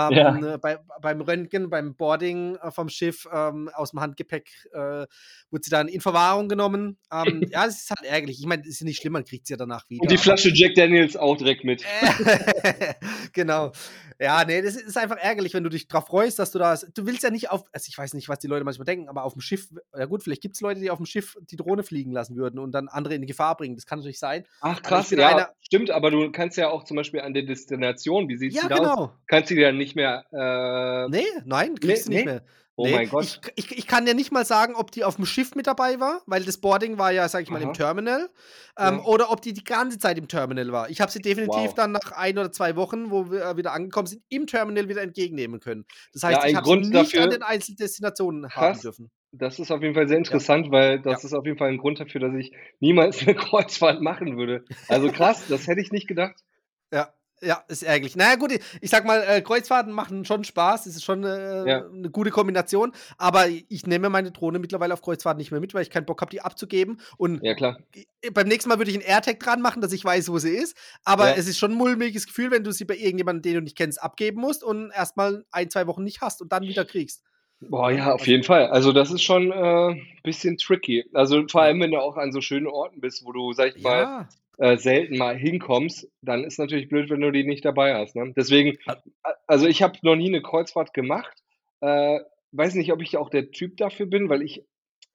Ja. 0.10 0.30
ähm, 0.30 0.58
bei 0.62 0.78
beim 1.02 1.22
Röntgen, 1.22 1.70
beim 1.70 1.96
Boarding, 1.96 2.56
äh, 2.58 2.72
vom 2.72 2.90
Schiff, 2.90 3.28
ähm, 3.32 3.70
aus'm 3.74 4.00
Handgepäck, 4.00 4.50
äh, 4.74 5.06
wurde 5.50 5.64
sie 5.64 5.70
dann 5.72 5.88
in 5.88 6.02
Verwahrung 6.02 6.48
genommen. 6.50 6.98
Ähm, 7.12 7.46
ja, 7.52 7.66
das 7.66 7.82
ist 7.82 7.90
halt 7.90 8.04
ärgerlich. 8.10 8.40
Ich 8.40 8.46
meine, 8.46 8.66
ist 8.68 8.80
ja 8.80 8.86
nicht 8.86 8.98
schlimm, 9.02 9.14
man 9.14 9.24
kriegt 9.26 9.48
sie 9.48 9.54
ja 9.54 9.58
danach 9.58 9.86
Und 9.98 10.12
die 10.12 10.18
wieder, 10.18 10.18
Flasche 10.18 10.52
Jack 10.54 10.76
Daniels 10.76 11.16
auch 11.16 11.38
direkt 11.38 11.64
mit. 11.64 11.82
Genau. 13.34 13.72
Ja, 14.20 14.46
nee, 14.46 14.62
das 14.62 14.76
ist 14.76 14.98
einfach 14.98 15.18
ärgerlich, 15.18 15.54
wenn 15.54 15.64
du 15.64 15.70
dich 15.70 15.88
drauf 15.90 16.08
freust, 16.08 16.40
dass 16.40 16.52
du 16.52 16.60
da. 16.60 16.76
Du 16.94 17.06
willst 17.06 17.24
ja 17.24 17.30
nicht 17.30 17.52
auf. 17.56 17.64
Also 17.72 17.88
ich 17.90 17.98
weiß 17.98 18.14
nicht, 18.14 18.30
was 18.30 18.40
die 18.40 18.48
Leute 18.48 18.64
manchmal 18.64 18.86
denken, 18.86 19.10
aber 19.10 19.24
auf 19.24 19.34
dem 19.34 19.42
Schiff. 19.42 19.70
Ja, 19.98 20.06
gut, 20.06 20.24
vielleicht 20.24 20.42
gibt 20.42 20.56
es 20.56 20.62
Leute, 20.62 20.80
die 20.80 20.92
auf 20.92 20.98
dem 20.98 21.06
Schiff 21.06 21.38
die 21.42 21.56
Drohne 21.56 21.84
fliegen 21.84 22.12
lassen 22.12 22.36
würden 22.36 22.60
und 22.60 22.72
dann 22.72 22.88
andere 22.88 23.16
in 23.16 23.22
die 23.22 23.28
Gefahr 23.28 23.56
bringen. 23.58 23.76
Das 23.76 23.86
kann 23.86 24.00
natürlich 24.00 24.20
sein. 24.20 24.46
Ach 24.62 24.82
krass, 24.82 25.12
ja, 25.12 25.28
einer, 25.28 25.50
stimmt, 25.62 25.92
aber 25.92 26.12
du 26.12 26.32
kannst 26.32 26.58
ja 26.58 26.70
auch 26.70 26.84
zum 26.84 26.98
Beispiel 26.98 27.22
an 27.22 27.34
der 27.34 27.44
Destination, 27.44 28.30
wie 28.30 28.38
sieht 28.38 28.56
es 28.56 28.62
ja, 28.62 28.68
genau. 28.68 28.94
aus? 28.96 29.10
Kannst 29.28 29.50
du 29.50 29.56
die 29.56 29.62
dann 29.62 29.78
nicht 29.78 29.96
mehr. 29.96 30.26
Äh, 30.32 31.10
nee, 31.10 31.26
nein, 31.46 31.76
kriegst 31.80 32.10
nee, 32.10 32.16
du 32.16 32.18
nicht 32.18 32.26
nee. 32.26 32.32
mehr. 32.34 32.44
Oh 32.78 32.86
nee, 32.86 32.94
mein 32.94 33.10
Gott. 33.10 33.40
Ich, 33.56 33.72
ich, 33.72 33.78
ich, 33.78 33.88
kann 33.88 34.06
dir 34.06 34.14
nicht 34.14 34.34
mal 34.34 34.46
sagen, 34.46 34.76
ob 34.76 34.92
die 34.92 35.06
auf 35.06 35.16
dem 35.16 35.26
Schiff 35.26 35.56
mit 35.56 35.66
dabei 35.66 36.00
war, 36.02 36.22
weil 36.26 36.44
das 36.44 36.58
Boarding 36.58 36.98
war 36.98 37.12
ja, 37.12 37.30
sag 37.30 37.44
ich 37.44 37.50
mal, 37.50 37.62
Aha. 37.62 37.70
im 37.70 37.74
Terminal. 37.74 38.30
Ähm, 38.78 38.96
ja. 38.98 39.04
Oder 39.06 39.32
ob 39.32 39.42
die 39.42 39.54
die 39.54 39.64
ganze 39.64 39.98
Zeit 39.98 40.18
im 40.18 40.28
Terminal 40.28 40.72
war. 40.74 40.90
Ich 40.90 41.00
habe 41.00 41.10
sie 41.10 41.22
definitiv 41.22 41.56
wow. 41.56 41.74
dann 41.74 41.94
nach 41.94 42.12
ein 42.12 42.38
oder 42.38 42.52
zwei 42.52 42.76
Wochen, 42.76 43.12
wo 43.12 43.32
wir 43.32 43.46
äh, 43.46 43.58
wieder 43.58 43.72
angekommen 43.72 44.08
sind, 44.08 44.24
im 44.28 44.46
Terminal 44.46 44.90
wieder 44.90 45.02
entgegennehmen 45.02 45.62
können. 45.62 45.86
Das 46.12 46.24
heißt, 46.24 46.44
ja, 46.44 46.50
ich 46.50 46.56
habe 46.56 46.68
sie 46.68 46.76
nicht 46.76 46.94
dafür, 46.94 47.24
an 47.24 47.30
den 47.30 47.44
Einzeldestinationen 47.44 48.50
krass. 48.50 48.78
haben 48.78 48.82
dürfen. 48.82 49.12
Das 49.32 49.60
ist 49.60 49.72
auf 49.72 49.82
jeden 49.82 49.96
Fall 49.96 50.10
sehr 50.10 50.18
interessant, 50.18 50.68
ja. 50.68 50.72
weil 50.72 51.00
das 51.02 51.24
ja. 51.24 51.28
ist 51.28 51.34
auf 51.34 51.46
jeden 51.46 51.58
Fall 51.58 51.70
ein 51.70 51.78
Grund 51.78 52.02
dafür, 52.02 52.20
dass 52.22 52.36
ich 52.36 52.52
niemals 52.82 53.22
eine 53.22 53.36
Kreuzfahrt 53.36 54.02
machen 54.02 54.38
würde. 54.38 54.66
Also 54.90 55.10
krass, 55.12 55.46
das 55.48 55.68
hätte 55.68 55.80
ich 55.80 55.94
nicht 55.94 56.08
gedacht. 56.08 56.36
Ja, 56.92 57.14
ja, 57.42 57.64
ist 57.68 57.84
ärgerlich. 57.84 58.16
Naja, 58.16 58.36
gut, 58.36 58.52
ich 58.82 58.90
sag 58.90 59.06
mal, 59.06 59.22
äh, 59.28 59.42
Kreuzfahrten 59.42 59.92
machen 59.92 60.26
schon 60.26 60.44
Spaß, 60.44 60.86
es 60.86 60.96
ist 60.96 61.04
schon 61.04 61.24
äh, 61.24 61.68
ja. 61.68 61.86
eine 61.86 62.10
gute 62.10 62.32
Kombination, 62.32 62.92
aber 63.18 63.48
ich 63.48 63.86
nehme 63.86 64.10
meine 64.10 64.32
Drohne 64.32 64.60
mittlerweile 64.60 64.94
auf 64.94 65.02
Kreuzfahrten 65.02 65.40
nicht 65.40 65.52
mehr 65.52 65.60
mit, 65.60 65.74
weil 65.74 65.82
ich 65.82 65.90
keinen 65.90 66.06
Bock 66.06 66.22
habe, 66.22 66.32
die 66.32 66.42
abzugeben. 66.42 67.00
Und 67.18 67.44
ja, 67.44 67.54
klar. 67.54 67.78
beim 68.34 68.48
nächsten 68.48 68.70
Mal 68.70 68.78
würde 68.78 68.92
ich 68.92 68.98
einen 68.98 69.06
AirTag 69.06 69.40
dran 69.40 69.62
machen, 69.62 69.82
dass 69.82 69.94
ich 69.94 70.04
weiß, 70.04 70.30
wo 70.30 70.40
sie 70.40 70.56
ist. 70.56 70.78
Aber 71.04 71.30
ja. 71.30 71.36
es 71.36 71.48
ist 71.48 71.58
schon 71.58 71.72
ein 71.72 71.78
mulmiges 71.78 72.26
Gefühl, 72.28 72.52
wenn 72.52 72.64
du 72.64 72.72
sie 72.72 72.86
bei 72.86 72.96
irgendjemandem, 72.96 73.42
den 73.42 73.54
du 73.56 73.62
nicht 73.62 73.78
kennst, 73.78 74.02
abgeben 74.02 74.42
musst 74.42 74.64
und 74.64 74.92
erstmal 74.92 75.46
ein, 75.52 75.70
zwei 75.70 75.88
Wochen 75.88 76.04
nicht 76.04 76.22
hast 76.22 76.42
und 76.42 76.52
dann 76.52 76.64
wieder 76.64 76.86
kriegst. 76.86 77.24
Boah, 77.62 77.90
ja, 77.90 78.14
auf 78.14 78.28
jeden 78.28 78.44
Fall. 78.44 78.68
Also 78.68 78.92
das 78.92 79.12
ist 79.12 79.24
schon 79.24 79.52
ein 79.52 79.98
äh, 79.98 80.02
bisschen 80.24 80.58
tricky. 80.58 81.06
Also 81.14 81.48
vor 81.48 81.62
allem, 81.62 81.80
wenn 81.80 81.92
du 81.92 82.00
auch 82.00 82.18
an 82.18 82.32
so 82.32 82.42
schönen 82.42 82.68
Orten 82.68 83.00
bist, 83.00 83.26
wo 83.26 83.32
du, 83.32 83.54
sag 83.54 83.76
ich 83.76 83.82
mal, 83.82 84.28
äh, 84.58 84.78
selten 84.78 85.18
mal 85.18 85.38
hinkommst, 85.38 86.10
dann 86.22 86.44
ist 86.44 86.60
natürlich 86.60 86.90
blöd, 86.90 87.10
wenn 87.10 87.22
du 87.22 87.32
die 87.32 87.44
nicht 87.44 87.66
dabei 87.66 87.96
hast. 87.96 88.16
Ne? 88.16 88.34
Deswegen, 88.36 88.78
also 89.48 89.68
ich 89.68 89.82
habe 89.82 89.98
noch 90.02 90.16
nie 90.16 90.28
eine 90.28 90.42
Kreuzfahrt 90.42 90.94
gemacht. 90.94 91.44
Äh, 91.82 92.20
weiß 92.52 92.76
nicht, 92.76 92.92
ob 92.92 93.02
ich 93.02 93.18
auch 93.18 93.30
der 93.30 93.52
Typ 93.52 93.78
dafür 93.78 94.06
bin, 94.06 94.30
weil 94.30 94.42
ich 94.42 94.64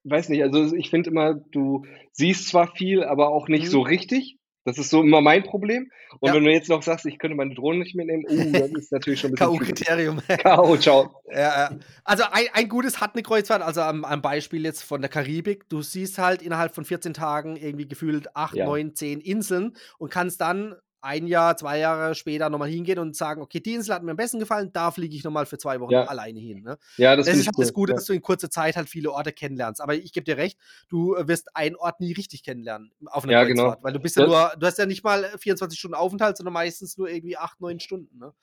weiß 0.03 0.29
nicht, 0.29 0.41
also 0.43 0.75
ich 0.75 0.89
finde 0.89 1.09
immer, 1.09 1.33
du 1.33 1.85
siehst 2.11 2.47
zwar 2.47 2.75
viel, 2.75 3.03
aber 3.03 3.29
auch 3.29 3.47
nicht 3.47 3.65
mhm. 3.65 3.69
so 3.69 3.81
richtig. 3.81 4.37
Das 4.63 4.77
ist 4.77 4.91
so 4.91 5.01
immer 5.01 5.21
mein 5.21 5.43
Problem. 5.43 5.91
Und 6.19 6.29
ja. 6.29 6.35
wenn 6.35 6.43
du 6.43 6.51
jetzt 6.51 6.69
noch 6.69 6.83
sagst, 6.83 7.05
ich 7.05 7.17
könnte 7.17 7.35
meine 7.35 7.55
Drohne 7.55 7.79
nicht 7.79 7.95
mitnehmen, 7.95 8.25
uh, 8.29 8.51
das 8.51 8.71
ist 8.71 8.91
natürlich 8.91 9.19
schon 9.19 9.31
ein 9.31 9.35
bisschen. 9.35 9.57
K.O.-Kriterium. 9.57 10.21
K.O., 10.37 10.77
ciao. 10.77 11.21
Ja, 11.31 11.71
also 12.03 12.23
ein, 12.31 12.45
ein 12.53 12.69
gutes 12.69 13.01
hat 13.01 13.15
eine 13.15 13.23
Kreuzfahrt, 13.23 13.61
also 13.61 13.81
am, 13.81 14.05
am, 14.05 14.21
Beispiel 14.21 14.63
jetzt 14.63 14.83
von 14.83 15.01
der 15.01 15.09
Karibik. 15.09 15.67
Du 15.69 15.81
siehst 15.81 16.19
halt 16.19 16.41
innerhalb 16.41 16.75
von 16.75 16.85
14 16.85 17.13
Tagen 17.13 17.55
irgendwie 17.55 17.87
gefühlt 17.87 18.35
8, 18.35 18.55
ja. 18.55 18.65
9, 18.65 18.93
10 18.95 19.21
Inseln 19.21 19.75
und 19.97 20.11
kannst 20.11 20.41
dann 20.41 20.75
ein 21.01 21.27
Jahr, 21.27 21.57
zwei 21.57 21.79
Jahre 21.79 22.15
später 22.15 22.49
nochmal 22.49 22.69
hingehen 22.69 22.99
und 22.99 23.15
sagen, 23.15 23.41
okay, 23.41 23.59
die 23.59 23.73
Insel 23.73 23.95
hat 23.95 24.03
mir 24.03 24.11
am 24.11 24.17
besten 24.17 24.39
gefallen, 24.39 24.71
da 24.71 24.91
fliege 24.91 25.15
ich 25.15 25.23
nochmal 25.23 25.45
für 25.45 25.57
zwei 25.57 25.79
Wochen 25.79 25.93
ja. 25.93 26.05
alleine 26.05 26.39
hin. 26.39 26.63
Ne? 26.63 26.77
Ja, 26.97 27.15
das, 27.15 27.25
das 27.25 27.37
ist 27.37 27.47
halt 27.47 27.57
cool. 27.57 27.63
das 27.63 27.73
Gute, 27.73 27.91
ja. 27.91 27.95
dass 27.95 28.05
du 28.05 28.13
in 28.13 28.21
kurzer 28.21 28.49
Zeit 28.49 28.75
halt 28.75 28.89
viele 28.89 29.11
Orte 29.11 29.31
kennenlernst. 29.31 29.81
Aber 29.81 29.95
ich 29.95 30.13
gebe 30.13 30.23
dir 30.23 30.37
recht, 30.37 30.57
du 30.89 31.15
wirst 31.17 31.55
einen 31.55 31.75
Ort 31.75 31.99
nie 31.99 32.13
richtig 32.13 32.43
kennenlernen 32.43 32.91
auf 33.05 33.23
einer 33.23 33.33
ja, 33.33 33.43
genau. 33.43 33.75
Weil 33.81 33.93
du 33.93 33.99
bist 33.99 34.17
ja 34.17 34.25
nur, 34.25 34.51
du 34.57 34.65
hast 34.65 34.77
ja 34.77 34.85
nicht 34.85 35.03
mal 35.03 35.29
24 35.39 35.77
Stunden 35.77 35.95
Aufenthalt, 35.95 36.37
sondern 36.37 36.53
meistens 36.53 36.97
nur 36.97 37.09
irgendwie 37.09 37.37
acht, 37.37 37.59
neun 37.61 37.79
Stunden. 37.79 38.17
Ne? 38.17 38.33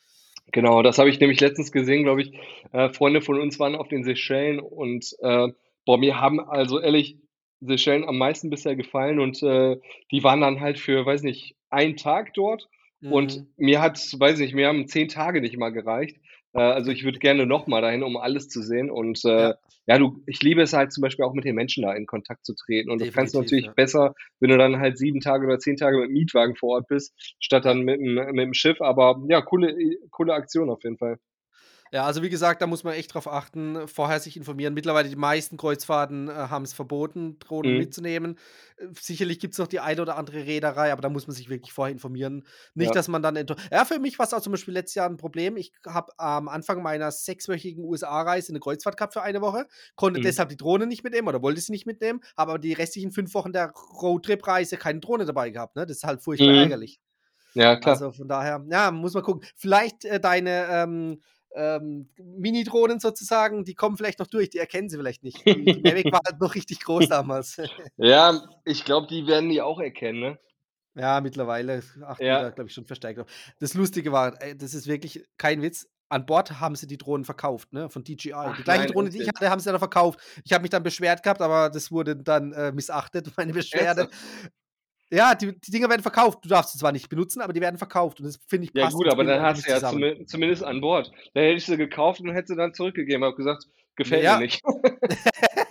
Genau, 0.53 0.83
das 0.83 0.99
habe 0.99 1.11
ich 1.11 1.21
nämlich 1.21 1.41
letztens 1.41 1.73
gesehen, 1.73 2.05
glaube 2.05 2.23
ich. 2.23 2.33
Äh, 2.73 2.93
Freunde 2.93 3.21
von 3.21 3.41
uns 3.41 3.59
waren 3.59 3.75
auf 3.75 3.89
den 3.89 4.05
Seychellen 4.05 4.61
und 4.61 5.15
äh, 5.21 5.49
boah, 5.85 5.99
mir 5.99 6.21
haben 6.21 6.41
also 6.41 6.81
ehrlich 6.81 7.19
Seychellen 7.61 8.09
am 8.09 8.19
meisten 8.19 8.51
bisher 8.51 8.77
gefallen 8.77 9.21
und 9.21 9.43
äh, 9.43 9.79
die 10.11 10.23
waren 10.23 10.41
dann 10.41 10.61
halt 10.61 10.79
für, 10.79 11.05
weiß 11.05 11.23
nicht, 11.23 11.57
einen 11.71 11.97
Tag 11.97 12.35
dort 12.35 12.69
und 13.03 13.37
mhm. 13.37 13.47
mir 13.57 13.81
hat, 13.81 13.99
weiß 13.99 14.39
nicht, 14.41 14.55
mir 14.55 14.69
haben 14.69 14.89
zehn 14.89 15.09
Tage 15.09 15.41
nicht 15.41 15.57
mal 15.57 15.71
gereicht. 15.71 16.19
Äh, 16.53 16.61
also 16.61 16.91
ich 16.91 17.05
würde 17.05 17.19
gerne 17.19 17.47
nochmal 17.47 17.83
dahin, 17.83 18.03
um 18.03 18.17
alles 18.17 18.49
zu 18.49 18.63
sehen. 18.63 18.91
Und 18.91 19.25
äh, 19.25 19.29
ja. 19.29 19.55
ja. 19.87 19.99
du, 19.99 20.23
ich 20.27 20.43
liebe 20.43 20.63
es 20.63 20.73
halt 20.73 20.93
zum 20.93 21.03
Beispiel 21.03 21.25
auch 21.25 21.35
mit 21.35 21.45
den 21.45 21.55
Menschen 21.55 21.85
da 21.85 21.93
in 21.93 22.07
Kontakt 22.07 22.45
zu 22.45 22.55
treten. 22.55 22.91
Und 22.91 23.01
Definitiv, 23.01 23.15
das 23.15 23.17
kannst 23.17 23.35
du 23.35 23.41
natürlich 23.41 23.67
ja. 23.67 23.73
besser, 23.73 24.15
wenn 24.41 24.51
du 24.51 24.59
dann 24.59 24.81
halt 24.81 24.99
sieben 24.99 25.21
Tage 25.21 25.47
oder 25.47 25.59
zehn 25.59 25.77
Tage 25.77 25.99
mit 25.99 26.09
dem 26.09 26.15
Mietwagen 26.15 26.57
vor 26.57 26.71
Ort 26.71 26.89
bist, 26.89 27.15
statt 27.39 27.65
dann 27.65 27.83
mit 27.83 28.01
dem, 28.01 28.15
mit 28.15 28.39
dem 28.39 28.55
Schiff. 28.55 28.81
Aber 28.81 29.23
ja, 29.29 29.43
coole, 29.43 29.77
coole 30.11 30.35
Aktion 30.35 30.71
auf 30.71 30.83
jeden 30.83 30.99
Fall. 30.99 31.19
Ja, 31.93 32.05
also 32.05 32.23
wie 32.23 32.29
gesagt, 32.29 32.63
da 32.63 32.67
muss 32.67 32.85
man 32.85 32.95
echt 32.95 33.15
drauf 33.15 33.27
achten, 33.27 33.89
vorher 33.89 34.21
sich 34.21 34.37
informieren. 34.37 34.75
Mittlerweile 34.75 35.09
die 35.09 35.17
meisten 35.17 35.57
Kreuzfahrten 35.57 36.29
äh, 36.29 36.33
haben 36.33 36.65
es 36.65 36.73
verboten, 36.73 37.39
Drohnen 37.39 37.73
mhm. 37.73 37.79
mitzunehmen. 37.79 38.39
Äh, 38.77 38.87
sicherlich 39.01 39.39
gibt 39.39 39.55
es 39.55 39.59
noch 39.59 39.67
die 39.67 39.81
eine 39.81 40.03
oder 40.03 40.17
andere 40.17 40.45
Reederei, 40.45 40.93
aber 40.93 41.03
da 41.03 41.09
muss 41.09 41.27
man 41.27 41.35
sich 41.35 41.49
wirklich 41.49 41.73
vorher 41.73 41.93
informieren. 41.93 42.45
Nicht, 42.75 42.89
ja. 42.89 42.95
dass 42.95 43.09
man 43.09 43.23
dann. 43.23 43.37
Ja, 43.71 43.85
für 43.85 43.99
mich 43.99 44.19
war 44.19 44.27
es 44.27 44.35
auch 44.35 44.41
zum 44.43 44.53
Beispiel 44.53 44.75
letztes 44.75 44.97
Jahr 44.97 45.09
ein 45.09 45.17
Problem. 45.17 45.57
Ich 45.57 45.73
habe 45.87 46.13
am 46.19 46.49
Anfang 46.49 46.83
meiner 46.83 47.11
sechswöchigen 47.11 47.85
USA-Reise 47.85 48.53
eine 48.53 48.61
Kreuzfahrt 48.61 48.97
gehabt 48.97 49.15
für 49.15 49.23
eine 49.23 49.41
Woche, 49.41 49.67
konnte 49.97 50.21
mhm. 50.21 50.25
deshalb 50.25 50.51
die 50.51 50.57
Drohne 50.57 50.87
nicht 50.87 51.05
mitnehmen 51.05 51.29
oder 51.29 51.43
wollte 51.43 51.61
sie 51.61 51.73
nicht 51.73 51.87
mitnehmen, 51.87 52.21
habe 52.37 52.53
aber 52.53 52.59
die 52.59 52.73
restlichen 52.73 53.13
fünf 53.13 53.35
Wochen 53.35 53.53
der 53.53 53.73
Roadtrip-Reise 54.03 54.77
keine 54.77 55.01
Drohne 55.01 55.25
dabei 55.25 55.51
gehabt. 55.51 55.77
Ne? 55.77 55.87
Das 55.87 55.99
ist 55.99 56.05
halt 56.05 56.23
furchtbar 56.23 56.49
mhm. 56.49 56.59
ärgerlich. 56.59 57.01
Ja, 57.55 57.77
klar. 57.77 57.95
Also 57.95 58.13
von 58.13 58.29
daher, 58.29 58.65
ja, 58.71 58.91
muss 58.91 59.15
man 59.15 59.23
gucken. 59.23 59.47
Vielleicht 59.57 60.05
äh, 60.05 60.21
deine. 60.21 60.67
Ähm, 60.71 61.21
ähm, 61.55 62.09
Mini-Drohnen 62.19 63.01
sozusagen, 63.01 63.65
die 63.65 63.75
kommen 63.75 63.97
vielleicht 63.97 64.19
noch 64.19 64.27
durch, 64.27 64.51
die 64.51 64.59
erkennen 64.59 64.89
sie 64.89 64.97
vielleicht 64.97 65.23
nicht. 65.23 65.45
Die, 65.47 65.65
die 65.65 65.81
Mavic 65.81 66.13
war 66.13 66.21
halt 66.27 66.41
noch 66.41 66.55
richtig 66.55 66.81
groß 66.81 67.09
damals. 67.09 67.61
ja, 67.97 68.41
ich 68.65 68.85
glaube, 68.85 69.07
die 69.09 69.27
werden 69.27 69.49
die 69.49 69.63
auch 69.63 69.81
erkennen, 69.81 70.21
ne? 70.21 70.39
Ja, 70.95 71.21
mittlerweile 71.21 71.83
achten 72.03 72.25
ja. 72.25 72.43
da, 72.43 72.51
glaube 72.51 72.69
ich, 72.69 72.75
schon 72.75 72.87
verstärkt. 72.87 73.25
Das 73.61 73.75
Lustige 73.75 74.11
war, 74.11 74.33
das 74.33 74.75
ist 74.75 74.89
wirklich 74.89 75.25
kein 75.37 75.63
Witz. 75.63 75.87
An 76.11 76.25
Bord 76.25 76.59
haben 76.59 76.75
sie 76.75 76.87
die 76.87 76.97
Drohnen 76.97 77.25
verkauft, 77.25 77.73
ne? 77.73 77.91
Von 77.91 78.03
DJI. 78.03 78.33
Ach, 78.33 78.57
die 78.57 78.63
gleiche 78.63 78.85
nein, 78.85 78.93
Drohne, 78.93 79.11
die 79.11 79.21
ich 79.21 79.29
hatte, 79.29 79.51
haben 79.51 79.61
sie 79.61 79.71
dann 79.71 79.79
verkauft. 79.79 80.19
Ich 80.45 80.53
habe 80.53 80.63
mich 80.63 80.71
dann 80.71 80.83
beschwert 80.83 81.23
gehabt, 81.23 81.43
aber 81.43 81.69
das 81.69 81.93
wurde 81.93 82.17
dann 82.17 82.53
äh, 82.53 82.73
missachtet, 82.73 83.31
meine 83.37 83.53
Beschwerde. 83.53 84.09
Ja, 85.11 85.35
die, 85.35 85.59
die 85.59 85.71
Dinger 85.71 85.89
werden 85.89 86.03
verkauft. 86.03 86.41
Du 86.43 86.49
darfst 86.49 86.73
sie 86.73 86.79
zwar 86.79 86.93
nicht 86.93 87.09
benutzen, 87.09 87.41
aber 87.41 87.53
die 87.53 87.61
werden 87.61 87.79
verkauft. 87.79 88.21
Und 88.21 88.27
das 88.27 88.39
finde 88.47 88.67
ich. 88.67 88.71
Ja, 88.75 88.91
gut, 88.91 89.09
aber 89.09 89.25
dann 89.25 89.41
hast 89.41 89.67
du 89.67 89.71
ja 89.71 89.81
zum, 89.81 90.27
zumindest 90.27 90.63
an 90.63 90.81
Bord. 90.81 91.11
Da 91.35 91.41
hätte 91.41 91.57
ich 91.57 91.65
sie 91.65 91.77
gekauft 91.77 92.21
und 92.21 92.33
hätte 92.33 92.49
sie 92.49 92.57
dann 92.57 92.75
zurückgegeben. 92.75 93.25
Habe 93.25 93.37
gesagt, 93.37 93.65
gefällt 93.97 94.25
ja. 94.25 94.37
mir 94.37 94.45
nicht. 94.45 94.63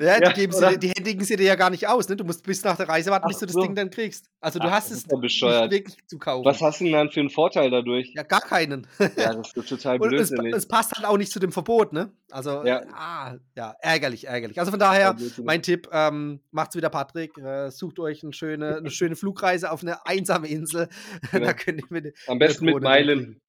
Ja, 0.00 0.20
die, 0.20 0.32
geben 0.34 0.52
sie, 0.52 0.78
die 0.78 0.88
händigen 0.88 1.24
sie 1.24 1.36
dir 1.36 1.46
ja 1.46 1.54
gar 1.54 1.70
nicht 1.70 1.88
aus. 1.88 2.08
Ne? 2.08 2.16
Du 2.16 2.24
musst 2.24 2.44
bis 2.44 2.62
nach 2.64 2.76
der 2.76 2.88
Reise 2.88 3.10
warten, 3.10 3.28
bis 3.28 3.38
du 3.38 3.46
das 3.46 3.54
so. 3.54 3.62
Ding 3.62 3.74
dann 3.74 3.90
kriegst. 3.90 4.26
Also 4.40 4.58
du 4.58 4.66
Ach, 4.66 4.72
hast 4.72 4.90
es 4.90 5.06
nicht 5.06 5.70
wirklich 5.70 6.06
zu 6.06 6.18
kaufen. 6.18 6.44
Was 6.44 6.60
hast 6.60 6.80
du 6.80 6.84
denn 6.84 6.92
dann 6.92 7.10
für 7.10 7.20
einen 7.20 7.30
Vorteil 7.30 7.70
dadurch? 7.70 8.12
Ja, 8.14 8.22
gar 8.22 8.40
keinen. 8.40 8.86
Ja, 9.16 9.34
das 9.34 9.52
ist 9.54 9.68
total 9.68 9.98
blödsinnig. 10.00 10.52
Es, 10.52 10.64
es, 10.64 10.68
passt 10.68 10.92
halt 10.92 11.06
auch 11.06 11.16
nicht 11.16 11.32
zu 11.32 11.40
dem 11.40 11.52
Verbot, 11.52 11.92
ne? 11.92 12.12
Also, 12.30 12.64
ja, 12.64 12.82
ah, 12.92 13.34
ja 13.56 13.74
ärgerlich, 13.80 14.26
ärgerlich. 14.26 14.58
Also 14.58 14.70
von 14.70 14.80
daher, 14.80 15.16
mein 15.42 15.62
Tipp, 15.62 15.88
ähm, 15.92 16.40
macht's 16.50 16.76
wieder 16.76 16.90
Patrick, 16.90 17.36
äh, 17.38 17.70
sucht 17.70 17.98
euch 17.98 18.22
eine 18.22 18.32
schöne, 18.32 18.76
eine 18.76 18.90
schöne 18.90 19.16
Flugreise 19.16 19.70
auf 19.70 19.82
eine 19.82 20.06
einsame 20.06 20.48
Insel. 20.48 20.88
Ja. 21.32 21.38
da 21.38 21.52
könnt 21.52 21.80
ihr 21.80 21.86
mit, 21.90 22.14
Am 22.26 22.38
besten 22.38 22.64
mit 22.64 22.82
Meilen. 22.82 23.40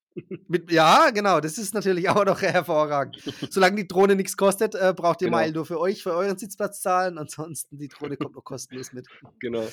Mit, 0.47 0.71
ja, 0.71 1.10
genau, 1.12 1.39
das 1.39 1.58
ist 1.58 1.74
natürlich 1.74 2.10
auch 2.10 2.26
noch 2.26 2.41
hervorragend. 2.41 3.17
Solange 3.50 3.78
die 3.78 3.88
Drohne 3.88 4.15
nichts 4.15 4.36
kostet, 4.36 4.76
äh, 4.76 4.93
braucht 4.95 5.21
ihr 5.21 5.28
genau. 5.28 5.38
Meilen 5.38 5.54
nur 5.54 5.65
für 5.65 5.80
euch, 5.80 6.04
für 6.04 6.13
euren 6.13 6.38
Sitzplatz 6.38 6.82
zahlen. 6.82 7.17
Ansonsten, 7.17 7.78
die 7.78 7.88
Drohne 7.88 8.17
kommt 8.17 8.36
noch 8.36 8.43
kostenlos 8.43 8.93
mit. 8.93 9.08
Genau. 9.39 9.67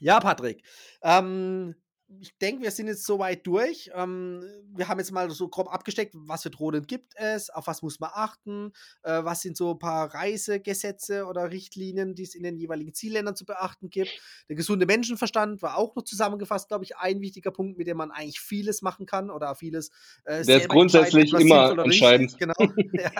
Ja, 0.00 0.18
Patrick. 0.20 0.62
Ähm, 1.02 1.74
ich 2.18 2.36
denke, 2.38 2.62
wir 2.62 2.70
sind 2.70 2.88
jetzt 2.88 3.06
soweit 3.06 3.46
durch. 3.46 3.90
Ähm, 3.94 4.42
wir 4.74 4.88
haben 4.88 4.98
jetzt 4.98 5.12
mal 5.12 5.30
so 5.30 5.48
grob 5.48 5.72
abgesteckt, 5.72 6.12
was 6.14 6.42
für 6.42 6.50
Drohnen 6.50 6.86
gibt 6.86 7.14
es, 7.16 7.50
auf 7.50 7.66
was 7.66 7.82
muss 7.82 8.00
man 8.00 8.10
achten, 8.12 8.72
äh, 9.02 9.22
was 9.22 9.42
sind 9.42 9.56
so 9.56 9.72
ein 9.72 9.78
paar 9.78 10.12
Reisegesetze 10.12 11.26
oder 11.26 11.50
Richtlinien, 11.50 12.14
die 12.14 12.24
es 12.24 12.34
in 12.34 12.42
den 12.42 12.56
jeweiligen 12.56 12.94
Zielländern 12.94 13.36
zu 13.36 13.44
beachten 13.44 13.90
gibt. 13.90 14.10
Der 14.48 14.56
gesunde 14.56 14.86
Menschenverstand 14.86 15.62
war 15.62 15.76
auch 15.76 15.94
noch 15.94 16.02
zusammengefasst, 16.02 16.68
glaube 16.68 16.84
ich, 16.84 16.96
ein 16.96 17.20
wichtiger 17.20 17.52
Punkt, 17.52 17.78
mit 17.78 17.86
dem 17.86 17.96
man 17.96 18.10
eigentlich 18.10 18.40
vieles 18.40 18.82
machen 18.82 19.06
kann 19.06 19.30
oder 19.30 19.54
vieles. 19.54 19.90
Äh, 20.24 20.44
Der 20.44 20.58
ist 20.58 20.68
grundsätzlich 20.68 21.32
immer 21.32 21.78
entscheidend. 21.78 22.32
Richtig, 22.32 22.38
genau. 22.38 22.54
ja, 22.92 23.12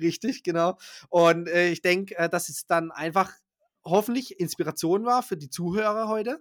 richtig, 0.00 0.42
genau. 0.42 0.78
Und 1.08 1.48
äh, 1.48 1.70
ich 1.70 1.82
denke, 1.82 2.16
äh, 2.16 2.28
dass 2.28 2.48
es 2.48 2.66
dann 2.66 2.90
einfach 2.90 3.32
hoffentlich 3.84 4.40
Inspiration 4.40 5.04
war 5.04 5.22
für 5.22 5.36
die 5.36 5.50
Zuhörer 5.50 6.08
heute 6.08 6.40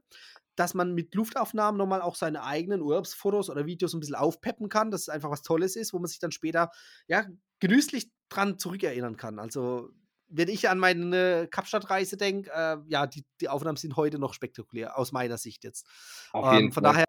dass 0.56 0.74
man 0.74 0.94
mit 0.94 1.16
Luftaufnahmen 1.16 1.78
nochmal 1.78 2.02
auch 2.02 2.16
seine 2.16 2.44
eigenen 2.44 2.82
Urlaubsfotos 2.82 3.50
oder 3.50 3.66
Videos 3.66 3.94
ein 3.94 4.00
bisschen 4.00 4.16
aufpeppen 4.16 4.70
kann, 4.70 4.92
dass 4.92 5.02
es 5.02 5.10
einfach 5.10 5.32
was 5.32 5.42
Tolles 5.42 5.76
ist, 5.76 5.94
wo 5.94 6.00
man 6.00 6.08
sich 6.08 6.20
dann 6.20 6.32
später 6.32 6.72
ja 7.08 7.26
genüsslich 7.60 8.12
dran 8.30 8.60
zurückerinnern 8.60 9.18
kann. 9.18 9.40
Also 9.40 9.90
wenn 10.28 10.48
ich 10.48 10.68
an 10.70 10.80
meine 10.80 11.48
Kapstadt-Reise 11.50 12.18
denke, 12.18 12.52
äh, 12.52 12.78
ja, 12.88 13.06
die, 13.06 13.24
die 13.40 13.50
Aufnahmen 13.50 13.78
sind 13.78 13.96
heute 13.96 14.18
noch 14.18 14.34
spektakulär, 14.34 14.98
aus 14.98 15.12
meiner 15.12 15.38
Sicht 15.38 15.64
jetzt. 15.64 15.86
Ähm, 16.34 16.72
von 16.72 16.84
daher 16.84 17.06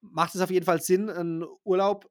macht 0.00 0.34
es 0.34 0.40
auf 0.40 0.50
jeden 0.50 0.64
Fall 0.64 0.80
Sinn, 0.80 1.10
einen 1.10 1.44
Urlaub 1.64 2.10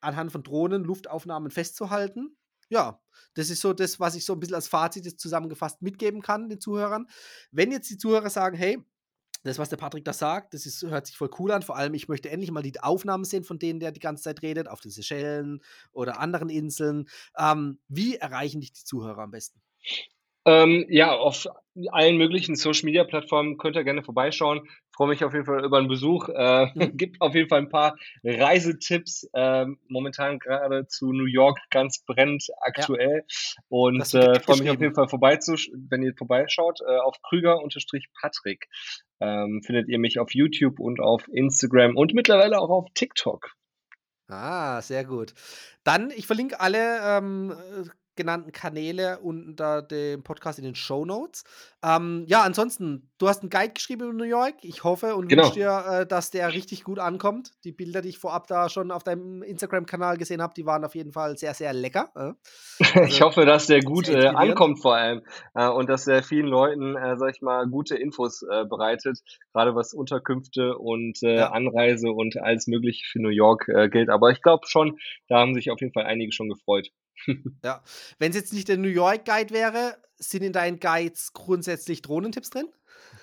anhand 0.00 0.32
von 0.32 0.42
Drohnen, 0.42 0.84
Luftaufnahmen 0.84 1.50
festzuhalten. 1.50 2.36
Ja, 2.70 3.00
das 3.34 3.50
ist 3.50 3.60
so 3.60 3.72
das, 3.72 4.00
was 4.00 4.14
ich 4.14 4.24
so 4.24 4.34
ein 4.34 4.40
bisschen 4.40 4.54
als 4.54 4.68
Fazit 4.68 5.20
zusammengefasst 5.20 5.82
mitgeben 5.82 6.22
kann 6.22 6.48
den 6.48 6.60
Zuhörern. 6.60 7.06
Wenn 7.50 7.72
jetzt 7.72 7.90
die 7.90 7.98
Zuhörer 7.98 8.30
sagen, 8.30 8.56
hey, 8.56 8.82
das, 9.42 9.58
was 9.58 9.68
der 9.68 9.76
Patrick 9.76 10.04
da 10.04 10.12
sagt, 10.12 10.54
das 10.54 10.66
ist, 10.66 10.82
hört 10.82 11.06
sich 11.06 11.16
voll 11.16 11.30
cool 11.38 11.50
an. 11.52 11.62
Vor 11.62 11.76
allem, 11.76 11.94
ich 11.94 12.08
möchte 12.08 12.30
endlich 12.30 12.50
mal 12.50 12.62
die 12.62 12.78
Aufnahmen 12.80 13.24
sehen, 13.24 13.44
von 13.44 13.58
denen 13.58 13.80
der 13.80 13.92
die 13.92 14.00
ganze 14.00 14.24
Zeit 14.24 14.42
redet, 14.42 14.68
auf 14.68 14.80
den 14.80 14.90
Seychellen 14.90 15.60
oder 15.92 16.20
anderen 16.20 16.50
Inseln. 16.50 17.08
Ähm, 17.38 17.78
wie 17.88 18.16
erreichen 18.16 18.60
dich 18.60 18.72
die 18.72 18.84
Zuhörer 18.84 19.22
am 19.22 19.30
besten? 19.30 19.60
Ähm, 20.46 20.86
ja, 20.88 21.12
auf 21.12 21.46
allen 21.90 22.16
möglichen 22.16 22.56
Social 22.56 22.86
Media 22.86 23.04
Plattformen 23.04 23.58
könnt 23.58 23.76
ihr 23.76 23.84
gerne 23.84 24.02
vorbeischauen. 24.02 24.68
Freue 25.00 25.08
mich 25.08 25.24
auf 25.24 25.32
jeden 25.32 25.46
Fall 25.46 25.64
über 25.64 25.78
einen 25.78 25.88
Besuch. 25.88 26.28
Äh, 26.28 26.66
mhm. 26.74 26.94
Gibt 26.98 27.22
auf 27.22 27.34
jeden 27.34 27.48
Fall 27.48 27.60
ein 27.60 27.70
paar 27.70 27.96
Reisetipps. 28.22 29.30
Äh, 29.32 29.64
momentan 29.88 30.38
gerade 30.38 30.88
zu 30.88 31.14
New 31.14 31.24
York 31.24 31.58
ganz 31.70 32.04
brennend 32.04 32.48
aktuell. 32.60 33.24
Ja. 33.26 33.62
Und 33.70 34.12
äh, 34.12 34.38
freue 34.40 34.58
mich 34.58 34.68
auf 34.68 34.78
jeden 34.78 34.94
Fall 34.94 35.08
vorbei 35.08 35.36
zu, 35.36 35.54
wenn 35.88 36.02
ihr 36.02 36.12
vorbeischaut, 36.14 36.82
äh, 36.86 36.98
auf 36.98 37.16
Krüger-Patrick. 37.22 38.68
Ähm, 39.20 39.62
findet 39.64 39.88
ihr 39.88 39.98
mich 39.98 40.18
auf 40.18 40.34
YouTube 40.34 40.78
und 40.78 41.00
auf 41.00 41.26
Instagram 41.32 41.96
und 41.96 42.12
mittlerweile 42.12 42.60
auch 42.60 42.68
auf 42.68 42.88
TikTok. 42.92 43.52
Ah, 44.28 44.82
sehr 44.82 45.06
gut. 45.06 45.32
Dann, 45.82 46.10
ich 46.10 46.26
verlinke 46.26 46.60
alle 46.60 47.00
ähm, 47.02 47.54
genannten 48.20 48.52
Kanäle 48.52 49.18
unter 49.20 49.80
dem 49.80 50.22
Podcast 50.22 50.58
in 50.58 50.64
den 50.66 50.74
Show 50.74 51.06
Notes. 51.06 51.44
Ähm, 51.82 52.24
ja, 52.28 52.42
ansonsten, 52.42 53.10
du 53.16 53.28
hast 53.28 53.40
einen 53.40 53.48
Guide 53.48 53.72
geschrieben 53.72 54.10
in 54.10 54.16
New 54.16 54.24
York. 54.24 54.56
Ich 54.60 54.84
hoffe 54.84 55.16
und 55.16 55.28
genau. 55.28 55.44
wünsche 55.44 55.54
dir, 55.54 55.84
äh, 55.88 56.06
dass 56.06 56.30
der 56.30 56.52
richtig 56.52 56.84
gut 56.84 56.98
ankommt. 56.98 57.52
Die 57.64 57.72
Bilder, 57.72 58.02
die 58.02 58.10
ich 58.10 58.18
vorab 58.18 58.46
da 58.48 58.68
schon 58.68 58.90
auf 58.90 59.02
deinem 59.02 59.42
Instagram-Kanal 59.42 60.18
gesehen 60.18 60.42
habe, 60.42 60.52
die 60.54 60.66
waren 60.66 60.84
auf 60.84 60.94
jeden 60.94 61.12
Fall 61.12 61.38
sehr, 61.38 61.54
sehr 61.54 61.72
lecker. 61.72 62.10
Äh. 62.14 62.32
Also, 63.00 63.06
ich 63.06 63.22
hoffe, 63.22 63.46
dass 63.46 63.66
der 63.66 63.80
gut 63.80 64.08
äh, 64.08 64.26
ankommt 64.26 64.80
vor 64.80 64.96
allem 64.96 65.22
äh, 65.54 65.68
und 65.68 65.88
dass 65.88 66.06
er 66.06 66.22
vielen 66.22 66.46
Leuten, 66.46 66.96
äh, 66.96 67.16
sag 67.16 67.34
ich 67.34 67.40
mal, 67.40 67.66
gute 67.68 67.96
Infos 67.96 68.42
äh, 68.42 68.64
bereitet, 68.64 69.20
gerade 69.52 69.74
was 69.74 69.94
Unterkünfte 69.94 70.76
und 70.76 71.20
ja. 71.20 71.52
Anreise 71.52 72.10
und 72.10 72.36
alles 72.36 72.66
Mögliche 72.66 73.04
für 73.06 73.22
New 73.22 73.28
York 73.28 73.66
gilt. 73.90 74.10
Aber 74.10 74.30
ich 74.30 74.42
glaube 74.42 74.66
schon, 74.66 74.98
da 75.28 75.38
haben 75.38 75.54
sich 75.54 75.70
auf 75.70 75.80
jeden 75.80 75.92
Fall 75.92 76.04
einige 76.04 76.32
schon 76.32 76.48
gefreut. 76.48 76.90
ja. 77.64 77.82
Wenn 78.18 78.30
es 78.30 78.36
jetzt 78.36 78.52
nicht 78.52 78.68
der 78.68 78.78
New 78.78 78.88
York 78.88 79.24
Guide 79.24 79.54
wäre, 79.54 79.96
sind 80.16 80.42
in 80.42 80.52
deinen 80.52 80.80
Guides 80.80 81.32
grundsätzlich 81.32 82.02
Drohnentipps 82.02 82.50
drin? 82.50 82.68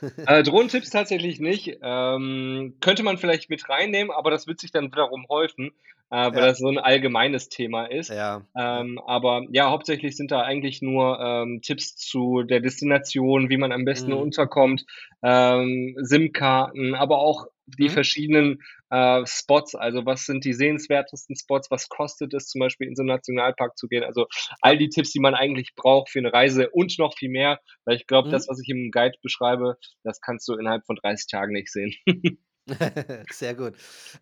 äh, 0.27 0.43
Drohnentipps 0.43 0.89
tatsächlich 0.89 1.39
nicht. 1.39 1.79
Ähm, 1.81 2.75
könnte 2.81 3.03
man 3.03 3.17
vielleicht 3.17 3.49
mit 3.49 3.67
reinnehmen, 3.69 4.12
aber 4.12 4.31
das 4.31 4.47
wird 4.47 4.60
sich 4.60 4.71
dann 4.71 4.91
wiederum 4.91 5.25
häufen, 5.29 5.71
äh, 6.10 6.31
weil 6.31 6.36
ja. 6.36 6.47
das 6.47 6.60
so 6.60 6.67
ein 6.67 6.77
allgemeines 6.77 7.49
Thema 7.49 7.86
ist. 7.86 8.10
Ja. 8.10 8.41
Ähm, 8.55 8.99
aber 9.05 9.45
ja, 9.51 9.69
hauptsächlich 9.69 10.15
sind 10.15 10.31
da 10.31 10.41
eigentlich 10.41 10.81
nur 10.81 11.19
ähm, 11.19 11.62
Tipps 11.62 11.95
zu 11.95 12.43
der 12.43 12.60
Destination, 12.60 13.49
wie 13.49 13.57
man 13.57 13.71
am 13.71 13.86
besten 13.86 14.12
mhm. 14.12 14.17
unterkommt, 14.17 14.86
ähm, 15.23 15.95
SIM-Karten, 15.99 16.95
aber 16.95 17.19
auch 17.19 17.47
die 17.67 17.89
mhm. 17.89 17.93
verschiedenen 17.93 18.60
äh, 18.89 19.25
Spots, 19.25 19.75
also 19.75 20.06
was 20.06 20.25
sind 20.25 20.45
die 20.45 20.53
sehenswertesten 20.53 21.36
Spots, 21.36 21.69
was 21.69 21.89
kostet 21.89 22.34
es 22.34 22.47
zum 22.47 22.60
Beispiel 22.60 22.88
in 22.88 22.95
so 22.95 23.01
einen 23.01 23.10
Nationalpark 23.10 23.77
zu 23.77 23.88
gehen, 23.88 24.03
also 24.03 24.27
all 24.62 24.77
die 24.77 24.89
Tipps, 24.89 25.12
die 25.12 25.19
man 25.19 25.36
eigentlich 25.36 25.75
braucht 25.75 26.10
für 26.10 26.19
eine 26.19 26.32
Reise 26.32 26.69
und 26.69 26.97
noch 26.97 27.15
viel 27.17 27.30
mehr, 27.30 27.60
weil 27.86 27.97
ich 27.97 28.08
glaube, 28.08 28.30
mhm. 28.30 28.32
das, 28.32 28.47
was 28.47 28.62
ich 28.62 28.69
im 28.69 28.91
Guide 28.91 29.17
beschreibe, 29.21 29.77
das 30.03 30.21
kannst 30.21 30.47
du 30.47 30.53
innerhalb 30.53 30.86
von 30.86 30.95
30 30.95 31.27
Tagen 31.30 31.53
nicht 31.53 31.71
sehen. 31.71 31.93
Sehr 33.32 33.56
gut. 33.56 33.73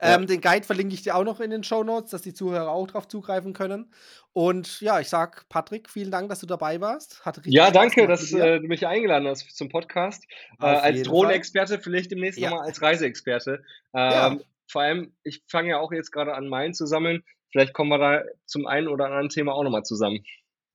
Ja. 0.01 0.15
Ähm, 0.15 0.27
den 0.27 0.41
Guide 0.41 0.65
verlinke 0.65 0.93
ich 0.93 1.01
dir 1.01 1.15
auch 1.15 1.23
noch 1.23 1.39
in 1.39 1.49
den 1.49 1.63
Show 1.63 1.83
Notes, 1.83 2.11
dass 2.11 2.21
die 2.21 2.33
Zuhörer 2.33 2.69
auch 2.69 2.87
drauf 2.87 3.07
zugreifen 3.07 3.53
können. 3.53 3.91
Und 4.33 4.81
ja, 4.81 4.99
ich 4.99 5.09
sag 5.09 5.47
Patrick, 5.49 5.89
vielen 5.89 6.11
Dank, 6.11 6.29
dass 6.29 6.39
du 6.39 6.45
dabei 6.45 6.81
warst. 6.81 7.21
ja, 7.45 7.71
danke, 7.71 8.07
dass 8.07 8.31
äh, 8.33 8.59
du 8.59 8.67
mich 8.67 8.85
eingeladen 8.85 9.27
hast 9.27 9.55
zum 9.55 9.69
Podcast. 9.69 10.25
Äh, 10.61 10.65
als 10.65 11.03
Drohnenexperte, 11.03 11.79
vielleicht 11.79 12.11
demnächst 12.11 12.39
ja. 12.39 12.49
nochmal 12.49 12.67
als 12.67 12.81
Reiseexperte. 12.81 13.63
Ähm, 13.93 14.11
ja. 14.11 14.37
Vor 14.67 14.81
allem, 14.81 15.13
ich 15.23 15.43
fange 15.47 15.69
ja 15.69 15.79
auch 15.79 15.91
jetzt 15.91 16.11
gerade 16.11 16.33
an, 16.35 16.47
meinen 16.47 16.73
zu 16.73 16.85
sammeln. 16.85 17.23
Vielleicht 17.51 17.73
kommen 17.73 17.89
wir 17.89 17.97
da 17.97 18.23
zum 18.45 18.67
einen 18.67 18.87
oder 18.87 19.05
anderen 19.05 19.29
Thema 19.29 19.53
auch 19.53 19.63
nochmal 19.63 19.83
zusammen. 19.83 20.25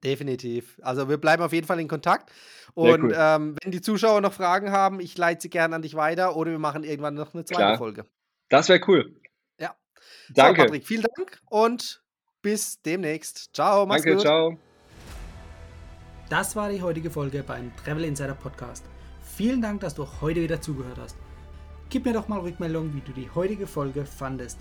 Definitiv. 0.03 0.79
Also 0.83 1.09
wir 1.09 1.19
bleiben 1.19 1.43
auf 1.43 1.53
jeden 1.53 1.67
Fall 1.67 1.79
in 1.81 1.89
Kontakt. 1.89 2.31
Und 2.75 3.05
cool. 3.05 3.15
ähm, 3.17 3.57
wenn 3.63 3.73
die 3.73 3.81
Zuschauer 3.81 4.21
noch 4.21 4.33
Fragen 4.33 4.71
haben, 4.71 5.01
ich 5.01 5.19
leite 5.19 5.43
sie 5.43 5.51
gerne 5.51 5.77
an 5.77 5.83
dich 5.83 5.95
weiter 5.95 6.37
oder 6.37 6.51
wir 6.53 6.59
machen 6.59 6.85
irgendwann 6.85 7.15
noch 7.15 7.35
eine 7.35 7.45
zweite 7.45 7.61
Klar. 7.61 7.79
Folge. 7.79 8.07
Das 8.49 8.69
wäre 8.69 8.81
cool. 8.89 9.15
Ja. 9.59 9.75
Danke. 10.31 10.61
So, 10.61 10.67
Patrick, 10.67 10.87
vielen 10.87 11.03
Dank 11.03 11.41
und 11.47 12.03
bis 12.43 12.81
demnächst. 12.83 13.55
Ciao, 13.55 13.85
mach's 13.87 14.03
Danke, 14.03 14.17
gut. 14.17 14.23
ciao. 14.23 14.59
Das 16.31 16.55
war 16.55 16.71
die 16.71 16.81
heutige 16.81 17.11
Folge 17.11 17.43
beim 17.43 17.73
Travel 17.77 18.05
Insider 18.05 18.35
Podcast. 18.35 18.85
Vielen 19.37 19.61
Dank, 19.61 19.81
dass 19.81 19.95
du 19.95 20.07
heute 20.21 20.41
wieder 20.41 20.61
zugehört 20.61 20.99
hast. 20.99 21.17
Gib 21.89 22.05
mir 22.05 22.13
doch 22.13 22.29
mal 22.29 22.39
Rückmeldung, 22.39 22.95
wie 22.95 23.01
du 23.01 23.13
die 23.13 23.29
heutige 23.35 23.67
Folge 23.67 24.07
fandest. 24.07 24.61